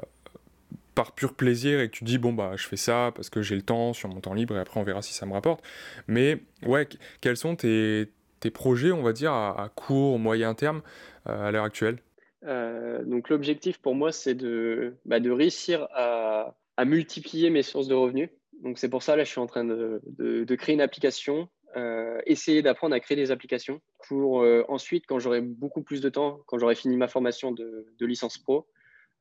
par 0.96 1.14
pur 1.14 1.34
plaisir 1.34 1.80
et 1.80 1.90
que 1.90 1.96
tu 1.96 2.04
dis, 2.04 2.18
bon, 2.18 2.34
bah, 2.34 2.54
je 2.56 2.68
fais 2.68 2.78
ça 2.78 3.12
parce 3.16 3.30
que 3.30 3.42
j'ai 3.42 3.56
le 3.56 3.62
temps 3.62 3.94
sur 3.94 4.10
mon 4.10 4.20
temps 4.20 4.34
libre 4.34 4.56
et 4.56 4.60
après 4.60 4.80
on 4.80 4.84
verra 4.84 5.02
si 5.02 5.14
ça 5.14 5.26
me 5.26 5.34
rapporte. 5.34 5.64
Mais, 6.08 6.40
ouais, 6.66 6.88
quels 7.22 7.38
sont 7.38 7.56
tes, 7.56 8.10
tes 8.40 8.52
projets, 8.52 8.92
on 8.92 9.02
va 9.02 9.14
dire, 9.14 9.34
à, 9.34 9.70
court, 9.76 10.20
moyen 10.20 10.54
terme 10.54 10.82
euh, 11.28 11.48
à 11.48 11.52
l'heure 11.52 11.66
actuelle? 11.66 12.00
Donc, 12.44 13.30
l'objectif 13.30 13.78
pour 13.78 13.94
moi, 13.94 14.12
c'est 14.12 14.34
de, 14.34 14.96
bah, 15.06 15.20
de 15.20 15.30
réussir 15.30 15.88
à, 15.94 16.56
multiplier 16.84 17.52
mes 17.52 17.62
sources 17.62 17.88
de 17.88 17.94
revenus 17.94 18.30
donc 18.62 18.78
c'est 18.78 18.90
pour 18.90 19.04
ça, 19.04 19.16
là, 19.16 19.24
je 19.24 19.30
suis 19.30 19.40
en 19.40 19.48
train 19.48 19.66
de, 19.66 20.56
créer 20.56 20.74
une 20.74 20.82
application, 20.82 21.50
euh, 21.76 22.20
essayer 22.26 22.62
d'apprendre 22.62 22.96
à 22.96 23.00
créer 23.00 23.18
des 23.18 23.32
applications 23.32 23.82
pour 24.08 24.42
euh, 24.42 24.64
ensuite, 24.68 25.06
quand 25.08 25.20
j'aurai 25.20 25.42
beaucoup 25.42 25.82
plus 25.82 26.02
de 26.02 26.10
temps, 26.10 26.40
quand 26.46 26.60
j'aurai 26.60 26.76
fini 26.76 26.96
ma 26.96 27.08
formation 27.08 27.52
de, 27.52 27.86
licence 28.00 28.38
pro, 28.38 28.68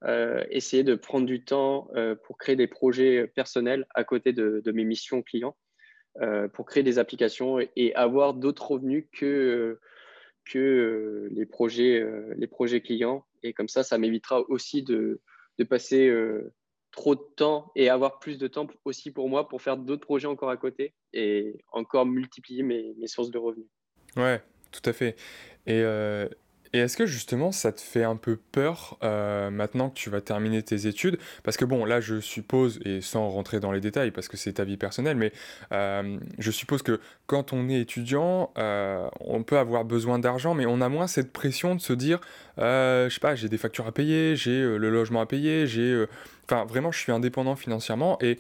euh, 0.05 0.45
essayer 0.51 0.83
de 0.83 0.95
prendre 0.95 1.27
du 1.27 1.45
temps 1.45 1.89
pour 2.25 2.39
créer 2.39 2.57
des 2.57 2.67
projets 2.67 3.27
personnels 3.27 3.87
à 3.95 4.05
côté 4.05 4.33
de, 4.33 4.63
mes 4.73 4.85
missions 4.85 5.23
clients, 5.23 5.57
pour 6.55 6.67
créer 6.67 6.83
des 6.83 6.99
applications 6.99 7.59
et, 7.77 7.95
avoir 7.95 8.35
d'autres 8.35 8.73
revenus 8.73 9.07
que, 9.13 9.79
que 10.45 11.29
les, 11.33 11.47
projets, 11.47 12.05
les 12.37 12.47
projets 12.47 12.81
clients. 12.81 13.25
Et 13.43 13.53
comme 13.53 13.69
ça, 13.69 13.83
ça 13.83 13.99
m'évitera 13.99 14.43
aussi 14.49 14.83
de, 14.83 15.21
de 15.59 15.65
passer 15.65 16.11
trop 16.91 17.15
de 17.15 17.25
temps 17.37 17.71
et 17.77 17.89
avoir 17.89 18.19
plus 18.19 18.39
de 18.39 18.49
temps 18.49 18.67
aussi 18.85 19.11
pour 19.11 19.29
moi 19.29 19.49
pour 19.49 19.63
faire 19.63 19.77
d'autres 19.77 20.05
projets 20.05 20.27
encore 20.27 20.51
à 20.51 20.57
côté 20.57 20.95
et 21.13 21.63
encore 21.73 22.07
multiplier 22.07 22.63
mes, 22.63 22.95
mes 22.99 23.07
sources 23.07 23.31
de 23.31 23.39
revenus. 23.39 23.67
Ouais, 24.17 24.43
tout 24.73 24.83
à 24.85 24.93
fait. 24.93 25.17
Et, 25.67 25.83
euh, 25.83 26.29
et 26.73 26.79
est-ce 26.79 26.97
que 26.97 27.07
justement 27.07 27.51
ça 27.51 27.73
te 27.73 27.81
fait 27.81 28.05
un 28.05 28.15
peu 28.15 28.39
peur 28.53 28.97
euh, 29.03 29.51
maintenant 29.51 29.91
que 29.91 29.95
tu 29.95 30.09
vas 30.09 30.21
terminer 30.21 30.63
tes 30.63 30.87
études? 30.87 31.19
Parce 31.43 31.57
que 31.57 31.65
bon, 31.65 31.85
là 31.85 32.01
je 32.01 32.21
suppose, 32.21 32.79
et 32.85 33.01
sans 33.01 33.29
rentrer 33.29 33.59
dans 33.59 33.73
les 33.73 33.81
détails 33.81 34.13
parce 34.13 34.29
que 34.29 34.37
c'est 34.37 34.55
ta 34.55 34.65
vie 34.65 34.77
personnelle, 34.77 35.17
mais 35.17 35.33
euh, 35.73 36.19
je 36.39 36.51
suppose 36.51 36.83
que 36.83 37.01
quand 37.27 37.53
on 37.53 37.69
est 37.69 37.81
étudiant, 37.81 38.53
euh, 38.57 39.09
on 39.21 39.43
peut 39.43 39.59
avoir 39.59 39.85
besoin 39.85 40.21
d'argent, 40.21 40.55
mais 40.55 40.67
on 40.67 40.81
a 40.81 40.89
moins 40.89 41.09
cette 41.09 41.33
pression 41.33 41.75
de 41.75 41.81
se 41.81 41.93
dire, 41.93 42.21
je 42.57 43.09
sais 43.11 43.21
pas, 43.21 43.35
j'ai 43.35 43.49
des 43.49 43.59
factures 43.59 43.87
à 43.87 43.93
payer, 43.93 44.37
j'ai 44.37 44.63
le 44.63 44.91
logement 44.91 45.21
à 45.21 45.27
payer, 45.27 45.67
j'ai... 45.67 46.05
Enfin 46.45 46.65
vraiment, 46.65 46.93
je 46.93 46.99
suis 46.99 47.13
indépendant 47.13 47.57
financièrement, 47.57 48.17
et 48.21 48.39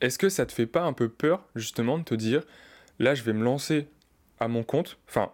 est-ce 0.00 0.18
que 0.18 0.28
ça 0.28 0.46
te 0.46 0.52
fait 0.52 0.66
pas 0.66 0.82
un 0.82 0.92
peu 0.92 1.08
peur 1.08 1.44
justement 1.54 1.98
de 1.98 2.04
te 2.04 2.14
dire, 2.14 2.42
là 2.98 3.14
je 3.14 3.22
vais 3.22 3.32
me 3.32 3.44
lancer 3.44 3.88
à 4.40 4.48
mon 4.48 4.62
compte, 4.62 4.98
enfin 5.08 5.32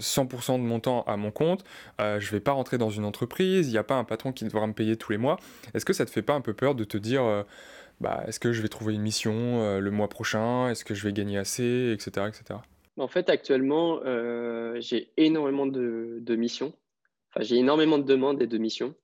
100% 0.00 0.58
de 0.58 0.64
mon 0.64 0.80
temps 0.80 1.02
à 1.06 1.16
mon 1.16 1.30
compte, 1.30 1.64
euh, 2.00 2.20
je 2.20 2.30
vais 2.30 2.40
pas 2.40 2.52
rentrer 2.52 2.78
dans 2.78 2.90
une 2.90 3.04
entreprise, 3.04 3.68
il 3.68 3.72
n'y 3.72 3.78
a 3.78 3.84
pas 3.84 3.96
un 3.96 4.04
patron 4.04 4.32
qui 4.32 4.44
devra 4.44 4.66
me 4.66 4.72
payer 4.72 4.96
tous 4.96 5.12
les 5.12 5.18
mois. 5.18 5.38
Est-ce 5.74 5.84
que 5.84 5.92
ça 5.92 6.04
te 6.04 6.10
fait 6.10 6.22
pas 6.22 6.34
un 6.34 6.40
peu 6.40 6.54
peur 6.54 6.74
de 6.74 6.84
te 6.84 6.96
dire, 6.96 7.24
euh, 7.24 7.42
bah, 8.00 8.22
est-ce 8.26 8.40
que 8.40 8.52
je 8.52 8.62
vais 8.62 8.68
trouver 8.68 8.94
une 8.94 9.02
mission 9.02 9.34
euh, 9.62 9.80
le 9.80 9.90
mois 9.90 10.08
prochain, 10.08 10.68
est-ce 10.68 10.84
que 10.84 10.94
je 10.94 11.06
vais 11.06 11.12
gagner 11.12 11.38
assez, 11.38 11.92
etc. 11.92 12.26
etc. 12.28 12.60
En 12.98 13.08
fait, 13.08 13.28
actuellement, 13.28 14.00
j'ai 14.80 15.10
énormément 15.18 15.66
de, 15.66 16.36
missions. 16.36 16.72
Enfin, 17.30 17.44
j'ai 17.44 17.56
énormément 17.56 17.98
de 17.98 18.04
demandes 18.04 18.40
et 18.40 18.46
de 18.46 18.58
missions. 18.58 18.94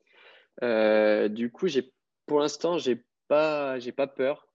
du 0.63 1.51
coup, 1.51 1.67
pour 2.27 2.41
l'instant, 2.41 2.79
j'ai 2.79 3.05
pas, 3.29 3.79
j'ai 3.79 3.93
pas 3.93 4.07
peur. 4.07 4.49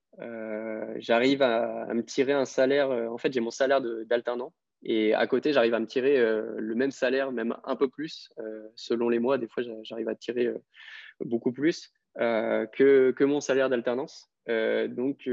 J'arrive 0.98 1.44
à, 1.44 1.84
à, 1.84 1.94
me 1.94 2.04
tirer 2.04 2.34
un 2.34 2.46
salaire. 2.46 2.90
en 2.90 3.20
fait, 3.20 3.32
j'ai 3.32 3.40
mon 3.40 3.52
salaire 3.52 3.80
d'alternant 4.08 4.54
et 4.84 5.14
à 5.14 5.26
côté, 5.28 5.54
j'arrive 5.54 5.74
à 5.74 5.80
me 5.80 5.88
tirer 5.88 6.18
euh, 6.18 6.56
le 6.58 6.76
même 6.76 6.92
salaire, 6.92 7.32
même 7.32 7.56
un 7.64 7.76
peu 7.76 7.90
plus. 7.90 8.30
Euh, 8.40 8.68
selon 8.76 9.10
les 9.10 9.20
mois, 9.20 9.38
des 9.38 9.48
fois, 9.48 9.64
j'arrive 9.84 10.08
à 10.08 10.16
tirer 10.16 10.46
euh, 10.46 10.58
beaucoup 11.22 11.52
plus 11.52 11.92
que, 12.16 13.24
mon 13.24 13.42
salaire 13.42 13.70
d'alternance. 13.70 14.32
donc, 14.48 15.30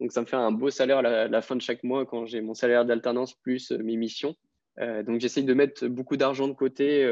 donc, 0.00 0.12
ça 0.12 0.20
me 0.22 0.26
fait 0.26 0.36
un 0.36 0.52
beau 0.52 0.70
salaire 0.70 0.98
à 0.98 1.28
la, 1.28 1.42
fin 1.42 1.54
de 1.54 1.60
chaque 1.60 1.82
mois 1.84 2.06
quand 2.06 2.24
j'ai 2.24 2.40
mon 2.40 2.54
salaire 2.54 2.86
d'alternance 2.86 3.34
plus 3.34 3.72
mes 3.72 3.96
missions. 3.96 4.34
donc, 4.78 5.20
j'essaye 5.20 5.44
de 5.44 5.52
mettre 5.52 5.86
beaucoup 5.86 6.16
d'argent 6.16 6.48
de 6.48 6.54
côté. 6.54 7.06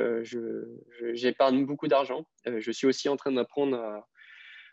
J'épargne 1.13 1.67
beaucoup 1.67 1.89
d'argent. 1.89 2.27
je 2.47 2.71
suis 2.71 2.87
aussi 2.87 3.11
en 3.11 3.17
train 3.17 3.33
d'apprendre 3.33 3.77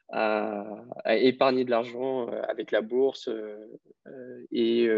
à, 0.10 0.64
à, 1.04 1.18
épargner 1.18 1.66
de 1.66 1.72
l'argent 1.72 2.28
avec 2.48 2.72
la 2.72 2.80
bourse 2.80 3.30
et 4.54 4.90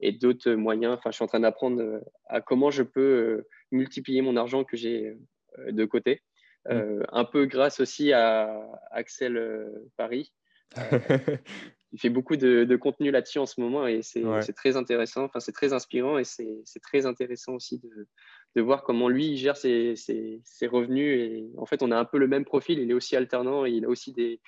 et 0.00 0.12
d'autres 0.12 0.52
moyens. 0.52 0.94
Enfin, 0.94 1.10
je 1.10 1.16
suis 1.16 1.24
en 1.24 1.28
train 1.28 1.40
d'apprendre 1.40 1.80
euh, 1.80 2.00
à 2.26 2.40
comment 2.40 2.70
je 2.70 2.82
peux 2.82 3.00
euh, 3.00 3.48
multiplier 3.72 4.22
mon 4.22 4.36
argent 4.36 4.64
que 4.64 4.76
j'ai 4.76 5.16
euh, 5.58 5.72
de 5.72 5.84
côté. 5.84 6.22
Mm. 6.68 7.04
un 7.12 7.24
peu 7.24 7.46
grâce 7.46 7.80
aussi 7.80 8.12
à 8.12 8.60
Axel 8.90 9.72
Paris. 9.96 10.32
il 11.92 11.98
fait 11.98 12.10
beaucoup 12.10 12.36
de, 12.36 12.76
contenu 12.76 13.10
là-dessus 13.10 13.38
en 13.38 13.46
ce 13.46 13.58
moment 13.58 13.86
et 13.86 14.02
c'est 14.02 14.52
très 14.54 14.76
intéressant. 14.76 15.24
Enfin, 15.24 15.40
c'est 15.40 15.52
très 15.52 15.72
inspirant 15.72 16.18
et 16.18 16.24
c'est 16.24 16.80
très 16.82 17.06
intéressant 17.06 17.54
aussi 17.54 17.78
de, 17.78 18.06
de, 18.54 18.60
voir 18.60 18.82
comment 18.82 19.08
lui 19.08 19.28
il 19.28 19.36
gère 19.38 19.56
ses, 19.56 19.96
ses, 19.96 20.42
ses, 20.44 20.66
revenus. 20.66 21.18
Et 21.18 21.46
en 21.56 21.64
fait, 21.64 21.82
on 21.82 21.90
a 21.90 21.96
un 21.96 22.04
peu 22.04 22.18
le 22.18 22.28
même 22.28 22.44
profil. 22.44 22.80
Il 22.80 22.90
est 22.90 22.94
aussi 22.94 23.16
alternant 23.16 23.64
et 23.64 23.70
il 23.70 23.86
a 23.86 23.88
aussi 23.88 24.12
des, 24.12 24.38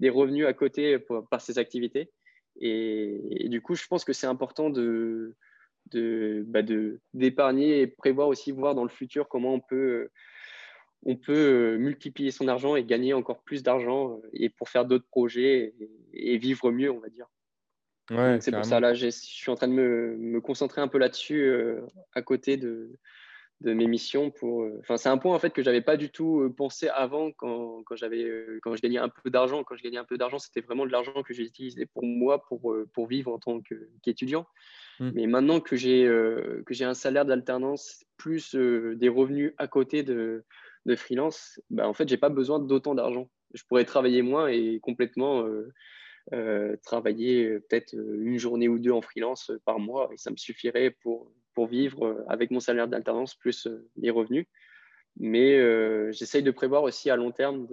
des 0.00 0.08
revenus 0.08 0.46
à 0.46 0.54
côté 0.54 0.98
par 1.30 1.42
ses 1.42 1.58
activités. 1.58 2.10
Et, 2.60 3.48
du 3.48 3.60
coup, 3.60 3.74
je 3.74 3.86
pense 3.86 4.04
que 4.04 4.12
c'est 4.12 4.26
important 4.26 4.70
de, 4.70 5.34
bah, 5.94 6.62
de, 6.62 7.00
d'épargner 7.14 7.80
et 7.80 7.86
prévoir 7.86 8.28
aussi, 8.28 8.52
voir 8.52 8.74
dans 8.74 8.84
le 8.84 8.90
futur 8.90 9.28
comment 9.28 9.54
on 9.54 9.60
peut, 9.60 10.10
on 11.04 11.16
peut 11.16 11.76
multiplier 11.78 12.30
son 12.30 12.48
argent 12.48 12.76
et 12.76 12.84
gagner 12.84 13.12
encore 13.14 13.42
plus 13.42 13.62
d'argent 13.62 14.12
euh, 14.12 14.28
et 14.32 14.48
pour 14.48 14.68
faire 14.68 14.84
d'autres 14.84 15.06
projets 15.08 15.74
et, 16.12 16.38
vivre 16.38 16.70
mieux, 16.70 16.90
on 16.90 16.98
va 16.98 17.08
dire. 17.08 17.26
Ouais, 18.10 18.38
c'est 18.40 18.52
pour 18.52 18.64
ça, 18.64 18.78
là, 18.78 18.94
je 18.94 19.08
suis 19.08 19.50
en 19.50 19.56
train 19.56 19.68
de 19.68 19.72
me, 19.72 20.16
me 20.16 20.40
concentrer 20.40 20.80
un 20.80 20.88
peu 20.88 20.98
là-dessus 20.98 21.42
euh, 21.42 21.80
à 22.14 22.22
côté 22.22 22.56
de, 22.56 22.92
de 23.62 23.72
mes 23.72 23.86
missions 23.86 24.30
pour 24.30 24.62
euh, 24.62 24.76
enfin 24.80 24.98
c'est 24.98 25.08
un 25.08 25.16
point 25.16 25.34
en 25.34 25.38
fait 25.38 25.50
que 25.50 25.62
j'avais 25.62 25.80
pas 25.80 25.96
du 25.96 26.10
tout 26.10 26.40
euh, 26.40 26.52
pensé 26.52 26.88
avant 26.88 27.32
quand, 27.32 27.82
quand 27.84 27.96
j'avais 27.96 28.22
euh, 28.22 28.58
quand 28.62 28.76
je 28.76 28.82
gagnais 28.82 28.98
un 28.98 29.08
peu 29.08 29.30
d'argent. 29.30 29.64
Quand 29.64 29.76
je 29.76 29.82
gagnais 29.82 29.96
un 29.96 30.04
peu 30.04 30.18
d'argent 30.18 30.38
c'était 30.38 30.60
vraiment 30.60 30.84
de 30.84 30.92
l'argent 30.92 31.22
que 31.22 31.32
j'utilisais 31.32 31.86
pour 31.86 32.04
moi 32.04 32.44
pour 32.44 32.76
pour 32.92 33.06
vivre 33.06 33.32
en 33.32 33.38
tant 33.38 33.60
qu'étudiant. 34.02 34.46
Mmh. 34.98 35.10
mais 35.14 35.26
maintenant 35.26 35.60
que 35.60 35.76
j'ai 35.76 36.04
que 36.04 36.74
j'ai 36.74 36.84
un 36.84 36.94
salaire 36.94 37.24
d'alternance 37.24 38.04
plus 38.16 38.54
des 38.54 39.08
revenus 39.08 39.52
à 39.58 39.66
côté 39.68 40.02
de, 40.02 40.44
de 40.86 40.96
freelance 40.96 41.60
bah, 41.68 41.86
en 41.86 41.92
fait 41.92 42.08
j'ai 42.08 42.16
pas 42.16 42.30
besoin 42.30 42.58
d'autant 42.58 42.94
d'argent. 42.94 43.30
Je 43.54 43.62
pourrais 43.64 43.84
travailler 43.84 44.22
moins 44.22 44.48
et 44.48 44.80
complètement 44.80 45.46
travailler 46.82 47.58
peut-être 47.60 47.94
une 47.94 48.38
journée 48.38 48.68
ou 48.68 48.78
deux 48.78 48.90
en 48.90 49.00
freelance 49.00 49.50
par 49.64 49.78
mois 49.78 50.10
et 50.12 50.16
ça 50.18 50.30
me 50.30 50.36
suffirait 50.36 50.90
pour 50.90 51.30
pour 51.56 51.66
vivre 51.66 52.06
euh, 52.06 52.24
avec 52.28 52.52
mon 52.52 52.60
salaire 52.60 52.86
d'alternance 52.86 53.34
plus 53.34 53.66
les 53.96 54.10
euh, 54.10 54.12
revenus. 54.12 54.46
Mais 55.18 55.58
euh, 55.58 56.12
j'essaye 56.12 56.42
de 56.42 56.50
prévoir 56.52 56.82
aussi 56.82 57.10
à 57.10 57.16
long 57.16 57.32
terme. 57.32 57.66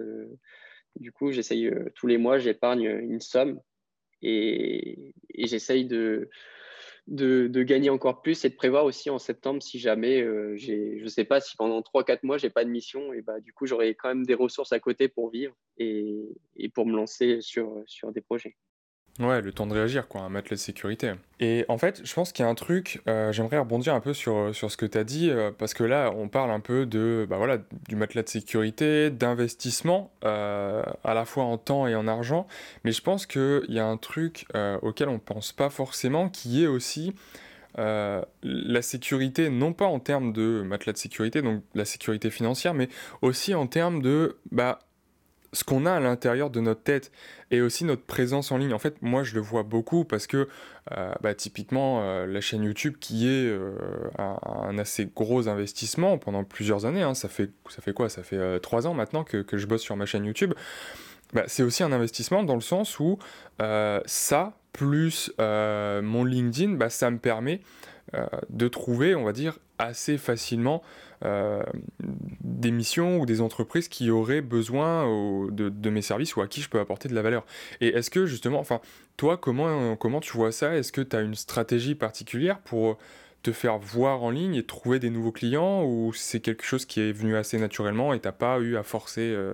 Du 0.95 1.11
coup, 1.11 1.31
j'essaye 1.31 1.69
tous 1.93 2.07
les 2.07 2.17
mois, 2.17 2.39
j'épargne 2.39 2.85
une 2.85 3.19
somme 3.19 3.59
et, 4.21 5.13
j'essaye 5.37 5.85
de, 5.85 6.29
gagner 7.07 7.89
encore 7.89 8.21
plus 8.21 8.45
et 8.45 8.49
de 8.49 8.55
prévoir 8.55 8.85
aussi 8.85 9.09
en 9.09 9.19
septembre 9.19 9.61
si 9.61 9.77
jamais 9.77 10.21
je 10.55 11.03
ne 11.03 11.09
sais 11.09 11.25
pas 11.25 11.41
si 11.41 11.57
pendant 11.57 11.81
3-4 11.81 12.19
mois 12.23 12.37
j'ai 12.37 12.51
pas 12.51 12.63
de 12.63 12.69
mission 12.69 13.11
et 13.11 13.21
bah 13.21 13.41
du 13.41 13.51
coup 13.51 13.65
j'aurai 13.65 13.95
quand 13.95 14.07
même 14.07 14.25
des 14.25 14.35
ressources 14.35 14.71
à 14.71 14.79
côté 14.79 15.09
pour 15.09 15.29
vivre 15.31 15.53
et, 15.77 16.23
pour 16.73 16.85
me 16.85 16.95
lancer 16.95 17.39
sur 17.41 17.83
des 18.13 18.21
projets. 18.21 18.55
Ouais, 19.19 19.41
le 19.41 19.51
temps 19.51 19.67
de 19.67 19.73
réagir, 19.73 20.07
quoi, 20.07 20.21
un 20.21 20.29
matelas 20.29 20.55
de 20.55 20.59
sécurité. 20.59 21.13
Et 21.39 21.65
en 21.67 21.77
fait, 21.77 22.01
je 22.03 22.11
pense 22.15 22.31
qu'il 22.31 22.43
y 22.43 22.47
a 22.47 22.49
un 22.49 22.55
truc, 22.55 22.99
euh, 23.07 23.31
j'aimerais 23.31 23.59
rebondir 23.59 23.93
un 23.93 23.99
peu 23.99 24.11
sur, 24.11 24.55
sur 24.55 24.71
ce 24.71 24.77
que 24.77 24.87
tu 24.87 24.97
as 24.97 25.03
dit, 25.03 25.29
euh, 25.29 25.51
parce 25.55 25.75
que 25.75 25.83
là, 25.83 26.11
on 26.15 26.29
parle 26.29 26.49
un 26.49 26.59
peu 26.59 26.87
de, 26.87 27.27
bah 27.29 27.37
voilà, 27.37 27.59
du 27.87 27.95
matelas 27.95 28.23
de 28.23 28.29
sécurité, 28.29 29.11
d'investissement, 29.11 30.11
euh, 30.25 30.81
à 31.03 31.13
la 31.13 31.25
fois 31.25 31.43
en 31.43 31.59
temps 31.59 31.85
et 31.85 31.93
en 31.93 32.07
argent, 32.07 32.47
mais 32.85 32.91
je 32.91 33.03
pense 33.03 33.27
qu'il 33.27 33.65
y 33.69 33.77
a 33.77 33.85
un 33.85 33.97
truc 33.97 34.47
auquel 34.81 35.09
on 35.09 35.19
pense 35.19 35.51
pas 35.51 35.69
forcément, 35.69 36.29
qui 36.29 36.63
est 36.63 36.67
aussi 36.67 37.13
la 37.77 38.81
sécurité, 38.81 39.49
non 39.49 39.73
pas 39.73 39.85
en 39.85 39.99
termes 39.99 40.33
de 40.33 40.63
matelas 40.65 40.93
de 40.93 40.97
sécurité, 40.97 41.43
donc 41.43 41.61
la 41.75 41.85
sécurité 41.85 42.31
financière, 42.31 42.73
mais 42.73 42.89
aussi 43.21 43.53
en 43.53 43.67
termes 43.67 44.01
de, 44.01 44.37
bah, 44.51 44.79
ce 45.53 45.63
qu'on 45.63 45.85
a 45.85 45.93
à 45.93 45.99
l'intérieur 45.99 46.49
de 46.49 46.59
notre 46.59 46.81
tête 46.81 47.11
et 47.51 47.61
aussi 47.61 47.85
notre 47.85 48.03
présence 48.03 48.51
en 48.51 48.57
ligne. 48.57 48.73
En 48.73 48.79
fait, 48.79 49.01
moi, 49.01 49.23
je 49.23 49.35
le 49.35 49.41
vois 49.41 49.63
beaucoup 49.63 50.03
parce 50.03 50.27
que, 50.27 50.47
euh, 50.91 51.13
bah, 51.21 51.33
typiquement, 51.35 52.01
euh, 52.01 52.25
la 52.25 52.41
chaîne 52.41 52.63
YouTube 52.63 52.95
qui 52.99 53.27
est 53.27 53.47
euh, 53.47 53.71
un, 54.17 54.77
assez 54.77 55.07
gros 55.15 55.47
investissement 55.47 56.17
pendant 56.17 56.43
plusieurs 56.43 56.85
années, 56.85 57.03
hein, 57.03 57.13
ça, 57.13 57.29
fait, 57.29 57.51
quoi? 57.93 58.09
Ça 58.09 58.23
fait 58.23 58.59
trois 58.59 58.87
ans 58.87 58.93
maintenant 58.93 59.23
que, 59.23 59.37
que, 59.37 59.57
je 59.57 59.67
bosse 59.67 59.81
sur 59.81 59.95
ma 59.95 60.05
chaîne 60.05 60.25
YouTube. 60.25 60.53
Bah, 61.33 61.43
c'est 61.47 61.63
aussi 61.63 61.83
un 61.83 61.91
investissement 61.91 62.43
dans 62.43 62.55
le 62.55 62.61
sens 62.61 62.99
où 62.99 63.19
ça, 64.05 64.57
plus 64.73 65.31
mon 65.37 66.23
LinkedIn, 66.25 66.73
bah, 66.73 66.89
ça 66.89 67.11
me 67.11 67.19
permet 67.19 67.61
de 68.49 68.67
trouver, 68.67 69.15
on 69.15 69.23
va 69.23 69.31
dire, 69.31 69.57
assez 69.77 70.17
facilement 70.17 70.81
euh, 71.23 71.63
des 72.41 72.71
missions 72.71 73.19
ou 73.19 73.25
des 73.25 73.41
entreprises 73.41 73.87
qui 73.87 74.09
auraient 74.09 74.41
besoin 74.41 75.05
de, 75.49 75.89
mes 75.89 76.01
services 76.01 76.35
ou 76.35 76.41
à 76.41 76.47
qui 76.47 76.61
je 76.61 76.69
peux 76.69 76.79
apporter 76.79 77.07
de 77.07 77.15
la 77.15 77.21
valeur. 77.21 77.45
Et 77.81 77.89
est-ce 77.89 78.09
que 78.09 78.25
justement, 78.25 78.59
enfin, 78.59 78.81
toi, 79.17 79.37
comment, 79.37 79.95
comment 79.95 80.19
tu 80.19 80.33
vois 80.33 80.51
ça? 80.51 80.75
Est-ce 80.75 80.91
que 80.91 81.01
tu 81.01 81.15
as 81.15 81.21
une 81.21 81.35
stratégie 81.35 81.95
particulière 81.95 82.59
pour 82.59 82.97
te 83.43 83.51
faire 83.51 83.77
voir 83.77 84.23
en 84.23 84.31
ligne 84.31 84.55
et 84.55 84.63
trouver 84.63 84.99
des 84.99 85.09
nouveaux 85.09 85.31
clients? 85.31 85.83
Ou 85.85 86.13
c'est 86.13 86.39
quelque 86.39 86.63
chose 86.63 86.85
qui 86.85 87.01
est 87.01 87.11
venu 87.11 87.35
assez 87.35 87.59
naturellement 87.59 88.13
et 88.13 88.19
t'as 88.19 88.31
pas 88.31 88.59
eu 88.59 88.77
à 88.77 88.83
forcer, 88.83 89.33
euh, 89.33 89.53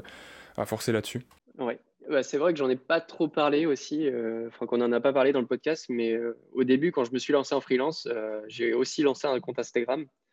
forcer 0.66 0.92
là-dessus? 0.92 1.22
Oui, 1.58 1.74
bah, 2.10 2.24
c'est 2.24 2.38
vrai 2.38 2.54
que 2.54 2.60
j'en 2.60 2.70
ai 2.70 2.78
pas 2.78 3.02
trop 3.02 3.28
parlé 3.28 3.66
aussi, 3.66 4.08
euh, 4.08 4.48
enfin 4.48 4.66
qu'on 4.66 4.78
n'en 4.78 4.92
a 4.92 5.00
pas 5.02 5.14
parlé 5.14 5.34
dans 5.34 5.42
le 5.42 5.48
podcast, 5.48 5.88
mais 5.90 6.18
au 6.54 6.64
début, 6.64 6.92
quand 6.92 7.04
je 7.04 7.12
me 7.12 7.20
suis 7.20 7.34
lancé 7.34 7.54
en 7.54 7.62
freelance, 7.62 8.08
j'ai 8.48 8.74
aussi 8.74 9.02
lancé 9.02 9.28
un 9.28 9.40
compte 9.40 9.60
Instagram. 9.60 10.06
euh, 10.06 10.29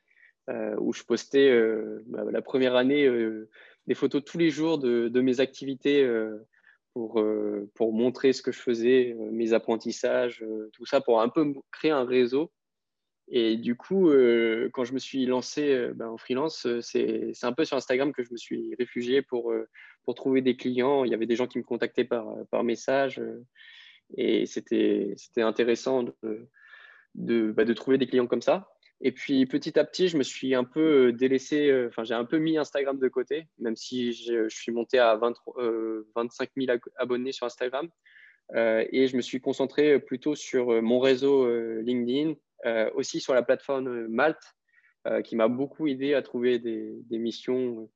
où 0.79 0.93
je 0.93 1.03
postais 1.03 1.51
euh, 1.51 2.03
bah, 2.07 2.25
la 2.31 2.43
première 2.43 2.77
année 2.77 3.07
euh, 3.07 3.49
des 3.87 3.95
photos 3.95 4.25
tous 4.25 4.39
les 4.39 4.51
jours 4.51 4.79
de, 4.79 5.21
mes 5.21 5.41
activités 5.41 6.09
pour, 6.93 7.23
pour 7.75 7.93
montrer 7.93 8.33
ce 8.33 8.43
que 8.43 8.53
je 8.53 8.61
faisais, 8.61 9.17
mes 9.31 9.53
apprentissages, 9.53 10.45
tout 10.73 10.87
ça, 10.87 11.01
pour 11.01 11.21
un 11.21 11.29
peu 11.29 11.55
créer 11.71 11.93
un 11.93 12.05
réseau. 12.05 12.51
Et 13.29 13.57
du 13.57 13.75
coup, 13.75 14.09
euh, 14.09 14.71
quand 14.73 14.85
je 14.85 14.93
me 14.93 14.99
suis 14.99 15.27
lancé 15.27 15.73
euh, 15.73 15.93
ben, 15.95 16.09
en 16.09 16.17
freelance, 16.17 16.67
euh, 16.67 16.81
c'est 16.81 17.33
un 17.43 17.53
peu 17.53 17.65
sur 17.65 17.77
Instagram 17.77 18.13
que 18.13 18.23
je 18.23 18.31
me 18.31 18.37
suis 18.37 18.75
réfugié 18.79 19.21
pour, 19.21 19.53
pour 20.05 20.15
trouver 20.15 20.43
des 20.43 20.57
clients. 20.57 21.05
Il 21.05 21.11
y 21.11 21.15
avait 21.15 21.27
des 21.27 21.35
gens 21.35 21.49
qui 21.49 21.59
me 21.59 21.65
contactaient 21.65 22.05
par, 22.05 22.27
par 22.51 22.63
message 22.63 23.21
et 24.17 24.47
c'était 24.47 25.17
intéressant 25.39 26.05
de, 26.05 26.49
de, 27.17 27.51
bah, 27.51 27.65
de, 27.65 27.73
trouver 27.73 27.99
des 27.99 28.07
clients 28.07 28.29
comme 28.29 28.43
ça. 28.43 28.76
Et 29.03 29.13
puis 29.13 29.45
petit 29.47 29.79
à 29.79 29.85
petit, 29.85 30.09
je 30.09 30.17
me 30.17 30.23
suis 30.23 30.55
un 30.55 30.65
peu 30.65 31.13
délaissé, 31.13 31.87
enfin 31.87 32.03
j'ai 32.05 32.15
un 32.15 32.25
peu 32.25 32.39
mis 32.39 32.57
Instagram 32.57 32.99
de 32.99 33.09
côté, 33.09 33.47
même 33.59 33.77
si 33.77 34.13
je, 34.13 34.49
suis 34.49 34.73
monté 34.73 34.99
à 34.99 35.17
23, 35.17 35.55
25 36.15 36.51
000 36.57 36.79
abonnés 36.97 37.33
sur 37.33 37.47
Instagram. 37.47 37.89
et 38.55 39.07
je 39.07 39.17
me 39.17 39.21
suis 39.21 39.41
concentré 39.41 40.01
plutôt 40.01 40.35
sur 40.35 40.83
mon 40.83 40.99
réseau 40.99 41.47
LinkedIn, 41.83 42.37
euh, 42.65 42.91
aussi 42.95 43.21
sur 43.21 43.35
la 43.35 43.43
plateforme 43.43 44.07
Malte, 44.09 44.57
euh, 45.07 45.21
qui 45.21 45.37
m'a 45.37 45.49
beaucoup 45.49 45.87
aidé 45.87 46.15
à 46.15 46.23
trouver 46.23 46.59
des, 46.59 47.05
missions 47.11 47.89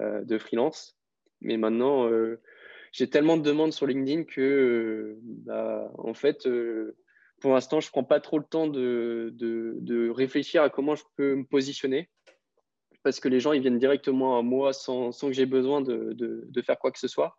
euh, 0.00 0.22
de 0.24 0.38
freelance. 0.38 0.96
Mais 1.40 1.56
maintenant, 1.56 2.10
j'ai 2.92 3.08
tellement 3.08 3.36
de 3.36 3.42
demandes 3.42 3.72
sur 3.72 3.86
LinkedIn 3.86 4.24
que, 4.24 5.16
bah, 5.22 5.90
en 5.96 6.14
fait, 6.14 6.48
pour 7.40 7.54
l'instant, 7.54 7.80
je 7.80 7.88
ne 7.88 7.90
prends 7.90 8.04
pas 8.04 8.20
trop 8.20 8.38
le 8.38 8.44
temps 8.44 8.66
de, 8.66 9.30
de, 9.34 10.10
réfléchir 10.10 10.62
à 10.62 10.70
comment 10.70 10.94
je 10.94 11.04
peux 11.16 11.34
me 11.34 11.44
positionner. 11.44 12.10
Parce 13.02 13.20
que 13.20 13.28
les 13.28 13.40
gens, 13.40 13.52
ils 13.52 13.60
viennent 13.60 13.78
directement 13.78 14.38
à 14.38 14.42
moi 14.42 14.72
sans, 14.72 15.12
sans 15.12 15.28
que 15.28 15.32
j'ai 15.32 15.46
besoin 15.46 15.80
de, 15.80 16.14
de, 16.14 16.62
faire 16.62 16.78
quoi 16.78 16.90
que 16.90 16.98
ce 16.98 17.08
soit. 17.08 17.36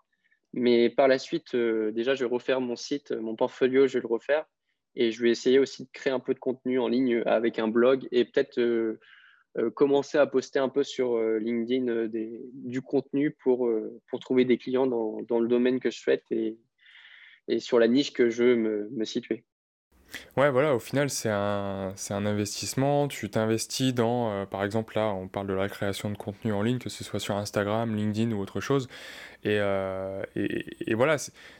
Mais 0.54 0.89
par 0.89 1.08
la 1.08 1.20
suite, 1.20 1.56
déjà, 1.56 2.16
je 2.16 2.24
vais 2.24 2.32
refaire 2.32 2.62
mon 2.62 2.76
site, 2.76 3.12
mon 3.12 3.36
portfolio, 3.36 3.88
je 3.88 3.95
vais 3.95 4.02
le 4.02 4.08
refaire. 4.08 4.45
Et 4.95 5.12
je 5.12 5.22
vais 5.22 5.30
essayer 5.30 5.60
aussi 5.60 5.86
de 5.86 5.89
créer 5.91 6.12
un 6.12 6.20
peu 6.20 6.34
de 6.34 6.39
contenu 6.39 6.80
en 6.80 6.88
ligne 6.88 7.22
avec 7.26 7.60
un 7.60 7.68
blog 7.68 8.08
et 8.12 8.26
peut-être 8.26 8.60
euh, 8.60 9.00
euh, 9.58 9.70
commencer 9.70 10.18
à 10.18 10.26
poster 10.26 10.60
un 10.60 10.70
peu 10.70 10.84
sur 10.84 11.16
euh, 11.16 11.38
LinkedIn 11.39 12.10
du 12.54 12.82
contenu 12.82 13.32
pour, 13.32 13.72
pour 14.08 14.20
trouver 14.20 14.45
des 14.45 14.58
clients 14.58 14.88
dans, 14.88 15.22
dans, 15.22 15.39
le 15.39 15.47
domaine 15.47 15.80
que 15.80 15.91
je 15.91 16.00
souhaite 16.00 16.26
et, 16.32 16.58
et 17.47 17.60
sur 17.60 17.80
la 17.80 17.88
niche 17.88 18.14
que 18.14 18.30
je 18.30 18.43
veux 18.43 18.56
me, 18.56 18.89
me 18.89 19.06
situer. 19.06 19.45
Ouais, 20.38 20.49
voilà, 20.49 20.74
au 20.74 20.80
final, 20.80 21.10
c'est 21.10 21.30
un, 21.30 21.93
un 22.10 22.26
investissement. 22.26 23.07
Tu 23.07 23.30
t'investis 23.30 23.93
dans, 23.93 24.45
par 24.47 24.64
exemple, 24.64 24.95
là, 24.95 25.07
on 25.07 25.28
parle 25.28 25.47
de 25.47 25.53
la 25.53 25.70
création 25.70 26.10
de 26.10 26.18
contenu 26.18 26.53
en 26.53 26.62
ligne, 26.62 26.80
que 26.80 26.89
ce 26.89 27.03
soit 27.03 27.20
sur 27.20 27.36
Instagram, 27.36 27.95
LinkedIn 27.95 28.32
ou 28.32 28.41
autre 28.41 28.60
chose. 28.60 28.88
Euh, 29.45 30.24
et, 30.36 30.91
et, 30.91 30.93
voilà, 30.95 31.16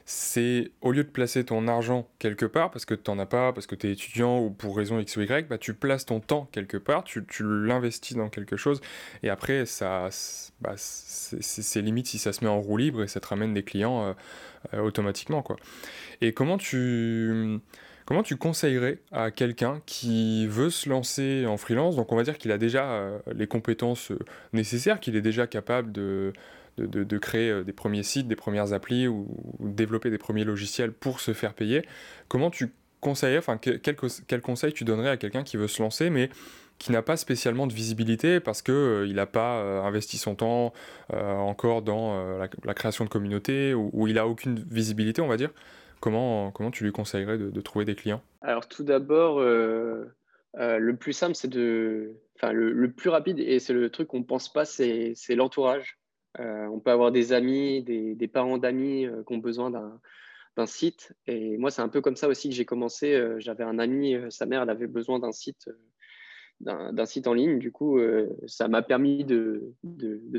c'est 0.06 0.72
au 0.82 0.92
lieu 0.92 1.04
de 1.04 1.10
placer 1.10 1.46
ton 1.46 1.68
argent 1.68 2.10
quelque 2.20 2.46
part, 2.46 2.72
parce 2.72 2.86
que 2.86 2.94
tu 2.94 3.10
n'en 3.10 3.20
as 3.20 3.26
pas, 3.26 3.54
parce 3.54 3.68
que 3.68 3.76
tu 3.76 3.88
es 3.88 3.94
étudiant 3.94 4.40
ou 4.40 4.50
pour 4.50 4.76
raison 4.76 5.00
X 5.00 5.16
ou 5.16 5.22
Y, 5.22 5.48
bah, 5.48 5.58
tu 5.58 5.74
places 5.74 6.06
ton 6.06 6.20
temps 6.20 6.50
quelque 6.52 6.76
part, 6.76 7.06
tu, 7.06 7.26
tu 7.26 7.44
l'investis 7.66 8.18
dans 8.18 8.30
quelque 8.30 8.58
chose, 8.58 8.82
et 9.24 9.30
après, 9.30 9.66
ça, 9.66 10.10
bah, 10.60 10.74
c'est 10.76 11.82
limite 11.82 12.08
si 12.08 12.18
ça 12.18 12.34
se 12.34 12.44
met 12.44 12.50
en 12.50 12.60
roue 12.60 12.78
libre 12.78 13.04
et 13.04 13.08
ça 13.08 13.22
te 13.22 13.28
ramène 13.28 13.54
des 13.54 13.64
clients 13.64 14.04
euh, 14.04 14.14
euh, 14.74 14.82
automatiquement. 14.82 15.42
Quoi. 15.42 15.56
Et 16.22 16.34
comment 16.34 16.58
tu... 16.58 17.60
Comment 18.10 18.24
tu 18.24 18.38
conseillerais 18.38 18.98
à 19.12 19.30
quelqu'un 19.30 19.84
qui 19.86 20.48
veut 20.48 20.72
se 20.72 20.90
lancer 20.90 21.46
en 21.46 21.58
freelance 21.58 21.96
Donc 21.96 22.12
on 22.12 22.16
va 22.16 22.24
dire 22.24 22.40
qu'il 22.40 22.52
a 22.52 22.58
déjà 22.58 23.08
les 23.32 23.46
compétences 23.46 24.12
nécessaires, 24.52 25.00
qu'il 25.00 25.16
est 25.16 25.22
déjà 25.22 25.46
capable 25.46 25.92
de, 25.92 26.34
créer 27.22 27.52
euh, 27.52 27.64
des 27.64 27.72
premiers 27.72 28.02
sites, 28.02 28.28
des 28.28 28.36
premières 28.36 28.74
applis 28.74 29.08
ou, 29.08 29.28
développer 29.60 30.10
des 30.10 30.18
premiers 30.18 30.44
logiciels 30.44 30.92
pour 30.92 31.20
se 31.20 31.34
faire 31.34 31.54
payer. 31.54 31.84
Comment 32.30 32.50
tu 32.50 32.72
conseillerais, 33.00 33.38
enfin, 33.38 33.60
quel, 33.60 33.80
quel, 33.80 34.42
conseil 34.42 34.74
tu 34.74 34.86
donnerais 34.86 35.12
à 35.12 35.18
quelqu'un 35.18 35.44
qui 35.44 35.58
veut 35.58 35.68
se 35.68 35.80
lancer, 35.80 36.10
mais 36.10 36.32
qui 36.80 36.92
n'a 36.92 37.04
pas 37.04 37.16
spécialement 37.16 37.68
de 37.68 37.74
visibilité 37.74 38.40
parce 38.40 38.64
qu'il 38.64 38.74
euh, 38.74 39.06
il 39.06 39.18
n'a 39.18 39.28
pas 39.28 39.58
euh, 39.58 39.84
investi 39.84 40.18
son 40.18 40.34
temps 40.34 40.74
encore 41.14 41.84
dans 41.84 42.40
la, 42.40 42.74
création 42.74 43.06
de 43.06 43.10
communauté 43.12 43.76
ou, 43.76 44.08
il 44.08 44.16
n'a 44.16 44.26
aucune 44.26 44.66
visibilité, 44.72 45.22
on 45.22 45.28
va 45.28 45.38
dire? 45.38 45.52
Comment, 46.00 46.52
comment 46.52 46.72
tu 46.72 46.84
lui 46.84 46.92
conseillerais 46.92 47.38
de, 47.38 47.62
trouver 47.62 47.86
des 47.86 47.96
clients? 47.96 48.22
Alors 48.42 48.68
tout 48.68 48.84
d'abord, 48.84 49.40
le 49.42 50.94
plus 50.94 51.14
simple, 51.14 51.36
c'est 51.36 51.50
de... 51.50 52.16
Enfin, 52.36 52.54
le, 52.54 52.92
plus 52.92 53.10
rapide, 53.10 53.40
et 53.40 53.60
c'est 53.60 53.74
le 53.74 53.90
truc 53.90 54.08
qu'on 54.08 54.20
ne 54.20 54.24
pense 54.24 54.52
pas, 54.52 54.66
c'est 54.66 55.16
l'entourage. 55.36 56.00
Euh, 56.40 56.68
on 56.68 56.80
peut 56.80 56.92
avoir 56.92 57.12
des 57.12 57.34
amis, 57.34 57.84
des, 57.84 58.28
parents 58.28 58.58
d'amis 58.58 59.06
euh, 59.06 59.24
qui 59.24 59.34
ont 59.34 59.40
besoin 59.40 59.72
d'un 59.72 60.66
site. 60.66 61.14
Et 61.26 61.58
moi, 61.58 61.72
c'est 61.72 61.82
un 61.82 61.90
peu 61.90 62.02
comme 62.02 62.16
ça 62.16 62.28
aussi 62.28 62.50
que 62.50 62.56
j'ai 62.56 62.66
commencé. 62.66 63.14
Euh, 63.14 63.40
j'avais 63.40 63.64
un 63.64 63.80
ami, 63.80 64.16
sa 64.30 64.46
mère, 64.46 64.64
elle 64.64 64.70
avait 64.70 64.88
besoin 64.88 65.20
d'un 65.20 65.32
site, 65.32 65.70
d'un 66.60 67.06
site 67.06 67.28
en 67.28 67.34
ligne. 67.34 67.60
Du 67.60 67.72
coup, 67.72 68.00
ça 68.48 68.68
m'a 68.68 68.82
permis 68.82 69.24
de, 69.24 69.74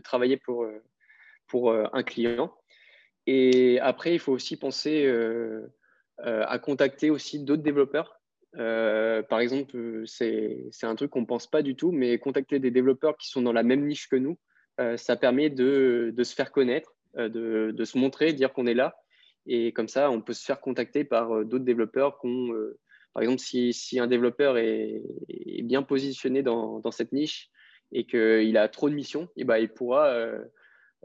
travailler 0.02 0.36
pour, 0.36 0.66
pour 1.46 1.72
un 1.72 2.02
client. 2.02 2.54
Et 3.26 3.78
après, 3.80 4.14
il 4.14 4.18
faut 4.18 4.32
aussi 4.32 4.56
penser 4.56 5.10
à 6.18 6.58
contacter 6.58 7.10
aussi 7.10 7.44
d'autres 7.44 7.62
développeurs. 7.62 8.20
par 8.54 9.40
exemple, 9.40 10.02
c'est 10.06 10.70
un 10.82 10.94
truc 10.94 11.10
qu'on 11.10 11.22
ne 11.22 11.26
pense 11.26 11.46
pas 11.46 11.62
du 11.62 11.76
tout, 11.76 11.92
mais 11.92 12.18
contacter 12.18 12.58
des 12.58 12.70
développeurs 12.70 13.16
qui 13.16 13.28
sont 13.28 13.42
dans 13.42 13.52
la 13.52 13.62
même 13.62 13.86
niche 13.86 14.08
que 14.08 14.16
nous, 14.16 14.38
euh, 14.80 14.96
ça 14.96 15.16
permet 15.16 15.50
de, 15.50 16.14
se 16.22 16.34
faire 16.34 16.52
connaître, 16.52 16.94
euh, 17.18 17.28
de, 17.72 17.84
se 17.84 17.98
montrer, 17.98 18.32
dire 18.32 18.52
qu'on 18.52 18.66
est 18.66 18.74
là. 18.74 18.96
Et 19.46 19.72
comme 19.72 19.88
ça, 19.88 20.10
on 20.10 20.20
peut 20.20 20.32
se 20.32 20.44
faire 20.44 20.60
contacter 20.60 21.04
par 21.04 21.32
euh, 21.32 21.44
d'autres 21.44 21.64
développeurs 21.64 22.18
par 23.12 23.24
exemple, 23.24 23.40
si, 23.40 23.98
un 23.98 24.06
développeur 24.06 24.56
est, 24.56 25.02
bien 25.64 25.82
positionné 25.82 26.42
dans, 26.42 26.90
cette 26.92 27.12
niche 27.12 27.50
et 27.90 28.06
qu'il 28.06 28.56
a 28.56 28.68
trop 28.68 28.88
de 28.88 28.94
missions, 28.94 29.28
eh 29.36 29.42
ben, 29.42 29.58
il 29.58 29.68
pourra 29.68 30.14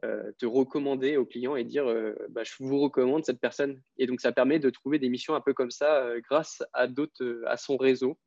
te 0.02 0.46
recommander 0.46 1.18
au 1.18 1.26
client 1.26 1.56
et 1.56 1.64
dire 1.64 1.86
bah, 2.30 2.43
je 2.43 2.52
vous 2.60 2.80
recommande 2.80 3.26
cette 3.26 3.39
personne. 3.39 3.82
Et 3.98 4.08
donc, 4.08 4.22
ça 4.22 4.32
permet 4.32 4.60
de 4.60 4.70
trouver 4.70 5.00
des 5.00 5.10
missions 5.10 5.36
un 5.36 5.41
peu 5.41 5.54
comme 5.54 5.72
ça 5.72 6.08
grâce 6.30 6.64
à, 6.74 6.88
d'autres, 6.88 7.43
à 7.46 7.58
son 7.58 7.78
réseau 7.78 8.18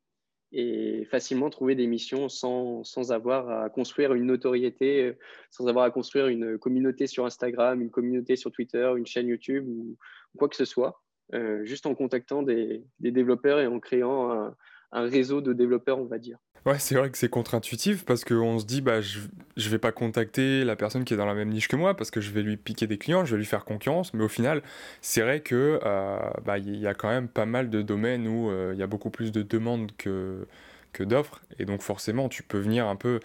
et 0.53 1.07
facilement 1.11 1.51
trouver 1.51 1.75
des 1.75 1.87
missions 1.87 2.29
sans, 2.29 2.83
sans, 2.85 3.12
avoir 3.12 3.51
à 3.51 3.69
construire 3.69 4.14
une 4.14 4.27
notoriété, 4.27 5.05
euh, 5.05 5.19
sans 5.51 5.66
avoir 5.66 5.85
à 5.85 5.91
construire 5.91 6.29
une 6.29 6.59
communauté 6.59 7.07
sur 7.07 7.27
Instagram, 7.27 7.83
une 7.83 7.91
communauté 7.91 8.37
sur 8.37 8.51
Twitter, 8.51 8.91
une 8.97 9.07
chaîne 9.07 9.29
YouTube 9.29 9.66
ou, 9.69 9.97
quoi 10.39 10.49
que 10.49 10.57
ce 10.57 10.64
soit, 10.64 11.03
euh, 11.35 11.64
juste 11.64 11.87
en 11.87 11.95
contactant 11.95 12.43
des, 12.43 12.85
développeurs 13.01 13.61
et 13.61 13.66
en 13.66 13.81
créant 13.81 14.55
un 14.93 15.03
réseau 15.03 15.41
de 15.41 15.53
développeurs, 15.53 15.99
on 15.99 16.07
va 16.07 16.19
dire. 16.19 16.39
Ouais, 16.66 16.78
c'est 16.78 16.94
vrai 16.96 17.11
que 17.11 17.16
c'est 17.16 17.28
contre-intuitif 17.28 18.04
parce 18.04 18.24
qu'on 18.24 18.59
se 18.59 18.66
dit, 18.66 18.80
bah, 18.80 19.00
je, 19.00 19.20
je 19.56 19.68
vais 19.70 19.78
pas 19.78 19.92
contacter 19.92 20.64
la 20.64 20.76
personne 20.76 21.04
qui 21.04 21.14
est 21.14 21.16
dans 21.16 21.26
la 21.26 21.34
même 21.34 21.48
niche 21.50 21.68
que 21.68 21.76
moi 21.76 21.96
parce 21.96 22.11
que 22.11 22.20
je 22.20 22.30
vais 22.30 22.42
lui 22.42 22.56
piquer 22.56 22.86
des 22.86 22.98
clients, 22.98 23.24
je 23.24 23.32
vais 23.32 23.38
lui 23.38 23.46
faire 23.46 23.64
concurrence. 23.64 24.12
Mais 24.14 24.24
au 24.24 24.28
final, 24.28 24.62
c'est 25.00 25.22
vrai 25.22 25.40
que 25.40 25.80
euh, 25.84 26.18
bah, 26.44 26.59
y 26.59 26.86
a 26.86 26.94
quand 26.94 27.09
même 27.09 27.28
pas 27.28 27.46
mal 27.46 27.70
de 27.70 27.82
domaines 27.82 28.26
où 28.26 28.50
euh, 28.50 28.72
il 28.74 28.78
y 28.78 28.82
a 28.82 28.86
beaucoup 28.86 29.11
plus 29.11 29.32
de 29.32 29.42
demandes 29.42 29.92
que, 29.96 30.46
que 30.92 31.04
d'offres. 31.04 31.40
Et 31.59 31.64
donc, 31.64 31.80
forcément, 31.80 32.28
tu 32.28 32.42
peux 32.42 32.59
venir 32.59 32.86
un 32.86 32.96
peu. 32.96 33.20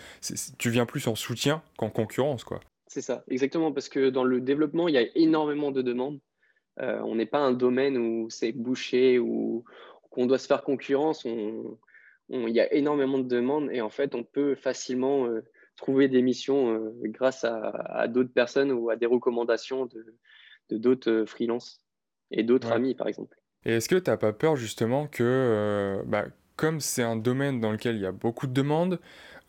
Tu 0.57 0.69
viens 0.69 0.85
plus 0.85 1.07
en 1.07 1.15
soutien 1.15 1.61
qu'en 1.77 1.89
concurrence, 1.89 2.43
quoi. 2.43 2.59
C'est 2.87 3.01
ça, 3.01 3.23
exactement. 3.29 3.71
Parce 3.71 3.89
que 3.89 4.09
dans 4.09 4.23
le 4.23 4.39
développement, 4.39 4.87
il 4.87 4.93
y 4.93 4.99
a 4.99 5.05
énormément 5.15 5.71
de 5.71 5.81
demandes. 5.81 6.19
Euh, 6.79 7.01
on 7.03 7.15
n'est 7.15 7.25
pas 7.25 7.39
un 7.39 7.51
domaine 7.51 7.97
où 7.97 8.29
c'est 8.29 8.51
bouché, 8.51 9.19
ou 9.19 9.63
qu'on 10.11 10.27
doit 10.27 10.37
se 10.37 10.47
faire 10.47 10.63
concurrence. 10.63 11.25
On 11.25 11.77
il 12.29 12.49
y 12.49 12.59
a 12.59 12.71
énormément 12.73 13.19
de 13.19 13.27
demandes 13.27 13.69
et 13.71 13.81
en 13.81 13.89
fait, 13.89 14.15
on 14.15 14.23
peut 14.23 14.55
facilement 14.55 15.25
euh, 15.27 15.41
trouver 15.75 16.07
des 16.07 16.21
missions 16.21 16.73
euh, 16.73 16.91
grâce 17.03 17.43
à, 17.43 18.07
d'autres 18.07 18.33
personnes 18.33 18.71
ou 18.71 18.89
à 18.89 18.95
des 18.95 19.05
recommandations 19.05 19.85
de 19.85 20.15
d'autres 20.71 21.11
euh, 21.11 21.25
freelances 21.25 21.83
et 22.31 22.43
d'autres 22.43 22.71
amis, 22.71 22.95
par 22.95 23.07
exemple. 23.07 23.37
Et 23.65 23.73
est-ce 23.73 23.87
que 23.87 23.95
tu 23.95 24.09
n'as 24.09 24.17
pas 24.17 24.33
peur 24.33 24.55
justement 24.55 25.07
que, 25.07 26.01
bah, 26.07 26.25
comme 26.55 26.79
c'est 26.79 27.03
un 27.03 27.15
domaine 27.15 27.59
dans 27.59 27.71
lequel 27.71 27.95
il 27.95 28.01
y 28.01 28.05
a 28.05 28.11
beaucoup 28.11 28.47
de 28.47 28.53
demandes, 28.53 28.99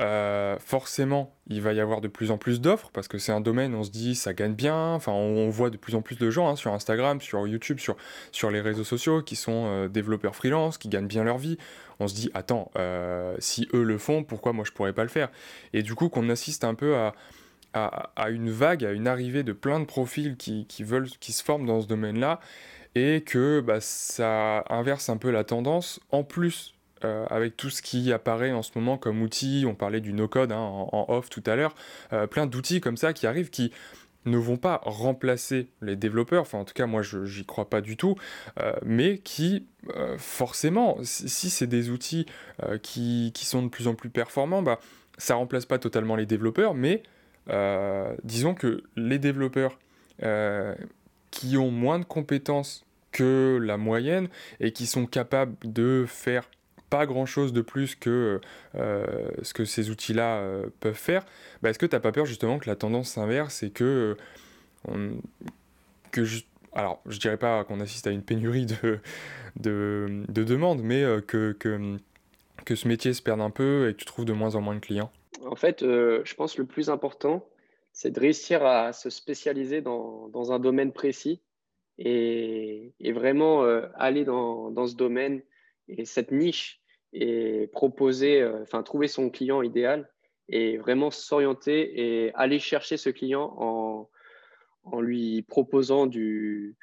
euh, 0.01 0.57
forcément, 0.59 1.37
il 1.47 1.63
va 1.63 1.73
y 1.73 1.81
avoir 1.81 2.01
de 2.01 2.09
plus 2.09 2.31
en 2.31 2.39
plus 2.39 2.61
d'offres 2.61 2.91
parce 2.93 3.07
que 3.07 3.19
c'est 3.19 3.31
un 3.31 3.41
domaine, 3.41 3.75
on 3.75 3.85
se 3.85 3.91
dit, 3.91 4.15
ça 4.15 4.33
gagne 4.35 4.55
bien. 4.55 4.95
Enfin, 4.95 5.13
on, 5.13 5.49
voit 5.51 5.71
de 5.71 5.77
plus 5.77 5.95
en 5.95 6.03
plus 6.03 6.19
de 6.19 6.31
gens 6.31 6.49
hein, 6.49 6.57
sur 6.57 6.73
Instagram, 6.73 7.21
sur 7.21 7.47
YouTube, 7.47 7.79
sur, 7.79 8.51
les 8.51 8.61
réseaux 8.61 8.85
sociaux 8.85 9.23
qui 9.23 9.37
sont 9.37 9.67
euh, 9.67 9.89
développeurs 9.89 10.35
freelance, 10.35 10.79
qui 10.79 10.89
gagnent 10.89 11.07
bien 11.07 11.25
leur 11.25 11.39
vie. 11.39 11.59
On 12.01 12.09
se 12.09 12.15
dit, 12.15 12.31
attends, 12.35 12.71
euh, 12.77 13.37
si 13.39 13.69
eux 13.73 13.85
le 13.85 13.99
font, 13.99 14.25
pourquoi 14.25 14.53
moi 14.53 14.65
je 14.65 14.73
pourrais 14.73 14.93
pas 14.93 15.05
le 15.05 15.09
faire? 15.09 15.31
Et 15.73 15.83
du 15.83 15.95
coup, 15.95 16.09
qu'on 16.09 16.29
assiste 16.29 16.65
un 16.65 16.75
peu 16.75 16.97
à, 16.97 17.15
à, 17.73 18.31
une 18.31 18.51
vague, 18.51 18.85
à 18.85 18.91
une 18.91 19.07
arrivée 19.07 19.43
de 19.45 19.53
plein 19.53 19.81
de 19.81 19.85
profils 19.85 20.37
qui, 20.37 20.67
qui 20.67 20.83
veulent, 20.83 21.09
qui 21.09 21.33
se 21.33 21.43
forment 21.45 21.67
dans 21.67 21.81
ce 21.81 21.87
domaine-là 21.87 22.41
et 22.95 23.23
que 23.23 23.61
bah, 23.61 23.81
ça 23.81 24.65
inverse 24.69 25.09
un 25.09 25.17
peu 25.17 25.31
la 25.31 25.45
tendance. 25.45 26.01
En 26.11 26.25
plus 26.25 26.74
euh, 27.05 27.27
avec 27.29 27.57
tout 27.57 27.71
ce 27.71 27.83
qui 27.83 28.13
apparaît 28.13 28.53
en 28.53 28.63
ce 28.63 28.71
moment 28.75 28.97
comme 28.97 29.23
outil, 29.23 29.65
on 29.67 29.75
parlait 29.75 30.01
du 30.01 30.13
no-code 30.13 30.53
hein, 30.53 30.59
en, 30.59 31.07
off 31.09 31.29
tout 31.29 31.43
à 31.47 31.55
l'heure, 31.55 31.75
euh, 32.13 32.27
plein 32.27 32.47
d'outils 32.47 32.81
comme 32.81 32.97
ça 32.97 33.13
qui 33.13 33.27
arrivent 33.27 33.51
qui 33.51 33.73
ne 34.25 34.39
vont 34.39 34.57
pas 34.57 34.81
remplacer 34.85 35.69
les 35.83 35.97
développeurs, 35.97 36.43
enfin 36.43 36.59
en 36.59 36.65
tout 36.65 36.73
cas 36.73 36.87
moi 36.87 37.03
je 37.03 37.27
j'y 37.27 37.45
crois 37.45 37.69
pas 37.69 37.83
du 37.83 37.99
tout, 37.99 38.17
euh, 38.59 38.73
mais 38.85 39.19
qui 39.19 39.67
forcément, 40.17 40.97
si, 41.03 41.51
c'est 41.51 41.67
des 41.67 41.91
outils 41.91 42.25
qui, 42.81 43.33
qui, 43.35 43.45
sont 43.45 43.63
de 43.63 43.69
plus 43.69 43.87
en 43.87 43.95
plus 43.95 44.09
performants, 44.09 44.63
bah, 44.63 44.81
ça 45.19 45.35
remplace 45.35 45.67
pas 45.67 45.79
totalement 45.79 46.17
les 46.17 46.25
développeurs, 46.25 46.73
mais 46.73 47.03
disons 48.23 48.55
que 48.55 48.83
les 48.97 49.19
développeurs 49.19 49.79
qui 51.31 51.59
ont 51.59 51.71
moins 51.71 51.99
de 51.99 52.07
compétences 52.07 52.87
que 53.13 53.59
la 53.63 53.77
moyenne 53.77 54.29
et 54.61 54.73
qui 54.73 54.87
sont 54.87 55.07
capables 55.07 55.55
de 55.65 56.05
faire 56.09 56.49
pas 56.91 57.07
grand 57.07 57.27
chose 57.27 57.53
de 57.53 57.61
plus 57.61 57.95
que 57.95 58.41
euh, 58.75 59.29
ce 59.43 59.55
que 59.55 59.65
ces 59.65 59.91
outils-là 59.91 60.39
euh, 60.39 60.67
peuvent 60.81 60.95
faire, 60.95 61.25
bah, 61.63 61.71
est-ce 61.71 61.79
que 61.79 61.87
tu 61.87 61.95
n'as 61.95 62.01
pas 62.01 62.13
peur 62.13 62.27
justement 62.27 62.59
que 62.59 62.69
la 62.69 62.77
tendance 62.77 63.11
s'inverse 63.11 63.63
et 63.63 63.71
que, 63.71 64.17
euh, 64.89 65.11
que 66.13 66.25
alors 66.73 67.01
je 67.07 67.19
dirais 67.19 67.37
pas 67.37 67.65
qu'on 67.65 67.81
assiste 67.81 68.07
à 68.07 68.11
une 68.11 68.23
pénurie 68.23 68.67
de, 68.67 69.01
de, 69.57 70.25
de 70.29 70.45
demandes, 70.45 70.83
mais 70.83 71.03
que, 71.27 71.53
que, 71.53 71.97
que, 72.65 72.75
ce 72.75 72.89
métier 72.89 73.13
se 73.13 73.23
perde 73.23 73.41
un 73.41 73.51
peu 73.51 73.89
et 73.89 73.95
que 73.95 73.99
tu 73.99 74.05
trouves 74.05 74.25
de 74.25 74.33
moins 74.33 74.55
en 74.55 74.61
moins 74.61 74.75
de 74.75 74.81
clients? 74.81 75.11
En 75.47 75.57
fait, 75.57 75.81
je 75.81 76.35
pense 76.35 76.55
que 76.55 76.63
le 76.63 76.67
plus 76.67 76.91
important, 76.91 77.47
c'est 77.93 78.11
de 78.11 78.19
réussir 78.19 78.65
à 78.65 78.93
se 78.93 79.11
spécialiser 79.11 79.83
dans, 79.83 80.29
dans 80.29 80.53
un 80.53 80.59
domaine 80.59 80.93
précis 80.93 81.41
et, 81.99 82.93
et 82.99 83.13
vraiment 83.13 83.63
aller 83.97 84.25
dans, 84.25 84.71
dans, 84.71 84.87
ce 84.87 84.97
domaine 84.97 85.43
et 85.89 86.05
cette 86.05 86.31
niche 86.31 86.81
et 87.13 87.69
proposer, 87.73 88.41
euh, 88.43 88.63
enfin 88.63 88.83
trouver 88.83 89.09
son 89.09 89.31
client 89.31 89.63
idéal 89.63 90.11
et 90.49 90.77
vraiment 90.79 91.11
s'orienter 91.11 92.27
et 92.27 92.35
aller 92.35 92.59
chercher 92.59 92.97
ce 92.97 93.11
client 93.11 93.55
en, 93.57 94.11
en 94.85 95.01
lui 95.01 95.43
proposant 95.43 96.07
du, 96.07 96.77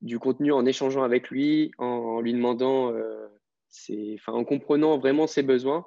du, 0.00 0.18
contenu, 0.18 0.52
en 0.52 0.66
échangeant 0.66 1.02
avec 1.02 1.30
lui, 1.30 1.72
en, 1.78 2.20
lui 2.20 2.32
demandant, 2.32 2.92
euh, 2.92 3.26
en 4.26 4.44
comprenant 4.44 4.98
vraiment 4.98 5.26
ses 5.26 5.42
besoins 5.42 5.86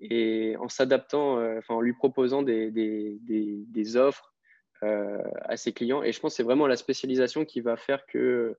et 0.00 0.56
en 0.58 0.68
s'adaptant, 0.68 1.38
euh, 1.38 1.60
en 1.68 1.80
lui 1.80 1.92
proposant 1.92 2.42
des, 2.42 2.70
des, 2.70 3.18
des, 3.22 3.64
des 3.66 3.96
offres 3.96 4.34
euh, 4.82 5.18
à 5.42 5.56
ses 5.56 5.72
clients. 5.72 6.02
Et 6.02 6.12
je 6.12 6.20
pense 6.20 6.32
que 6.32 6.36
c'est 6.36 6.42
vraiment 6.42 6.66
la 6.66 6.76
spécialisation 6.76 7.44
qui 7.44 7.60
va 7.60 7.76
faire 7.76 8.06
que 8.06 8.56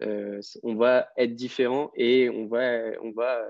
on 0.00 0.74
va 0.74 1.08
être 1.16 1.34
différent 1.34 1.92
et 1.94 2.28
on 2.30 2.46
va, 2.46 2.92
on 3.02 3.12
va 3.12 3.44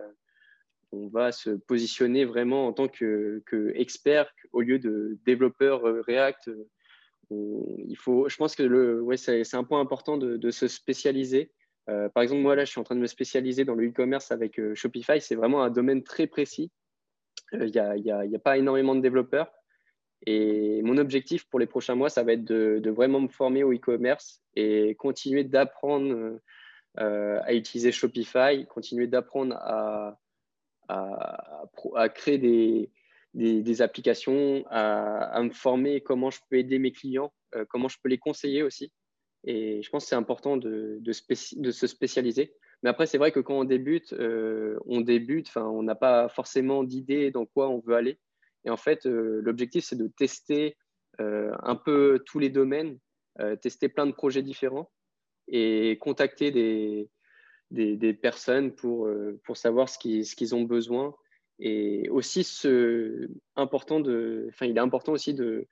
on 0.92 1.08
va 1.08 1.32
se 1.32 1.50
positionner 1.50 2.24
vraiment 2.24 2.66
en 2.66 2.72
tant 2.72 2.88
que, 2.88 3.42
expert 3.74 4.30
au 4.52 4.60
lieu 4.60 4.78
de 4.78 5.18
développeur 5.24 5.86
euh, 5.86 6.02
React. 6.06 6.50
il 7.30 7.96
faut, 7.96 8.28
je 8.28 8.36
pense 8.36 8.54
que 8.54 8.62
le, 8.62 9.00
ouais, 9.00 9.16
c'est, 9.16 9.54
un 9.54 9.64
point 9.64 9.80
important 9.80 10.18
de, 10.18 10.50
se 10.50 10.68
spécialiser. 10.68 11.50
Euh, 11.88 12.08
par 12.10 12.22
exemple, 12.22 12.42
moi 12.42 12.54
là, 12.54 12.64
je 12.64 12.70
suis 12.70 12.80
en 12.80 12.84
train 12.84 12.94
de 12.94 13.00
me 13.00 13.06
spécialiser 13.06 13.64
dans 13.64 13.74
le 13.74 13.88
e-commerce 13.88 14.30
avec 14.30 14.60
euh, 14.60 14.74
Shopify. 14.74 15.20
C'est 15.20 15.34
vraiment 15.34 15.62
un 15.62 15.70
domaine 15.70 16.04
très 16.04 16.26
précis. 16.26 16.70
Il 17.52 17.70
n'y 17.70 18.10
a, 18.10 18.38
pas 18.38 18.56
énormément 18.56 18.94
de 18.94 19.00
développeurs. 19.00 19.50
Et 20.26 20.82
mon 20.82 20.98
objectif 20.98 21.48
pour 21.48 21.58
les 21.58 21.66
prochains 21.66 21.94
mois, 21.94 22.08
ça 22.08 22.22
va 22.22 22.32
être 22.32 22.44
de, 22.44 22.90
vraiment 22.90 23.20
me 23.20 23.28
former 23.28 23.64
au 23.64 23.72
e-commerce 23.72 24.42
et 24.54 24.94
continuer 24.94 25.44
d'apprendre 25.44 26.38
à 26.96 27.54
utiliser 27.54 27.90
Shopify, 27.90 28.66
continuer 28.68 29.06
d'apprendre 29.06 29.56
à, 29.56 30.18
créer 32.14 32.88
des, 33.34 33.82
applications, 33.82 34.64
à, 34.70 35.42
me 35.42 35.50
former 35.50 36.00
comment 36.00 36.30
je 36.30 36.38
peux 36.48 36.56
aider 36.56 36.78
mes 36.78 36.92
clients, 36.92 37.32
euh, 37.54 37.64
comment 37.68 37.88
je 37.88 37.98
peux 38.02 38.08
les 38.08 38.18
conseiller 38.18 38.62
aussi. 38.62 38.92
Et 39.44 39.82
je 39.82 39.90
pense 39.90 40.04
que 40.04 40.10
c'est 40.10 40.16
important 40.16 40.56
de, 40.56 40.98
de, 41.00 41.12
se 41.70 41.86
spécialiser. 41.86 42.54
Mais 42.82 42.90
après, 42.90 43.06
c'est 43.06 43.18
vrai 43.18 43.32
que 43.32 43.40
quand 43.40 43.58
on 43.58 43.64
débute, 43.64 44.12
euh, 44.12 44.78
on 44.86 45.00
débute, 45.00 45.50
on 45.56 45.82
n'a 45.82 45.94
pas 45.94 46.28
forcément 46.28 46.84
d'idée 46.84 47.30
dans 47.30 47.46
quoi 47.46 47.68
on 47.68 47.80
veut 47.80 47.94
aller. 47.94 48.18
Et 48.64 48.70
en 48.70 48.76
fait, 48.76 49.06
euh, 49.06 49.40
l'objectif, 49.42 49.84
c'est 49.84 49.96
de 49.96 50.08
tester 50.08 50.76
un 51.18 51.76
peu 51.76 52.22
tous 52.26 52.38
les 52.40 52.48
domaines, 52.48 52.98
tester 53.60 53.88
plein 53.88 54.06
de 54.06 54.12
projets 54.12 54.42
différents 54.42 54.90
et 55.46 55.98
contacter 56.00 56.50
des, 56.50 57.08
des, 57.72 58.14
personnes 58.14 58.74
pour, 58.74 59.06
euh, 59.06 59.40
pour 59.44 59.56
savoir 59.56 59.88
ce 59.88 59.98
qu'ils 59.98 60.26
ce 60.26 60.36
qu'ils 60.36 60.54
ont 60.54 60.62
besoin. 60.62 61.14
Et 61.58 62.08
aussi, 62.10 62.46
important 63.56 64.00
de, 64.00 64.46
enfin, 64.48 64.66
il 64.66 64.76
est 64.76 64.80
important 64.80 65.12
aussi 65.12 65.34
de, 65.34 65.68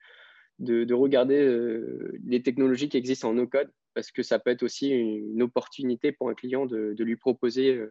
de, 0.59 0.93
regarder 0.93 1.41
euh, 1.41 2.17
les 2.25 2.41
technologies 2.41 2.87
qui 2.87 2.97
existent 2.97 3.29
en 3.29 3.33
no-code, 3.33 3.69
parce 3.93 4.11
que 4.11 4.23
ça 4.23 4.39
peut 4.39 4.51
être 4.51 4.63
aussi 4.63 4.89
une 4.89 5.41
opportunité 5.41 6.11
pour 6.11 6.29
un 6.29 6.33
client 6.33 6.65
de, 6.65 6.93
de 6.93 7.03
lui 7.03 7.17
proposer, 7.17 7.81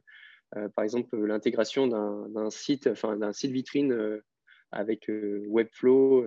euh, 0.57 0.69
par 0.75 0.85
exemple, 0.85 1.15
l'intégration 1.27 1.89
d'un 1.89 2.51
site, 2.51 2.87
enfin, 2.87 3.17
d'un 3.17 3.33
site 3.33 3.51
vitrine 3.51 4.21
avec 4.73 5.09
Webflow. 5.09 6.27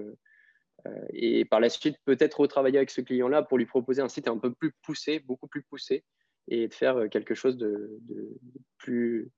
et 1.13 1.45
par 1.45 1.59
la 1.59 1.69
suite, 1.69 1.97
peut-être 2.05 2.41
retravailler 2.41 2.77
avec 2.77 2.89
ce 2.89 3.01
client-là 3.01 3.43
pour 3.43 3.57
lui 3.57 3.65
proposer 3.65 4.01
un 4.01 4.09
site 4.09 4.27
un 4.27 4.37
peu 4.37 4.53
plus 4.53 4.71
poussé, 4.83 5.19
beaucoup 5.19 5.47
plus 5.47 5.63
poussé, 5.63 6.03
et 6.47 6.67
de 6.67 6.73
faire 6.73 6.97
euh, 6.97 7.07
quelque 7.07 7.35
chose 7.35 7.57
de, 7.57 7.99
plus 8.77 9.31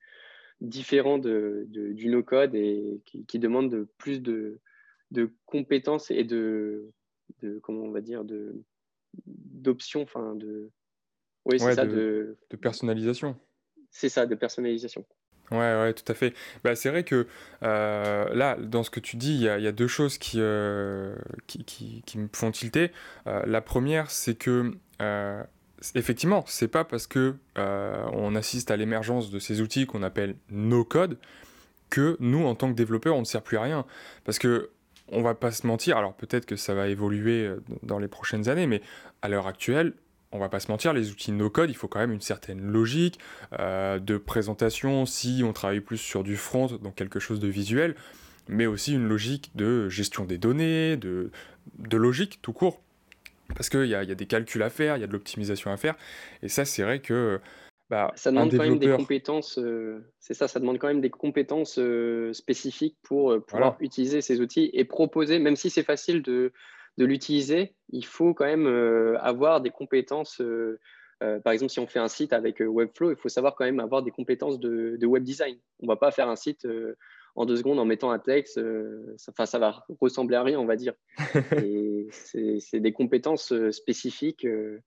différent 0.62 1.18
de, 1.18 1.66
du 1.68 2.08
no-code 2.08 2.56
et 2.56 3.02
qui, 3.06 3.40
demande 3.40 3.70
de 3.70 3.88
plus 3.98 4.22
de, 4.22 4.60
compétences 5.46 6.12
et 6.12 6.24
de, 6.24 6.92
comment 7.62 7.84
on 7.84 7.92
va 7.92 8.02
dire, 8.02 8.24
de 8.24 8.64
d'options, 9.26 10.02
enfin 10.02 10.36
de, 10.36 10.72
oui, 11.46 11.60
c'est 11.60 11.74
ça, 11.74 11.86
de, 11.86 12.38
personnalisation. 12.62 13.38
C'est 13.90 14.10
ça, 14.10 14.26
de 14.26 14.36
personnalisation. 14.36 15.06
Ouais, 15.52 15.58
ouais, 15.58 15.94
tout 15.94 16.12
à 16.12 16.16
fait. 16.16 16.34
Bah, 16.64 16.76
c'est 16.76 16.90
vrai 16.90 17.04
que 17.04 17.28
euh, 17.64 18.34
là, 18.34 18.58
dans 18.60 18.84
ce 18.84 18.90
que 18.90 19.00
tu 19.00 19.16
dis, 19.16 19.36
il 19.36 19.42
y, 19.42 19.48
a 19.50 19.72
deux 19.72 19.88
choses 19.88 20.18
qui, 20.18 20.38
euh, 20.40 21.16
qui, 21.48 21.64
qui, 22.06 22.18
me 22.18 22.28
font 22.34 22.52
tilter. 22.52 22.92
la 23.26 23.62
première, 23.62 24.10
c'est 24.10 24.36
que 24.36 24.74
effectivement, 25.94 26.44
c'est 26.48 26.68
pas 26.68 26.84
parce 26.84 27.08
que 27.08 27.36
euh, 27.58 28.06
on 28.14 28.36
assiste 28.36 28.72
à 28.72 28.78
l'émergence 28.78 29.30
de 29.30 29.40
ces 29.40 29.62
outils 29.62 29.86
qu'on 29.86 30.04
appelle 30.04 30.36
no 30.50 30.84
code 30.84 31.18
que 31.90 32.18
nous, 32.20 32.46
en 32.46 32.56
tant 32.56 32.70
que 32.70 32.76
développeurs, 32.76 33.16
on 33.16 33.20
ne 33.20 33.26
sert 33.26 33.42
plus 33.42 33.58
à 33.58 33.62
rien. 33.62 33.86
Parce 34.24 34.40
que 34.40 34.72
on 35.12 35.22
va 35.22 35.36
pas 35.36 35.52
se 35.52 35.68
mentir. 35.68 35.98
Alors 35.98 36.16
peut-être 36.16 36.46
que 36.46 36.56
ça 36.56 36.74
va 36.74 36.88
évoluer 36.88 37.46
euh, 37.46 37.64
dans 37.84 38.00
les 38.00 38.08
prochaines 38.08 38.50
années, 38.50 38.66
mais 38.66 38.82
à 39.22 39.30
l'heure 39.30 39.48
actuelle, 39.48 39.94
on 40.36 40.40
va 40.40 40.50
pas 40.50 40.60
se 40.60 40.70
mentir, 40.70 40.94
les 40.94 41.12
outils 41.12 41.32
no 41.32 41.50
code, 41.50 41.70
il 41.70 41.76
faut 41.76 41.88
quand 41.88 42.00
même 42.00 42.12
une 42.12 42.22
certaine 42.22 42.62
logique 42.62 43.20
euh, 43.60 44.00
de 44.00 44.18
présentation 44.18 45.06
si 45.06 45.42
on 45.44 45.54
travaille 45.54 45.80
plus 45.80 45.98
sur 45.98 46.24
du 46.24 46.36
front, 46.36 46.68
donc 46.68 46.96
quelque 46.96 47.20
chose 47.20 47.40
de 47.40 47.48
visuel, 47.48 47.96
mais 48.48 48.66
aussi 48.66 48.94
une 48.94 49.08
logique 49.08 49.52
de 49.56 49.90
gestion 49.90 50.26
des 50.26 50.38
données, 50.38 50.98
de, 50.98 51.32
de 51.80 51.98
logique 51.98 52.40
tout 52.42 52.54
court 52.54 52.82
parce 53.56 53.70
qu'il 53.70 53.86
y, 53.86 53.90
y 53.90 53.96
a, 53.96 54.06
des 54.06 54.26
calculs 54.26 54.64
à 54.64 54.72
faire, 54.72 54.98
il 54.98 55.02
y 55.02 55.04
a 55.04 55.08
de 55.08 55.14
l'optimisation 55.14 55.72
à 55.72 55.78
faire. 55.78 55.96
Et 56.42 56.50
ça, 56.50 56.66
c'est 56.66 56.82
vrai 56.82 57.00
que. 57.00 57.40
Bah, 57.92 58.12
ça 58.16 58.32
demande 58.32 58.52
quand 58.52 58.64
même 58.64 58.80
des 58.80 58.90
compétences, 58.90 59.60
euh, 59.60 60.04
c'est 60.20 60.34
ça, 60.34 60.48
ça 60.48 60.60
demande 60.60 60.80
quand 60.80 60.88
même 60.88 61.02
des 61.02 61.12
compétences 61.12 61.78
euh, 61.78 62.34
spécifiques 62.34 62.98
pour 63.04 63.40
pouvoir 63.46 63.78
utiliser 63.80 64.22
ces 64.22 64.42
outils 64.42 64.72
et 64.74 64.86
proposer, 64.86 65.38
même 65.38 65.56
si 65.56 65.70
c'est 65.70 65.84
facile 65.84 66.24
de, 66.24 66.52
de 66.98 67.06
l'utiliser, 67.06 67.76
il 67.90 68.06
faut 68.06 68.34
quand 68.34 68.46
même 68.46 68.68
avoir 69.20 69.62
des 69.62 69.70
compétences. 69.70 70.42
par 71.20 71.54
exemple, 71.54 71.72
si 71.72 71.80
on 71.80 71.88
fait 71.88 72.00
un 72.00 72.08
site 72.08 72.34
avec 72.34 72.60
Webflow, 72.60 73.12
il 73.12 73.18
faut 73.18 73.30
savoir 73.30 73.56
quand 73.56 73.66
même 73.66 73.80
avoir 73.80 74.04
des 74.04 74.12
compétences 74.12 74.60
de, 74.60 74.98
de 75.00 75.06
web 75.06 75.24
design. 75.24 75.58
On 75.80 75.86
ne 75.86 75.92
va 75.92 75.98
pas 75.98 76.12
faire 76.12 76.30
un 76.30 76.36
site 76.36 76.66
en 77.36 77.46
deux 77.46 77.58
secondes 77.58 77.80
en 77.80 77.86
mettant 77.86 78.12
un 78.12 78.20
texte, 78.20 78.58
euh, 78.58 79.14
ça, 79.18 79.46
ça 79.46 79.60
va 79.60 79.86
ressembler 80.00 80.36
à 80.38 80.44
rien, 80.44 80.60
on 80.60 80.66
va 80.66 80.76
dire. 80.76 80.94
C'est 82.10 82.80
des 82.80 82.94
compétences 82.94 83.52
euh, 83.52 83.72
spécifiques 83.72 84.46
euh, 84.46 84.80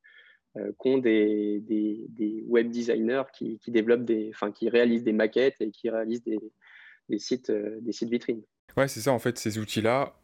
qu'ont 0.79 0.99
des, 0.99 1.61
des, 1.61 2.45
web 2.47 2.71
designers 2.71 3.25
qui, 3.33 3.61
développent 3.69 4.05
des, 4.05 4.31
enfin, 4.35 4.51
qui 4.51 4.69
réalisent 4.71 5.05
des 5.05 5.13
maquettes 5.13 5.61
et 5.61 5.71
qui 5.71 5.91
réalisent 5.91 6.25
des, 6.25 6.39
des 7.09 7.19
sites, 7.19 7.53
des 7.53 7.93
sites 7.93 8.11
vitrines. 8.11 8.43
Ouais, 8.77 8.89
c'est 8.89 9.01
ça, 9.01 9.13
en 9.13 9.19
fait, 9.19 9.39
ces 9.39 9.59
outils-là, 9.59 10.15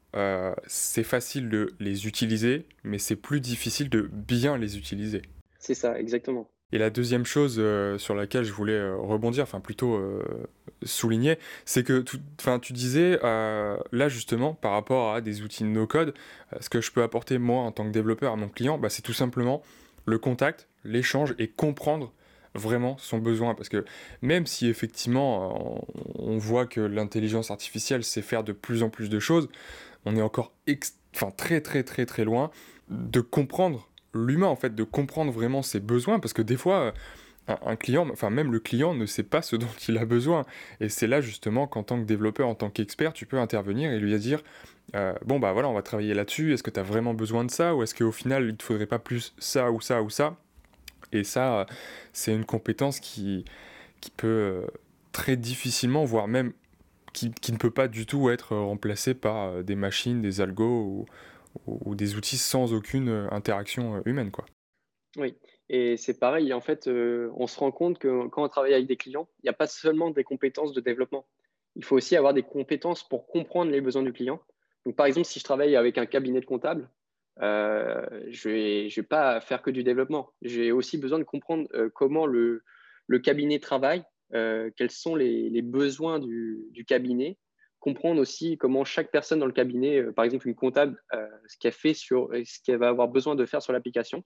c'est 0.67 1.05
facile 1.05 1.49
de 1.49 1.75
les 1.81 2.07
utiliser, 2.07 2.67
mais 2.85 2.99
c'est 2.99 3.17
plus 3.17 3.41
difficile 3.41 3.89
de 3.89 4.09
bien 4.13 4.57
les 4.57 4.79
utiliser. 4.79 5.23
C'est 5.59 5.75
ça, 5.75 5.99
exactement. 5.99 6.49
Et 6.75 6.79
la 6.79 6.91
deuxième 6.91 7.25
chose 7.25 7.57
euh, 7.59 7.99
sur 7.99 8.17
laquelle 8.17 8.43
je 8.43 8.53
voulais 8.53 8.73
euh, 8.73 8.97
rebondir, 8.97 9.45
enfin 9.45 9.61
plutôt 9.61 9.95
euh, 9.95 10.25
souligner, 10.83 11.39
c'est 11.65 11.85
que 11.85 12.05
tu 12.59 12.73
disais 12.73 13.17
là 13.23 14.09
justement 14.09 14.55
par 14.55 14.73
rapport 14.73 15.15
à 15.15 15.21
des 15.21 15.43
outils 15.43 15.63
no-code, 15.63 16.15
ce 16.61 16.69
que 16.69 16.81
je 16.81 16.91
peux 16.91 17.05
apporter 17.05 17.39
moi 17.39 17.63
en 17.63 17.71
tant 17.71 17.85
que 17.85 17.93
développeur 17.93 18.33
à 18.33 18.37
mon 18.37 18.49
client, 18.49 18.77
bah, 18.77 18.91
c'est 18.91 19.03
tout 19.03 19.13
simplement 19.13 19.63
le 20.05 20.19
contact, 20.19 20.69
l'échange 20.83 21.37
et 21.39 21.47
comprendre 21.47 22.13
vraiment 22.55 22.97
son 22.99 23.19
besoin. 23.19 23.55
Parce 23.55 23.69
que 23.69 23.85
même 24.21 24.45
si 24.47 24.67
effectivement 24.67 25.81
on, 26.19 26.39
voit 26.39 26.67
que 26.67 26.81
l'intelligence 26.81 27.53
artificielle 27.53 28.03
sait 28.03 28.21
faire 28.21 28.43
de 28.43 28.53
plus 28.53 28.83
en 28.83 28.91
plus 28.91 29.09
de 29.09 29.21
choses, 29.21 29.49
on 30.05 30.17
est 30.17 30.23
encore 30.23 30.53
enfin 31.15 31.31
très 31.31 31.61
très 31.61 31.83
très 31.83 32.07
très 32.07 32.25
loin 32.25 32.51
de 32.89 33.21
comprendre 33.21 33.89
l'humain 34.15 34.47
en 34.47 34.57
fait, 34.57 34.75
de 34.75 34.85
comprendre 34.85 35.33
vraiment 35.33 35.63
ses 35.63 35.81
besoins, 35.81 36.21
parce 36.21 36.33
que 36.33 36.43
des 36.43 36.57
fois, 36.57 36.95
un, 37.49 37.77
client, 37.77 38.09
enfin 38.11 38.31
même 38.31 38.53
le 38.53 38.61
client 38.61 38.95
ne 38.95 39.07
sait 39.07 39.23
pas 39.23 39.43
ce 39.43 39.57
dont 39.57 39.67
il 39.89 39.99
a 39.99 40.05
besoin. 40.05 40.45
Et 40.81 40.89
c'est 40.89 41.07
là 41.07 41.21
justement 41.21 41.67
qu'en 41.67 41.83
tant 41.83 42.01
que 42.01 42.05
développeur, 42.05 42.49
en 42.49 42.55
tant 42.55 42.71
qu'expert, 42.71 43.13
tu 43.13 43.27
peux 43.27 43.39
intervenir 43.39 43.93
et 43.93 43.99
lui 43.99 44.17
dire, 44.19 44.43
euh, 44.95 45.15
bon 45.25 45.39
bah 45.39 45.53
voilà, 45.53 45.69
on 45.69 45.75
va 45.75 45.83
travailler 45.83 46.15
là-dessus, 46.15 46.53
est-ce 46.55 46.63
que 46.63 46.71
tu 46.71 46.81
as 46.81 46.85
vraiment 46.85 47.15
besoin 47.15 47.45
de 47.45 47.51
ça, 47.51 47.75
ou 47.75 47.83
est-ce 47.83 47.95
qu'au 47.95 48.13
final, 48.13 48.49
il 48.49 48.57
te 48.57 48.63
faudrait 48.63 48.87
pas 48.87 48.99
plus 48.99 49.35
ça 49.39 49.71
ou 49.71 49.81
ça 49.81 50.03
ou 50.03 50.11
ça? 50.11 50.37
Et 51.13 51.23
ça, 51.23 51.67
c'est 52.13 52.35
une 52.35 52.45
compétence 52.45 52.99
qui, 52.99 53.45
qui 54.01 54.11
peut 54.11 54.27
euh, 54.27 54.67
très 55.13 55.37
difficilement, 55.37 56.05
voire 56.05 56.29
même 56.29 56.53
qui, 57.15 57.53
ne 57.53 57.57
peut 57.57 57.71
pas 57.71 57.89
du 57.89 58.05
tout 58.05 58.29
être 58.29 58.55
remplacée 58.55 59.15
par 59.15 59.49
euh, 59.49 59.63
des 59.63 59.77
machines, 59.77 60.21
des 60.21 60.43
algos 60.43 61.07
ou, 61.67 61.95
des 61.95 62.17
outils 62.17 62.37
sans 62.37 62.75
aucune 62.75 63.29
interaction 63.31 64.03
humaine. 64.05 64.33
Quoi. 64.33 64.45
Oui, 65.17 65.37
et 65.71 65.97
c'est 65.97 66.19
pareil, 66.19 66.53
en 66.53 66.61
fait, 66.61 66.89
euh, 66.89 67.31
on 67.37 67.47
se 67.47 67.59
rend 67.59 67.71
compte 67.71 67.99
que 67.99 68.27
quand 68.29 68.45
on 68.45 68.49
travaille 68.49 68.75
avec 68.75 68.87
des 68.87 68.97
clients, 68.97 69.29
il 69.39 69.47
n'y 69.47 69.51
a 69.51 69.55
pas 69.55 69.67
seulement 69.67 70.11
des 70.11 70.25
compétences 70.25 70.73
de 70.73 70.81
développement. 70.81 71.27
Il 71.77 71.85
faut 71.85 71.97
aussi 71.97 72.17
avoir 72.17 72.35
des 72.35 72.43
compétences 72.43 73.07
pour 73.09 73.27
comprendre 73.27 73.71
les 73.71 73.81
besoins 73.81 74.03
du 74.03 74.13
client. 74.13 74.41
Donc, 74.85 74.97
par 74.97 75.07
exemple, 75.07 75.27
si 75.27 75.39
je 75.39 75.45
travaille 75.45 75.77
avec 75.77 75.97
un 75.97 76.07
cabinet 76.07 76.41
de 76.41 76.47
comptable, 76.47 76.91
euh, 77.41 78.05
je 78.29 78.49
ne 78.49 78.95
vais, 78.95 79.03
pas 79.03 79.41
faire 79.41 79.63
que 79.63 79.71
du 79.71 79.83
développement. 79.83 80.31
J'ai 80.43 80.71
aussi 80.71 80.99
besoin 80.99 81.19
de 81.19 81.25
comprendre 81.25 81.67
euh, 81.75 81.89
comment 81.93 82.27
le, 82.27 82.63
cabinet 83.23 83.59
travaille, 83.59 84.05
quels 84.33 84.91
sont 84.91 85.15
les, 85.15 85.51
les 85.51 85.63
besoins 85.63 86.19
du, 86.19 86.65
du, 86.71 86.85
cabinet, 86.85 87.39
comprendre 87.81 88.21
aussi 88.21 88.59
comment 88.59 88.85
chaque 88.85 89.11
personne 89.11 89.39
dans 89.39 89.47
le 89.47 89.53
cabinet, 89.53 90.03
par 90.13 90.25
exemple 90.25 90.49
une 90.49 90.55
comptable, 90.55 91.01
ce 91.47 91.57
qu'elle 91.59 91.73
fait 91.73 91.95
sur 91.95 92.31
ce 92.33 92.63
qu'elle 92.65 92.79
va 92.79 92.89
avoir 92.89 93.09
besoin 93.09 93.35
de 93.35 93.47
faire 93.47 93.63
sur 93.63 93.73
l'application. 93.73 94.25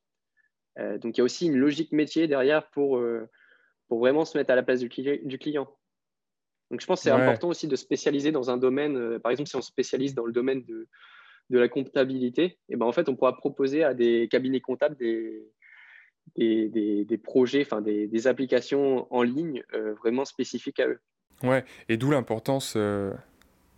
Euh, 0.78 0.98
donc 0.98 1.16
il 1.16 1.18
y 1.18 1.22
a 1.22 1.24
aussi 1.24 1.46
une 1.46 1.56
logique 1.56 1.92
métier 1.92 2.26
derrière 2.26 2.68
pour, 2.70 2.98
euh, 2.98 3.28
pour 3.88 3.98
vraiment 3.98 4.24
se 4.24 4.36
mettre 4.38 4.50
à 4.50 4.56
la 4.56 4.62
place 4.62 4.80
du, 4.80 4.88
client. 4.88 5.68
Donc 6.70 6.80
je 6.80 6.86
pense 6.86 7.00
que 7.00 7.04
c'est 7.04 7.10
important 7.10 7.48
aussi 7.48 7.68
de 7.68 7.76
spécialiser 7.76 8.32
dans 8.32 8.50
un 8.50 8.56
domaine. 8.56 8.96
Euh, 8.96 9.18
par 9.18 9.32
exemple, 9.32 9.48
si 9.48 9.56
on 9.56 9.62
spécialise 9.62 10.14
dans 10.14 10.26
le 10.26 10.32
domaine 10.32 10.64
de, 10.64 10.86
de 11.50 11.58
la 11.58 11.68
comptabilité, 11.68 12.44
et 12.44 12.58
eh 12.70 12.76
ben 12.76 12.86
en 12.86 12.92
fait, 12.92 13.08
on 13.08 13.16
pourra 13.16 13.36
proposer 13.36 13.82
à 13.82 13.94
des 13.94 14.28
cabinets 14.30 14.60
comptables 14.60 14.96
des, 14.96 15.42
des, 16.36 17.20
projets, 17.22 17.62
enfin 17.62 17.80
des, 17.80 18.26
applications 18.26 19.06
en 19.12 19.22
ligne 19.22 19.62
vraiment 20.00 20.24
spécifiques 20.24 20.80
à 20.80 20.88
eux. 20.88 21.00
Ouais, 21.42 21.64
et 21.88 21.96
d'où 21.96 22.10
l'importance 22.10 22.76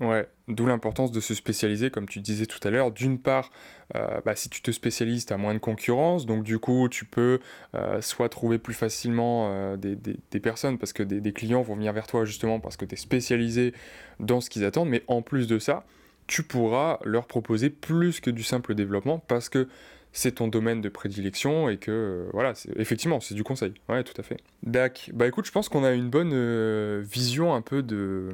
Ouais, 0.00 0.26
d'où 0.48 0.64
l'importance 0.64 1.12
de 1.12 1.20
se 1.20 1.34
spécialiser, 1.34 1.90
comme 1.90 2.08
tu 2.08 2.20
disais 2.20 2.46
tout 2.46 2.58
à 2.66 2.70
l'heure. 2.70 2.90
D'une 2.90 3.18
part, 3.18 3.50
euh, 3.94 4.22
bah, 4.24 4.34
si 4.34 4.48
tu 4.48 4.62
te 4.62 4.70
spécialises, 4.70 5.26
tu 5.26 5.34
as 5.34 5.36
moins 5.36 5.52
de 5.52 5.58
concurrence, 5.58 6.24
donc 6.24 6.42
du 6.42 6.58
coup, 6.58 6.88
tu 6.88 7.04
peux 7.04 7.38
euh, 7.74 8.00
soit 8.00 8.30
trouver 8.30 8.58
plus 8.58 8.72
facilement 8.72 9.50
euh, 9.52 9.76
des, 9.76 9.96
des, 9.96 10.40
personnes, 10.40 10.78
parce 10.78 10.94
que 10.94 11.02
des, 11.02 11.20
des, 11.20 11.32
clients 11.34 11.60
vont 11.60 11.74
venir 11.74 11.92
vers 11.92 12.06
toi 12.06 12.24
justement 12.24 12.60
parce 12.60 12.78
que 12.78 12.86
tu 12.86 12.94
es 12.94 12.96
spécialisé 12.96 13.74
dans 14.20 14.40
ce 14.40 14.48
qu'ils 14.48 14.64
attendent, 14.64 14.88
mais 14.88 15.02
en 15.06 15.20
plus 15.20 15.46
de 15.46 15.58
ça, 15.58 15.84
tu 16.26 16.44
pourras 16.44 16.98
leur 17.04 17.26
proposer 17.26 17.68
plus 17.68 18.20
que 18.20 18.30
du 18.30 18.42
simple 18.42 18.74
développement, 18.74 19.18
parce 19.18 19.50
que 19.50 19.68
c'est 20.12 20.36
ton 20.36 20.48
domaine 20.48 20.80
de 20.80 20.88
prédilection 20.88 21.68
et 21.68 21.76
que 21.76 21.90
euh, 21.90 22.30
voilà, 22.32 22.52
effectivement, 22.76 23.20
c'est 23.20 23.34
du 23.34 23.44
conseil. 23.44 23.74
Ouais, 23.88 24.02
tout 24.02 24.14
à 24.18 24.22
fait. 24.22 24.38
Dac, 24.62 25.10
bah 25.12 25.26
écoute, 25.26 25.46
je 25.46 25.52
pense 25.52 25.68
qu'on 25.68 25.84
a 25.84 25.92
une 25.92 26.10
bonne 26.10 26.32
euh, 26.32 27.02
vision 27.04 27.54
un 27.54 27.62
peu 27.62 27.82
de, 27.82 28.30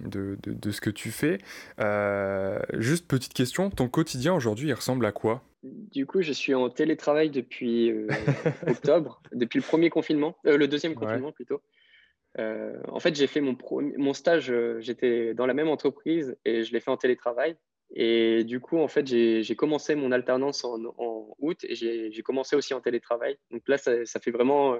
de, 0.00 0.36
de, 0.44 0.70
ce 0.70 0.80
que 0.80 0.90
tu 0.90 1.10
fais. 1.10 1.38
Euh, 1.80 2.58
juste 2.74 3.06
petite 3.06 3.32
question, 3.32 3.70
ton 3.70 3.88
quotidien 3.88 4.34
aujourd'hui, 4.34 4.68
il 4.68 4.74
ressemble 4.74 5.06
à 5.06 5.12
quoi? 5.12 5.42
Du 5.62 6.06
coup, 6.06 6.22
je 6.22 6.32
suis 6.32 6.54
en 6.54 6.68
télétravail 6.70 7.30
depuis 7.30 7.92
octobre, 8.66 9.22
depuis 9.32 9.58
le 9.58 9.64
premier 9.64 9.90
confinement, 9.90 10.36
le 10.44 10.66
deuxième 10.66 10.94
confinement 10.94 11.32
plutôt. 11.32 11.60
en 12.38 12.98
fait, 12.98 13.14
j'ai 13.14 13.26
fait 13.26 13.40
mon, 13.40 13.56
mon 13.98 14.14
stage, 14.14 14.52
j'étais 14.78 15.34
dans 15.34 15.46
la 15.46 15.54
même 15.54 15.68
entreprise 15.68 16.36
et 16.44 16.64
je 16.64 16.72
l'ai 16.72 16.80
fait 16.80 16.90
en 16.90 16.96
télétravail. 16.96 17.56
Et 17.92 18.44
du 18.44 18.60
coup, 18.60 18.78
en 18.78 18.88
fait, 18.88 19.06
j'ai 19.06 19.56
commencé 19.56 19.94
mon 19.94 20.12
alternance 20.12 20.64
en, 20.64 20.78
août 21.38 21.58
et 21.64 21.74
j'ai 21.74 22.22
commencé 22.22 22.54
aussi 22.54 22.72
en 22.72 22.80
télétravail. 22.80 23.38
Donc 23.50 23.62
là, 23.66 23.78
ça, 23.78 24.20
fait 24.20 24.30
vraiment, 24.30 24.74
euh, 24.74 24.78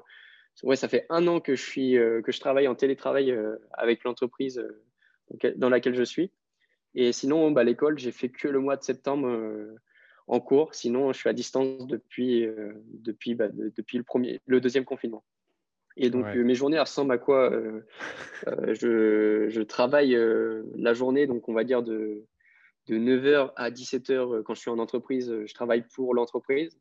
ouais, 0.63 0.77
ça 0.77 0.89
fait 0.89 1.07
un 1.09 1.27
an 1.27 1.41
que 1.41 1.57
je, 1.57 1.63
suis, 1.63 1.99
euh, 1.99 2.23
que 2.23 2.31
je 2.31 2.39
travaille 2.39 2.69
en 2.69 2.75
télétravail 2.75 3.33
euh, 3.33 3.57
avec 3.73 4.05
l'entreprise 4.05 4.65
dans 5.57 5.69
laquelle 5.69 5.95
je 5.95 6.05
suis. 6.05 6.31
Et 6.95 7.13
sinon, 7.13 7.51
bah, 7.51 7.65
l'école, 7.65 7.99
j'ai 7.99 8.13
fait 8.13 8.29
que 8.29 8.47
le 8.47 8.61
mois 8.61 8.77
de 8.77 8.83
septembre 8.83 9.29
en 10.29 10.41
cours. 10.41 10.75
Sinon, 10.75 11.13
je 11.13 11.19
suis 11.19 11.29
à 11.29 11.33
distance 11.33 11.87
depuis, 11.89 12.47
depuis, 12.93 13.35
bah, 13.35 13.49
depuis 13.49 13.99
le, 13.99 14.05
premier, 14.05 14.41
le 14.47 14.61
deuxième 14.61 14.85
confinement. 14.85 15.25
Et 15.97 16.11
donc, 16.11 16.27
mes 16.35 16.55
journées 16.55 16.79
ressemblent 16.79 17.13
à 17.13 17.19
quoi 17.19 17.53
je, 18.47 19.47
je, 19.49 19.63
travaille 19.63 20.17
la 20.77 20.95
journée, 20.95 21.27
donc 21.27 21.49
on 21.49 21.53
va 21.53 21.65
dire 21.65 21.83
de 21.83 22.25
de 22.91 22.99
9h 22.99 23.53
à 23.55 23.71
17h 23.71 24.13
euh, 24.13 24.43
quand 24.43 24.55
je 24.55 24.61
suis 24.61 24.71
en 24.71 24.81
entreprise, 24.81 25.31
euh, 25.31 25.47
je 25.47 25.55
travaille 25.55 25.85
pour 25.95 26.13
l'entreprise. 26.13 26.77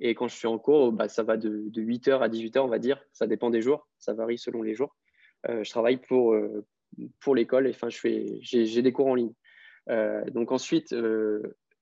Et 0.00 0.14
quand 0.16 0.26
je 0.26 0.34
suis 0.34 0.48
en 0.48 0.58
cours, 0.58 0.90
bah, 0.90 1.08
ça 1.08 1.22
va 1.22 1.36
de, 1.36 1.70
8h 1.70 2.18
à 2.18 2.28
18h, 2.28 2.58
on 2.58 2.68
va 2.68 2.80
dire. 2.80 3.00
Ça 3.12 3.28
dépend 3.28 3.50
des 3.50 3.62
jours, 3.62 3.86
ça 3.98 4.12
varie 4.12 4.38
selon 4.38 4.62
les 4.62 4.74
jours. 4.74 4.96
Euh, 5.48 5.62
je 5.62 5.70
travaille 5.70 5.98
pour, 5.98 6.36
pour 7.20 7.36
l'école, 7.36 7.68
enfin, 7.68 7.88
j'ai 7.88 8.82
des 8.82 8.92
cours 8.92 9.06
en 9.06 9.14
ligne. 9.14 9.34
donc 10.32 10.50
ensuite, 10.50 10.92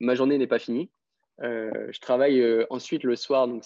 ma 0.00 0.14
journée 0.14 0.36
n'est 0.36 0.46
pas 0.46 0.58
finie. 0.58 0.90
je 1.40 2.00
travaille 2.00 2.44
ensuite 2.68 3.04
le 3.04 3.16
soir, 3.16 3.48
donc 3.48 3.64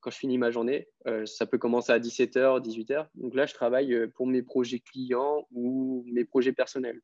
quand 0.00 0.10
je 0.10 0.18
finis 0.18 0.38
ma 0.38 0.52
journée, 0.52 0.88
ça 1.24 1.46
peut 1.46 1.58
commencer 1.58 1.90
à 1.90 1.98
17h, 1.98 2.60
18h. 2.62 3.08
Donc 3.14 3.34
là, 3.34 3.46
je 3.46 3.54
travaille 3.54 4.08
pour 4.14 4.28
mes 4.28 4.42
projets 4.42 4.80
clients 4.80 5.48
ou 5.50 6.04
mes 6.06 6.24
projets 6.24 6.52
personnels 6.52 7.00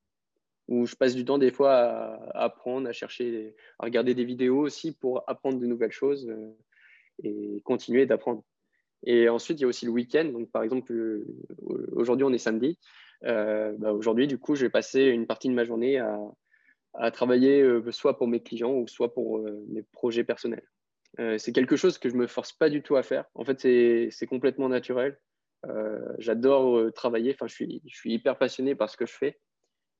où 0.68 0.86
je 0.86 0.94
passe 0.94 1.14
du 1.14 1.24
temps 1.24 1.38
des 1.38 1.50
fois 1.50 1.74
à, 1.74 2.44
apprendre, 2.44 2.88
à 2.88 2.92
chercher, 2.92 3.54
à 3.78 3.84
regarder 3.84 4.14
des 4.14 4.24
vidéos 4.24 4.60
aussi 4.60 4.92
pour 4.92 5.22
apprendre 5.28 5.58
de 5.58 5.66
nouvelles 5.66 5.92
choses 5.92 6.28
euh, 6.28 6.56
et 7.22 7.60
continuer 7.64 8.06
d'apprendre. 8.06 8.42
Et 9.06 9.28
ensuite, 9.28 9.60
il 9.60 9.62
y 9.62 9.64
a 9.64 9.68
aussi 9.68 9.84
le 9.84 9.92
week-end. 9.92 10.24
Donc, 10.24 10.50
par 10.50 10.62
exemple, 10.62 10.92
euh, 10.92 11.26
aujourd'hui, 11.92 12.24
on 12.24 12.32
est 12.32 12.38
samedi. 12.38 12.78
Euh, 13.24 13.74
bah, 13.78 13.92
aujourd'hui, 13.92 14.26
du 14.26 14.38
coup, 14.38 14.54
je 14.54 14.64
vais 14.64 14.70
passer 14.70 15.02
une 15.02 15.26
partie 15.26 15.48
de 15.48 15.54
ma 15.54 15.64
journée 15.64 15.98
à, 15.98 16.20
travailler 17.12 17.68
soit 17.90 18.16
pour 18.16 18.28
mes 18.28 18.40
clients 18.40 18.72
ou 18.72 18.86
soit 18.86 19.12
pour 19.12 19.40
mes 19.66 19.82
projets 19.82 20.22
personnels. 20.22 20.62
c'est 21.38 21.52
quelque 21.52 21.74
chose 21.74 21.98
que 21.98 22.08
je 22.08 22.14
ne 22.14 22.20
me 22.20 22.28
force 22.28 22.52
pas 22.52 22.70
du 22.70 22.82
tout 22.82 22.94
à 22.94 23.02
faire. 23.02 23.24
En 23.34 23.44
fait, 23.44 23.58
c'est 24.12 24.26
complètement 24.28 24.68
naturel. 24.68 25.18
J'adore 26.18 26.92
travailler. 26.92 27.32
Enfin, 27.34 27.48
je 27.48 27.54
suis, 27.54 27.82
je 27.84 27.96
suis 27.96 28.12
hyper 28.12 28.38
passionné 28.38 28.76
par 28.76 28.90
ce 28.90 28.96
que 28.96 29.06
je 29.06 29.12
fais. 29.12 29.40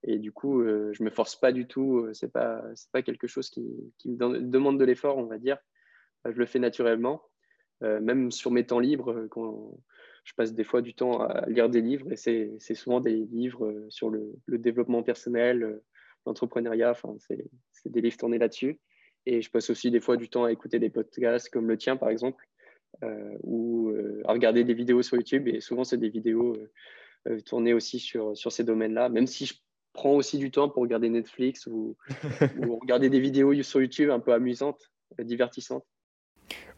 Et 0.07 0.18
du 0.18 0.32
coup, 0.32 0.61
euh, 0.61 0.92
je 0.92 1.02
me 1.02 1.11
force 1.11 1.34
pas 1.34 1.50
du 1.50 1.66
tout. 1.66 1.98
Euh, 1.98 2.12
c'est 2.12 2.30
pas 2.30 2.62
c'est 2.74 2.90
pas 2.92 3.02
quelque 3.02 3.26
chose 3.26 3.48
qui, 3.48 3.64
qui 3.98 4.11
me 4.11 4.40
demande 4.40 4.78
de 4.78 4.84
l'effort, 4.84 5.16
on 5.16 5.24
va 5.24 5.38
dire. 5.38 5.57
Je 6.26 6.38
le 6.38 6.46
fais 6.46 6.59
naturellement. 6.59 7.22
Euh, 7.82 8.00
même 8.00 8.30
sur 8.30 8.50
mes 8.50 8.64
temps 8.64 8.78
libres, 8.78 9.26
quand 9.30 9.78
je 10.24 10.32
passe 10.34 10.55
des 10.55 10.64
fois 10.64 10.82
du 10.82 10.94
temps 10.94 11.20
à 11.20 11.46
lire 11.48 11.68
des 11.68 11.80
livres, 11.80 12.12
et 12.12 12.16
c'est 12.16 12.74
souvent 12.74 13.00
des 13.00 13.26
livres 13.32 13.86
sur 13.88 14.11
le, 14.11 14.32
développement 14.46 15.02
personnel, 15.02 15.80
l'entrepreneuriat. 16.26 16.90
Enfin, 16.92 17.16
c'est 17.18 17.92
des 17.92 18.00
livres 18.00 18.16
tournés 18.16 18.38
là-dessus. 18.38 18.80
Et 19.26 19.40
je 19.40 19.50
passe 19.50 19.70
aussi 19.70 19.90
des 19.90 20.00
fois 20.00 20.18
du 20.18 20.28
temps 20.28 20.44
à 20.44 20.52
écouter 20.52 20.78
des 20.78 20.90
podcasts 20.90 21.48
comme 21.48 21.66
le 21.66 21.78
tien, 21.78 21.96
par 21.96 22.11
exemple, 22.11 22.46
ou 23.42 23.92
à 24.24 24.32
regarder 24.32 24.64
des 24.64 24.74
vidéos 24.74 25.02
sur 25.02 25.16
YouTube. 25.16 25.48
Et 25.48 25.61
souvent, 25.61 25.84
c'est 25.84 25.98
des 25.98 26.11
vidéos 26.11 26.57
tournées 27.44 27.74
aussi 27.74 27.98
sur, 27.98 28.36
sur 28.36 28.52
ces 28.52 28.64
domaines-là, 28.64 29.11
même 29.11 29.26
si 29.26 29.64
prends 29.95 30.12
aussi 30.12 30.36
du 30.36 30.51
temps 30.51 30.68
pour 30.68 30.82
regarder 30.82 31.09
Netflix 31.09 31.66
ou, 31.66 31.97
regarder 32.82 33.09
des 33.09 33.20
vidéos 33.20 33.62
sur 33.62 33.80
YouTube 33.80 34.11
un 34.11 34.20
peu 34.20 34.34
amusantes, 34.34 34.92
divertissantes. 35.18 35.86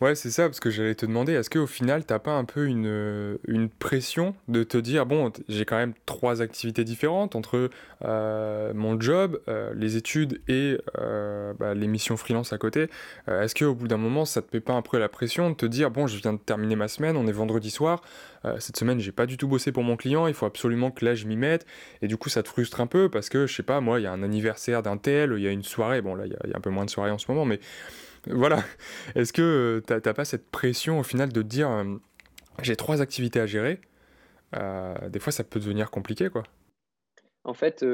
Ouais, 0.02 0.14
c'est 0.14 0.30
ça, 0.30 0.42
parce 0.42 0.60
que 0.60 0.68
j'allais 0.68 0.94
te 0.94 1.06
demander, 1.06 1.32
est-ce 1.32 1.48
qu'au 1.48 1.66
final, 1.66 2.04
t'as 2.04 2.18
pas 2.18 2.32
un 2.32 2.44
peu 2.44 2.66
une, 2.66 2.86
euh, 2.86 3.38
une 3.48 3.70
pression 3.70 4.34
de 4.46 4.62
te 4.62 4.76
dire, 4.76 5.06
bon, 5.06 5.32
j'ai 5.48 5.64
quand 5.64 5.78
même 5.78 5.94
trois 6.04 6.42
activités 6.42 6.84
différentes 6.84 7.34
entre 7.34 7.70
euh, 8.04 8.74
mon 8.74 9.00
job, 9.00 9.40
euh, 9.48 9.72
les 9.74 9.96
études 9.96 10.42
et 10.48 10.76
bah, 11.58 11.72
les 11.72 11.86
missions 11.86 12.18
freelance 12.18 12.52
à 12.52 12.58
côté. 12.58 12.88
est-ce 13.26 13.54
qu'au 13.54 13.74
bout 13.74 13.88
d'un 13.88 13.96
moment, 13.96 14.26
ça 14.26 14.42
te 14.42 14.54
met 14.54 14.60
pas 14.60 14.74
un 14.74 14.82
peu 14.82 14.98
la 14.98 15.08
pression 15.08 15.48
de 15.48 15.54
te 15.54 15.64
dire, 15.64 15.90
bon, 15.90 16.06
je 16.06 16.18
viens 16.18 16.34
de 16.34 16.38
terminer 16.38 16.76
ma 16.76 16.88
semaine, 16.88 17.16
on 17.16 17.26
est 17.26 17.32
vendredi 17.32 17.70
soir, 17.70 18.02
cette 18.58 18.76
semaine, 18.76 19.00
j'ai 19.00 19.12
pas 19.12 19.26
du 19.26 19.38
tout 19.38 19.48
bossé 19.48 19.72
pour 19.72 19.82
mon 19.82 19.96
client, 19.96 20.26
il 20.26 20.34
faut 20.34 20.46
absolument 20.46 20.90
que 20.90 21.04
là, 21.06 21.14
je 21.14 21.26
m'y 21.26 21.36
mette, 21.36 21.66
et 22.02 22.06
du 22.06 22.18
coup, 22.18 22.28
ça 22.28 22.42
te 22.42 22.48
frustre 22.48 22.80
un 22.82 22.86
peu, 22.86 23.08
parce 23.08 23.30
que, 23.30 23.46
je 23.46 23.54
sais 23.54 23.62
pas, 23.62 23.80
moi, 23.80 23.98
il 23.98 24.02
y 24.02 24.06
a 24.06 24.12
un 24.12 24.22
anniversaire 24.22 24.82
d'un 24.82 24.98
tel, 24.98 25.32
il 25.36 25.42
y 25.42 25.48
a 25.48 25.50
une 25.50 25.64
soirée, 25.64 26.02
bon, 26.02 26.14
là, 26.14 26.26
il 26.26 26.32
y, 26.32 26.50
y, 26.50 26.52
a 26.52 26.56
un 26.56 26.60
peu 26.60 26.70
moins 26.70 26.84
de 26.84 26.90
soirées 26.90 27.10
en 27.10 27.18
ce 27.18 27.30
moment, 27.30 27.44
mais 27.46 27.60
voilà. 28.26 28.62
Est-ce 29.14 29.32
que 29.32 29.82
tu 29.86 29.92
n'as 29.92 30.14
pas 30.14 30.24
cette 30.24 30.50
pression 30.50 30.98
au 30.98 31.02
final 31.02 31.32
de 31.32 31.42
dire 31.42 31.70
euh, 31.70 31.96
j'ai 32.62 32.76
trois 32.76 33.00
activités 33.00 33.40
à 33.40 33.46
gérer 33.46 33.80
euh, 34.54 35.08
Des 35.08 35.18
fois, 35.18 35.32
ça 35.32 35.44
peut 35.44 35.60
devenir 35.60 35.90
compliqué, 35.90 36.28
quoi. 36.28 36.42
En 37.44 37.54
fait, 37.54 37.84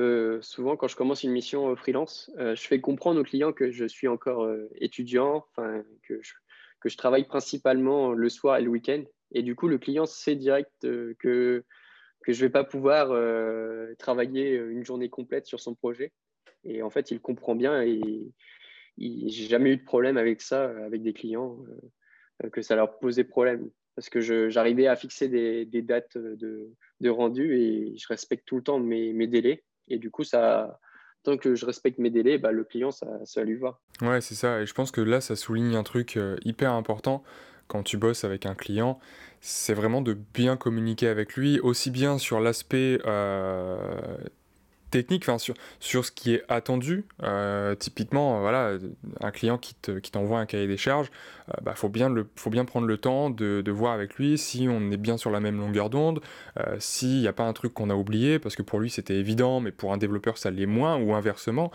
souvent, 0.41 0.77
quand 0.77 0.89
je 0.89 0.97
commence 0.97 1.25
une 1.25 1.31
mission 1.31 1.77
freelance, 1.77 2.31
je 2.39 2.55
fais 2.55 2.81
comprendre 2.81 3.21
aux 3.21 3.23
clients 3.23 3.53
que 3.53 3.71
je 3.71 3.85
suis 3.85 4.09
encore 4.09 4.51
étudiant, 4.77 5.45
que 5.57 6.19
je, 6.23 6.33
que 6.81 6.89
je 6.89 6.97
travaille 6.97 7.27
principalement 7.27 8.13
le 8.13 8.31
soir 8.31 8.57
et 8.57 8.63
le 8.63 8.71
week-end. 8.71 9.05
Et 9.33 9.43
du 9.43 9.55
coup, 9.55 9.69
le 9.69 9.77
client 9.77 10.07
sait 10.07 10.37
direct 10.37 10.73
que, 10.81 11.15
que 11.19 12.33
je 12.33 12.33
ne 12.33 12.47
vais 12.47 12.51
pas 12.51 12.65
pouvoir 12.65 13.09
travailler 13.99 14.55
une 14.55 14.87
journée 14.87 15.11
complète 15.11 15.45
sur 15.45 15.61
son 15.61 15.75
projet. 15.75 16.13
Et 16.65 16.83
en 16.83 16.89
fait, 16.89 17.11
il 17.11 17.21
comprend 17.21 17.55
bien 17.55 17.83
et 17.83 18.33
j'ai 18.99 19.47
jamais 19.47 19.71
eu 19.71 19.77
de 19.77 19.85
problème 19.85 20.17
avec 20.17 20.41
ça, 20.41 20.71
avec 20.85 21.03
des 21.03 21.13
clients, 21.13 21.59
que 22.53 22.63
ça 22.63 22.77
leur 22.77 22.99
posait 22.99 23.25
problème. 23.25 23.71
Parce 23.95 24.09
que 24.09 24.21
j'arrivais 24.49 24.87
à 24.87 24.97
fixer 24.97 25.29
des, 25.29 25.83
dates 25.83 26.17
de, 26.17 27.09
rendu 27.09 27.57
et 27.57 27.97
je 27.99 28.09
respecte 28.09 28.47
tout 28.47 28.57
le 28.57 28.63
temps 28.63 28.79
mes, 28.79 29.27
délais. 29.27 29.65
Et 29.89 29.99
du 29.99 30.11
coup, 30.11 30.25
ça, 30.25 30.79
tant 31.25 31.37
que 31.37 31.55
je 31.55 31.67
respecte 31.67 31.99
mes 31.99 32.11
délais, 32.11 32.39
bah, 32.39 32.53
le 32.53 32.65
client, 32.65 32.91
ça, 32.91 33.07
ça 33.25 33.45
lui 33.45 33.57
va. 33.57 33.81
Ouais, 34.01 34.21
c'est 34.21 34.35
ça. 34.35 34.63
Et 34.63 34.67
je 34.67 34.75
pense 34.75 34.91
que 34.91 35.01
là, 35.01 35.21
ça 35.21 35.37
souligne 35.37 35.75
un 35.75 35.83
truc 35.83 36.19
hyper 36.45 36.73
important 36.73 37.23
quand 37.73 37.83
tu 37.83 37.97
bosses 37.97 38.25
avec 38.25 38.45
un 38.45 38.55
client, 38.55 39.01
c'est 39.41 39.73
vraiment 39.73 40.03
de 40.03 40.13
bien 40.13 40.59
communiquer 40.59 41.09
avec 41.09 41.37
lui, 41.37 41.59
aussi 41.61 41.91
bien 41.91 42.19
sur 42.19 42.39
l'aspect 42.39 42.99
euh, 43.07 44.19
technique, 44.93 45.25
enfin 45.25 45.39
sur, 45.39 45.55
sur 45.81 46.05
ce 46.05 46.13
qui 46.13 46.35
est 46.35 46.45
attendu. 46.49 47.05
Euh, 47.25 47.75
typiquement, 47.75 48.41
voilà, 48.41 48.79
un 49.21 49.31
client 49.33 49.59
qui, 49.59 49.75
t'envoie 49.75 50.39
un 50.39 50.47
cahier 50.47 50.69
des 50.69 50.77
charges, 50.77 51.11
il 51.49 51.55
euh, 51.55 51.63
bah, 51.63 51.75
faut, 51.75 51.89
bien 51.89 52.09
le, 52.09 52.29
faut 52.37 52.51
bien 52.51 52.65
prendre 52.65 52.87
le 52.87 52.99
temps 52.99 53.31
de, 53.31 53.71
voir 53.73 53.95
avec 53.95 54.17
lui 54.17 54.39
si 54.39 54.69
on 54.69 54.91
est 54.91 54.97
bien 54.97 55.17
sur 55.17 55.31
la 55.31 55.41
même 55.41 55.59
longueur 55.59 55.89
d'onde, 55.89 56.21
s'il 56.79 57.21
n'y 57.21 57.27
a 57.27 57.33
pas 57.33 57.45
un 57.45 57.55
truc 57.55 57.73
qu'on 57.73 57.89
a 57.89 57.95
oublié, 57.95 58.39
parce 58.39 58.55
que 58.55 58.63
pour 58.63 58.79
lui 58.79 58.91
c'était 58.91 59.17
évident, 59.17 59.61
mais 59.61 59.73
pour 59.73 59.93
un 59.93 59.97
développeur 59.97 60.37
ça 60.37 60.51
l'est 60.51 60.67
moins, 60.67 60.99
ou 60.99 61.15
inversement. 61.15 61.73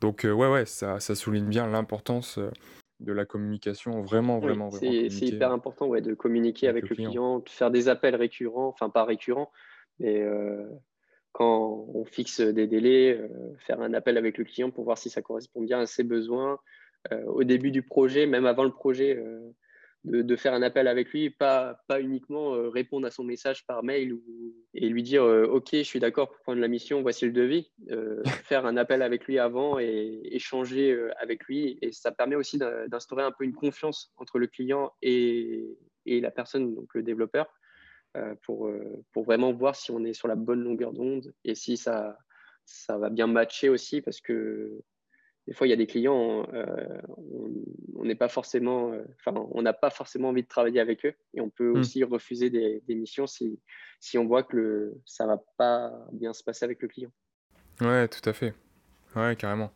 Donc 0.00 0.24
ouais, 0.24 0.32
ouais, 0.32 0.66
ça, 0.66 0.98
ça 0.98 1.14
souligne 1.14 1.46
bien 1.46 1.68
l'importance 1.68 2.40
de 3.00 3.12
la 3.12 3.24
communication, 3.24 4.02
vraiment, 4.02 4.38
vraiment, 4.38 4.70
C'est 4.70 5.06
hyper 5.06 5.52
important 5.52 5.86
ouais, 5.86 6.00
de 6.00 6.14
communiquer 6.14 6.68
avec, 6.68 6.88
le, 6.88 6.96
client. 6.96 7.40
de 7.40 7.48
faire 7.48 7.70
des 7.70 7.88
appels 7.88 8.16
récurrents, 8.16 8.68
enfin 8.68 8.88
pas 8.88 9.04
récurrents, 9.04 9.50
mais 9.98 10.22
euh, 10.22 10.64
quand 11.36 11.86
on 11.92 12.04
fixe 12.06 12.40
des 12.40 12.66
délais, 12.66 13.18
euh, 13.18 13.28
faire 13.58 13.82
un 13.82 13.92
appel 13.92 14.16
avec 14.16 14.38
le 14.38 14.44
client 14.44 14.70
pour 14.70 14.84
voir 14.84 14.96
si 14.96 15.10
ça 15.10 15.20
correspond 15.20 15.60
bien 15.60 15.80
à 15.80 15.86
ses 15.86 16.02
besoins. 16.02 16.58
Euh, 17.12 17.24
au 17.26 17.44
début 17.44 17.70
du 17.70 17.82
projet, 17.82 18.26
même 18.26 18.46
avant 18.46 18.64
le 18.64 18.72
projet, 18.72 19.22
de, 20.06 20.36
faire 20.36 20.54
un 20.54 20.62
appel 20.62 20.88
avec 20.88 21.10
lui, 21.10 21.30
pas, 21.30 21.80
pas 21.88 22.00
uniquement 22.00 22.54
euh, 22.54 22.68
répondre 22.68 23.06
à 23.06 23.10
son 23.10 23.24
message 23.24 23.66
par 23.66 23.82
mail 23.82 24.12
ou, 24.14 24.22
et 24.74 24.88
lui 24.88 25.02
dire 25.02 25.24
euh, 25.24 25.46
Ok, 25.46 25.70
je 25.72 25.82
suis 25.82 26.00
d'accord 26.00 26.28
pour 26.28 26.40
prendre 26.40 26.60
la 26.60 26.68
mission, 26.68 27.02
voici 27.02 27.26
le 27.26 27.32
devis. 27.32 27.70
Euh, 27.90 28.22
faire 28.44 28.66
un 28.66 28.76
appel 28.76 29.02
avec 29.02 29.26
lui 29.26 29.38
avant 29.38 29.78
et 29.78 30.20
échanger 30.24 30.96
avec 31.18 31.44
lui. 31.44 31.78
Et 31.82 31.92
ça 31.92 32.12
permet 32.12 32.36
aussi 32.36 32.58
d'instaurer 32.58 33.24
un 33.24 33.32
peu 33.32 33.44
une 33.44 33.54
confiance 33.54 34.12
entre 34.16 34.38
le 34.38 34.46
client 34.46 34.92
et, 35.02 35.76
et 36.06 36.20
la 36.20 36.30
personne, 36.30 36.74
donc 36.74 36.94
le 36.94 37.02
développeur, 37.02 37.46
pour, 38.42 38.70
pour 39.12 39.24
vraiment 39.24 39.52
voir 39.52 39.76
si 39.76 39.90
on 39.90 40.04
est 40.04 40.12
sur 40.12 40.28
la 40.28 40.36
bonne 40.36 40.62
longueur 40.62 40.92
d'onde 40.92 41.32
et 41.44 41.54
si 41.54 41.76
ça, 41.76 42.18
ça 42.64 42.98
va 42.98 43.10
bien 43.10 43.26
matcher 43.26 43.68
aussi 43.68 44.00
parce 44.00 44.20
que 44.20 44.82
des 45.46 45.52
fois, 45.52 45.66
il 45.66 45.70
y 45.70 45.72
a 45.72 45.76
des 45.76 45.86
clients, 45.86 46.46
euh, 46.52 47.00
on 47.94 48.04
n'est 48.04 48.16
pas 48.16 48.28
forcément, 48.28 48.92
euh, 48.92 49.04
enfin, 49.20 49.46
on 49.52 49.62
n'a 49.62 49.72
pas 49.72 49.90
forcément 49.90 50.30
envie 50.30 50.42
de 50.42 50.48
travailler 50.48 50.80
avec 50.80 51.06
eux, 51.06 51.14
et 51.34 51.40
on 51.40 51.50
peut 51.50 51.72
hmm. 51.72 51.78
aussi 51.78 52.02
refuser 52.02 52.50
des, 52.50 52.82
missions 52.88 53.26
si, 53.28 53.60
si 54.00 54.18
on 54.18 54.26
voit 54.26 54.42
que 54.42 54.56
le, 54.56 55.00
ça 55.04 55.26
va 55.26 55.40
pas 55.56 55.92
bien 56.12 56.32
se 56.32 56.42
passer 56.42 56.64
avec 56.64 56.82
le 56.82 56.88
client. 56.88 57.12
Ouais, 57.80 58.08
tout 58.08 58.28
à 58.28 58.32
fait. 58.32 58.54
Ouais, 59.14 59.36
carrément. 59.36 59.70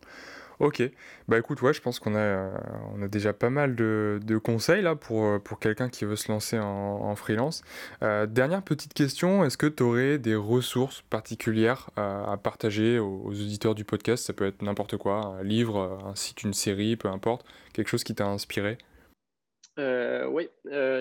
Ok, 0.61 0.83
bah 1.27 1.39
écoute, 1.39 1.63
ouais, 1.63 1.73
je 1.73 1.81
pense 1.81 1.99
qu'on 1.99 2.15
a, 2.15 2.19
euh, 2.19 2.59
on 2.95 3.01
a 3.01 3.09
déjà 3.09 3.33
pas 3.33 3.49
mal 3.49 3.75
de, 3.75 4.21
conseils 4.45 4.83
là 4.83 4.95
pour, 4.95 5.25
euh, 5.25 5.39
pour 5.39 5.59
quelqu'un 5.59 5.89
qui 5.89 6.05
veut 6.05 6.17
se 6.17 6.31
lancer 6.31 6.59
en, 6.59 7.17
freelance. 7.17 7.63
Euh, 8.03 8.27
dernière 8.27 8.63
petite 8.63 8.93
question, 8.93 9.43
est-ce 9.43 9.57
que 9.57 9.67
tu 9.67 9.83
aurais 9.83 10.19
des 10.19 10.35
ressources 10.35 11.01
particulières 11.01 11.89
à 11.97 12.37
partager 12.37 12.99
aux, 12.99 13.29
auditeurs 13.29 13.75
du 13.75 13.87
podcast? 13.87 14.27
Ça 14.27 14.35
peut 14.35 14.45
être 14.45 14.61
n'importe 14.61 14.99
quoi, 14.99 15.25
un 15.25 15.43
livre, 15.43 15.99
un 16.05 16.15
site, 16.15 16.43
une 16.43 16.53
série, 16.53 16.95
peu 16.97 17.09
importe, 17.09 17.47
quelque 17.73 17.89
chose 17.89 18.05
qui 18.05 18.15
t'a 18.15 18.27
inspiré? 18.27 18.77
Oui, 19.79 20.51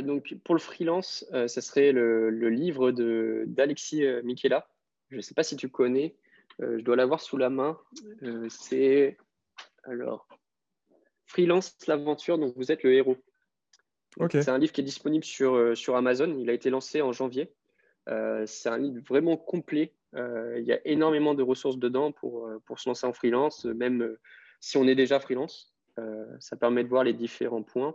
donc 0.04 0.34
pour 0.46 0.56
le 0.56 0.62
freelance, 0.62 1.26
ça 1.34 1.60
serait 1.62 1.92
le, 1.92 2.30
le 2.30 2.50
livre 2.50 2.92
d'Alexis 3.46 4.06
Michela. 4.24 4.70
Je 5.10 5.18
ne 5.18 5.22
sais 5.22 5.34
pas 5.34 5.44
si 5.44 5.58
tu 5.58 5.68
connais, 5.68 6.16
je 6.60 6.80
dois 6.80 6.96
l'avoir 6.96 7.20
sous 7.20 7.36
la 7.36 7.50
main. 7.50 7.78
c'est 8.48 9.18
alors, 9.90 10.28
Freelance 11.30 11.78
l'aventure 11.88 12.40
dont 12.40 12.52
vous 12.56 12.72
êtes 12.72 12.82
le 12.82 12.94
héros. 12.94 13.18
C'est 14.32 14.50
un 14.50 14.58
livre 14.58 14.74
qui 14.74 14.82
est 14.82 14.84
disponible 14.84 15.24
sur, 15.24 15.54
euh, 15.54 15.76
sur 15.76 15.96
Amazon. 15.96 16.36
Il 16.40 16.50
a 16.50 16.54
été 16.54 16.72
lancé 16.72 17.02
en 17.02 17.12
janvier. 17.12 17.54
Euh, 18.10 18.44
c'est 18.48 18.70
un 18.70 18.80
livre 18.80 19.02
vraiment 19.08 19.38
complet. 19.38 19.94
Euh, 20.16 20.58
il 20.60 20.66
y 20.66 20.74
a 20.74 20.80
énormément 20.86 21.36
de 21.36 21.44
ressources 21.44 21.78
dedans 21.78 22.12
pour, 22.12 22.50
pour 22.66 22.80
se 22.80 22.90
lancer 22.90 23.06
en 23.06 23.14
freelance, 23.14 23.66
même 23.66 24.18
si 24.60 24.78
on 24.78 24.88
est 24.88 24.96
déjà 24.96 25.20
freelance. 25.20 25.76
ça 26.40 26.58
permet 26.58 26.84
de 26.84 26.90
voir 26.90 27.04
les 27.04 27.14
différents 27.14 27.62
points. 27.62 27.94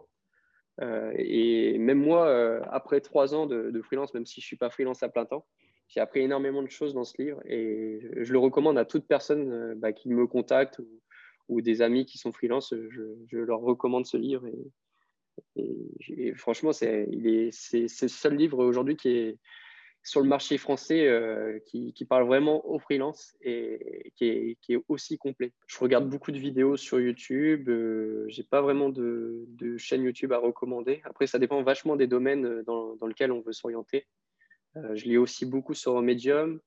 et 0.80 1.76
même 1.78 1.98
moi, 1.98 2.64
après 2.70 3.00
trois 3.00 3.34
ans 3.34 3.46
de, 3.46 3.82
freelance, 3.82 4.14
même 4.14 4.26
si 4.26 4.40
je 4.40 4.44
ne 4.44 4.48
suis 4.48 4.56
pas 4.56 4.70
freelance 4.70 5.02
à 5.02 5.08
plein 5.08 5.24
temps, 5.24 5.44
j'ai 5.88 6.00
appris 6.00 6.20
énormément 6.20 6.62
de 6.62 6.70
choses 6.70 6.94
dans 6.94 7.04
ce 7.04 7.20
livre 7.20 7.40
et 7.44 8.00
je, 8.20 8.32
le 8.32 8.38
recommande 8.38 8.78
à 8.78 8.84
toute 8.84 9.06
personne 9.06 9.74
bah, 9.74 9.92
qui 9.92 10.08
me 10.08 10.26
contacte 10.26 10.78
ou, 10.78 10.86
ou 11.48 11.60
des 11.60 11.82
amis 11.82 12.06
qui 12.06 12.18
sont 12.18 12.32
freelance, 12.32 12.74
je, 12.90 13.36
leur 13.36 13.60
recommande 13.60 14.06
ce 14.06 14.16
livre. 14.16 14.46
Et, 15.56 16.34
franchement, 16.34 16.72
c'est 16.72 17.06
le 17.06 17.50
seul 17.50 18.36
livre 18.36 18.64
aujourd'hui 18.64 18.96
qui 18.96 19.08
est 19.08 19.38
sur 20.04 20.20
le 20.20 20.28
marché 20.28 20.58
français 20.58 21.08
euh, 21.08 21.58
qui, 21.64 21.92
parle 22.06 22.26
vraiment 22.26 22.64
aux 22.68 22.78
freelance 22.78 23.34
et 23.40 24.12
qui 24.16 24.56
est, 24.68 24.78
aussi 24.88 25.16
complet. 25.16 25.52
Je 25.66 25.78
regarde 25.78 26.08
beaucoup 26.08 26.30
de 26.30 26.38
vidéos 26.38 26.76
sur 26.76 27.00
YouTube. 27.00 27.70
Euh, 27.70 28.26
j'ai 28.28 28.42
pas 28.42 28.60
vraiment 28.60 28.90
de, 28.90 29.46
chaîne 29.78 30.02
YouTube 30.02 30.32
à 30.32 30.38
recommander. 30.38 31.00
Après, 31.04 31.26
ça 31.26 31.38
dépend 31.38 31.62
vachement 31.62 31.96
des 31.96 32.06
domaines 32.06 32.62
dans, 32.62 32.96
dans 32.96 33.06
lesquels 33.06 33.32
on 33.32 33.40
veut 33.40 33.52
s'orienter. 33.52 34.06
Euh, 34.76 34.94
je 34.94 35.06
lis 35.06 35.16
aussi 35.16 35.46
beaucoup 35.46 35.74
sur 35.74 36.00
Medium. 36.02 36.60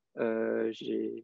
j'ai 0.71 1.23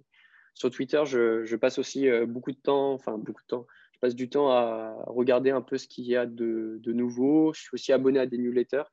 sur 0.53 0.69
Twitter, 0.69 1.01
je, 1.05 1.55
passe 1.55 1.79
aussi 1.79 2.07
euh, 2.07 2.25
beaucoup 2.25 2.51
de 2.51 2.57
temps, 2.57 2.93
enfin 2.93 3.17
beaucoup 3.17 3.41
de 3.41 3.47
temps, 3.47 3.67
je 3.93 3.99
passe 3.99 4.15
du 4.15 4.29
temps 4.29 4.49
à 4.51 5.03
regarder 5.07 5.49
un 5.51 5.61
peu 5.61 5.77
ce 5.77 5.87
qu'il 5.87 6.05
y 6.05 6.15
a 6.15 6.25
de, 6.25 6.79
nouveau. 6.85 7.53
Je 7.53 7.61
suis 7.61 7.69
aussi 7.73 7.91
abonné 7.91 8.19
à 8.19 8.25
des 8.25 8.37
newsletters. 8.37 8.83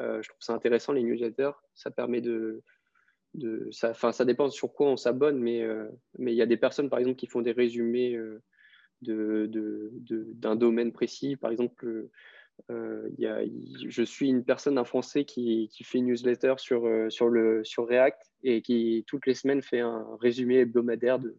Euh, 0.00 0.20
je 0.22 0.28
trouve 0.28 0.42
ça 0.42 0.52
intéressant, 0.52 0.92
les 0.92 1.02
newsletters. 1.02 1.52
Ça 1.74 1.90
permet 1.90 2.20
de. 2.20 2.62
de 3.34 3.68
ça, 3.70 3.94
ça 3.94 4.24
dépend 4.24 4.50
sur 4.50 4.72
quoi 4.72 4.88
on 4.88 4.96
s'abonne, 4.96 5.38
mais 5.38 5.62
euh, 5.62 5.88
mais 6.18 6.32
il 6.32 6.36
y 6.36 6.42
a 6.42 6.46
des 6.46 6.56
personnes, 6.56 6.90
par 6.90 6.98
exemple, 6.98 7.16
qui 7.16 7.26
font 7.26 7.40
des 7.40 7.52
résumés 7.52 8.18
de, 9.02 9.50
d'un 10.34 10.56
domaine 10.56 10.92
précis. 10.92 11.36
Par 11.36 11.50
exemple, 11.50 12.08
euh, 12.70 13.08
je 13.86 14.02
suis 14.02 14.28
une 14.28 14.44
personne, 14.44 14.78
un 14.78 14.84
Français 14.84 15.24
qui, 15.24 15.68
qui 15.72 15.84
fait 15.84 15.98
une 15.98 16.06
newsletter 16.06 16.54
sur, 16.58 16.86
euh, 16.86 17.10
sur, 17.10 17.28
le, 17.28 17.64
sur 17.64 17.86
React 17.86 18.20
et 18.42 18.62
qui, 18.62 19.04
toutes 19.06 19.26
les 19.26 19.34
semaines, 19.34 19.62
fait 19.62 19.80
un 19.80 20.06
résumé 20.20 20.56
hebdomadaire 20.58 21.18
de, 21.18 21.36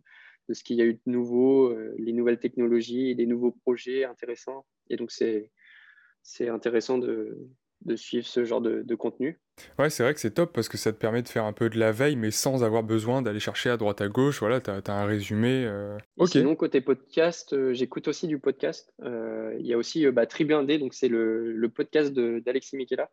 de 0.48 0.54
ce 0.54 0.64
qu'il 0.64 0.78
y 0.78 0.82
a 0.82 0.86
eu 0.86 0.94
de 0.94 1.02
nouveau, 1.12 1.72
euh, 1.72 1.94
les 1.98 2.14
nouvelles 2.14 2.40
technologies, 2.40 3.14
les 3.14 3.26
nouveaux 3.26 3.52
projets 3.52 4.06
intéressants. 4.06 4.66
Et 4.90 4.96
donc, 4.96 5.12
c'est 5.12 6.50
intéressant 6.50 6.98
de, 6.98 7.38
de 7.82 7.96
suivre 7.96 8.26
ce 8.26 8.46
genre 8.46 8.62
de, 8.62 8.82
de 8.84 8.96
contenu. 8.96 9.40
Ouais, 9.80 9.90
c'est 9.90 10.04
vrai 10.04 10.14
que 10.14 10.20
c'est 10.20 10.34
top 10.34 10.54
parce 10.54 10.70
que 10.70 10.78
ça 10.78 10.92
te 10.92 10.98
permet 10.98 11.22
de 11.22 11.30
faire 11.30 11.46
un 11.46 11.54
peu 11.54 11.70
de 11.70 11.80
la 11.80 11.92
veille, 11.92 12.16
mais 12.16 12.32
sans 12.32 12.64
avoir 12.64 12.84
besoin 12.84 13.22
d'aller 13.22 13.40
chercher 13.40 13.70
à 13.70 13.78
droite 13.78 14.02
à 14.02 14.08
gauche. 14.08 14.40
Voilà, 14.40 14.62
tu 14.62 14.70
as, 14.70 14.94
un 14.94 15.06
résumé. 15.06 15.66
Euh... 15.66 15.98
Ok. 16.18 16.30
Sinon, 16.30 16.56
côté 16.56 16.82
podcast, 16.82 17.54
euh, 17.54 17.74
j'écoute 17.74 18.08
aussi 18.08 18.28
du 18.28 18.40
podcast. 18.40 18.94
Euh, 19.04 19.56
il 19.60 19.66
y 19.66 19.74
a 19.74 19.78
aussi 19.78 20.06
euh, 20.06 20.12
bah, 20.12 20.26
Tribuindé, 20.26 20.78
donc 20.78 20.94
c'est 20.94 21.08
le, 21.08 21.52
le, 21.52 21.70
podcast 21.70 22.14
d'Alexis 22.14 22.78
Michela. 22.78 23.10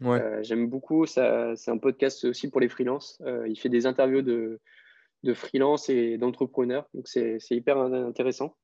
Ouais. 0.00 0.22
J'aime 0.42 0.68
beaucoup. 0.68 1.06
C'est 1.06 1.20
un 1.20 1.78
podcast 1.78 2.24
aussi 2.24 2.50
pour 2.50 2.60
les 2.60 2.68
freelances. 2.68 3.20
il 3.46 3.58
fait 3.58 3.68
des 3.68 3.86
interviews 3.86 4.22
de, 4.22 4.60
de 5.24 5.34
freelance 5.34 5.88
et 5.90 6.16
d'entrepreneurs. 6.18 6.88
Donc, 6.94 7.06
c'est 7.08 7.38
hyper 7.50 7.78
intéressant. 7.78 8.56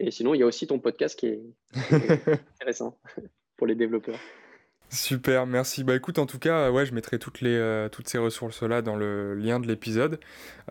Et 0.00 0.10
sinon, 0.10 0.34
il 0.34 0.40
y 0.40 0.42
a 0.42 0.46
aussi 0.46 0.66
ton 0.66 0.80
podcast 0.80 1.18
qui 1.18 1.26
est 1.26 1.42
intéressant 2.60 2.98
pour 3.56 3.66
les 3.66 3.74
développeurs. 3.74 4.18
Super, 4.94 5.44
merci. 5.46 5.82
Bah 5.82 5.96
écoute, 5.96 6.20
en 6.20 6.26
tout 6.26 6.38
cas, 6.38 6.70
ouais, 6.70 6.86
je 6.86 6.94
mettrai 6.94 7.18
toutes, 7.18 7.40
les, 7.40 7.56
euh, 7.56 7.88
toutes 7.88 8.08
ces 8.08 8.18
ressources-là 8.18 8.80
dans 8.80 8.94
le 8.94 9.34
lien 9.34 9.58
de 9.58 9.66
l'épisode. 9.66 10.20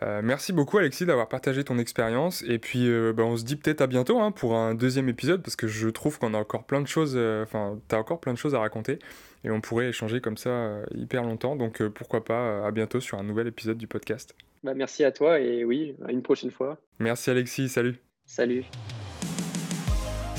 Euh, 0.02 0.22
merci 0.24 0.54
beaucoup 0.54 0.78
Alexis 0.78 1.06
d'avoir 1.06 1.28
partagé 1.28 1.66
ton 1.66 1.78
expérience. 1.78 2.42
Et 2.48 2.58
puis, 2.58 2.88
euh, 2.88 3.12
bah, 3.12 3.24
on 3.24 3.36
se 3.36 3.44
dit 3.44 3.58
peut-être 3.58 3.82
à 3.82 3.88
bientôt 3.88 4.22
hein, 4.22 4.32
pour 4.32 4.56
un 4.56 4.76
deuxième 4.76 5.10
épisode 5.10 5.44
parce 5.44 5.58
que 5.58 5.68
je 5.68 5.90
trouve 5.90 6.20
qu'on 6.20 6.34
a 6.34 6.38
encore 6.38 6.64
plein 6.64 6.82
de 6.82 6.88
choses, 6.88 7.18
enfin, 7.44 7.78
t'as 7.90 7.98
encore 7.98 8.22
plein 8.22 8.34
de 8.34 8.38
choses 8.38 8.56
à 8.56 8.60
raconter 8.60 9.00
et 9.44 9.52
on 9.52 9.60
pourrait 9.60 9.90
échanger 9.90 10.22
comme 10.22 10.38
ça 10.38 10.80
hyper 10.96 11.24
longtemps. 11.24 11.58
Donc 11.58 11.84
pourquoi 11.90 12.24
pas 12.24 12.66
à 12.66 12.72
bientôt 12.72 13.02
sur 13.02 13.20
un 13.20 13.24
nouvel 13.24 13.48
épisode 13.48 13.78
du 13.78 13.88
podcast. 13.88 14.36
Bah, 14.64 14.74
merci 14.74 15.04
à 15.04 15.12
toi 15.12 15.42
et 15.42 15.66
oui, 15.66 15.96
à 16.08 16.14
une 16.14 16.22
prochaine 16.22 16.52
fois. 16.52 16.78
Merci 17.00 17.30
Alexis, 17.30 17.68
salut. 17.68 17.98
Salut. 18.26 18.64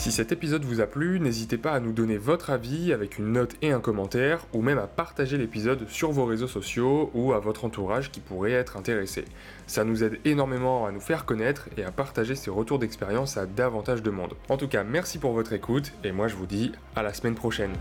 Si 0.05 0.13
cet 0.13 0.33
épisode 0.33 0.67
vous 0.67 0.83
a 0.83 0.87
plu, 0.87 1.19
n'hésitez 1.19 1.57
pas 1.57 1.73
à 1.73 1.81
nous 1.81 1.93
donner 1.93 2.19
votre 2.19 2.51
avis 2.51 2.93
avec 2.93 3.17
une 3.17 3.33
note 3.33 3.55
et 3.63 3.73
un 3.73 3.81
commentaire, 3.81 4.45
ou 4.53 4.61
même 4.61 4.77
à 4.77 4.87
partager 4.87 5.39
l'épisode 5.39 5.89
sur 5.89 6.13
vos 6.13 6.27
réseaux 6.27 6.47
sociaux 6.47 7.11
ou 7.15 7.33
à 7.33 7.39
votre 7.39 7.65
entourage 7.65 8.11
qui 8.11 8.21
pourrait 8.21 8.53
être 8.53 8.77
intéressé. 8.77 9.25
Ça 9.67 9.83
nous 9.83 10.05
aide 10.05 10.21
énormément 10.27 10.85
à 10.85 10.93
nous 10.93 11.01
faire 11.01 11.25
connaître 11.25 11.71
et 11.79 11.85
à 11.85 11.91
partager 11.91 12.35
ces 12.35 12.51
retours 12.51 12.79
d'expérience 12.79 13.39
à 13.39 13.47
davantage 13.47 14.03
de 14.03 14.11
monde. 14.11 14.35
En 14.51 14.59
tout 14.59 14.69
cas, 14.69 14.85
merci 14.85 15.17
pour 15.17 15.33
votre 15.33 15.55
écoute, 15.55 15.91
et 16.05 16.13
moi 16.13 16.29
je 16.29 16.35
vous 16.35 16.45
dis 16.45 16.73
à 16.95 17.03
la 17.03 17.15
semaine 17.15 17.35
prochaine. 17.35 17.73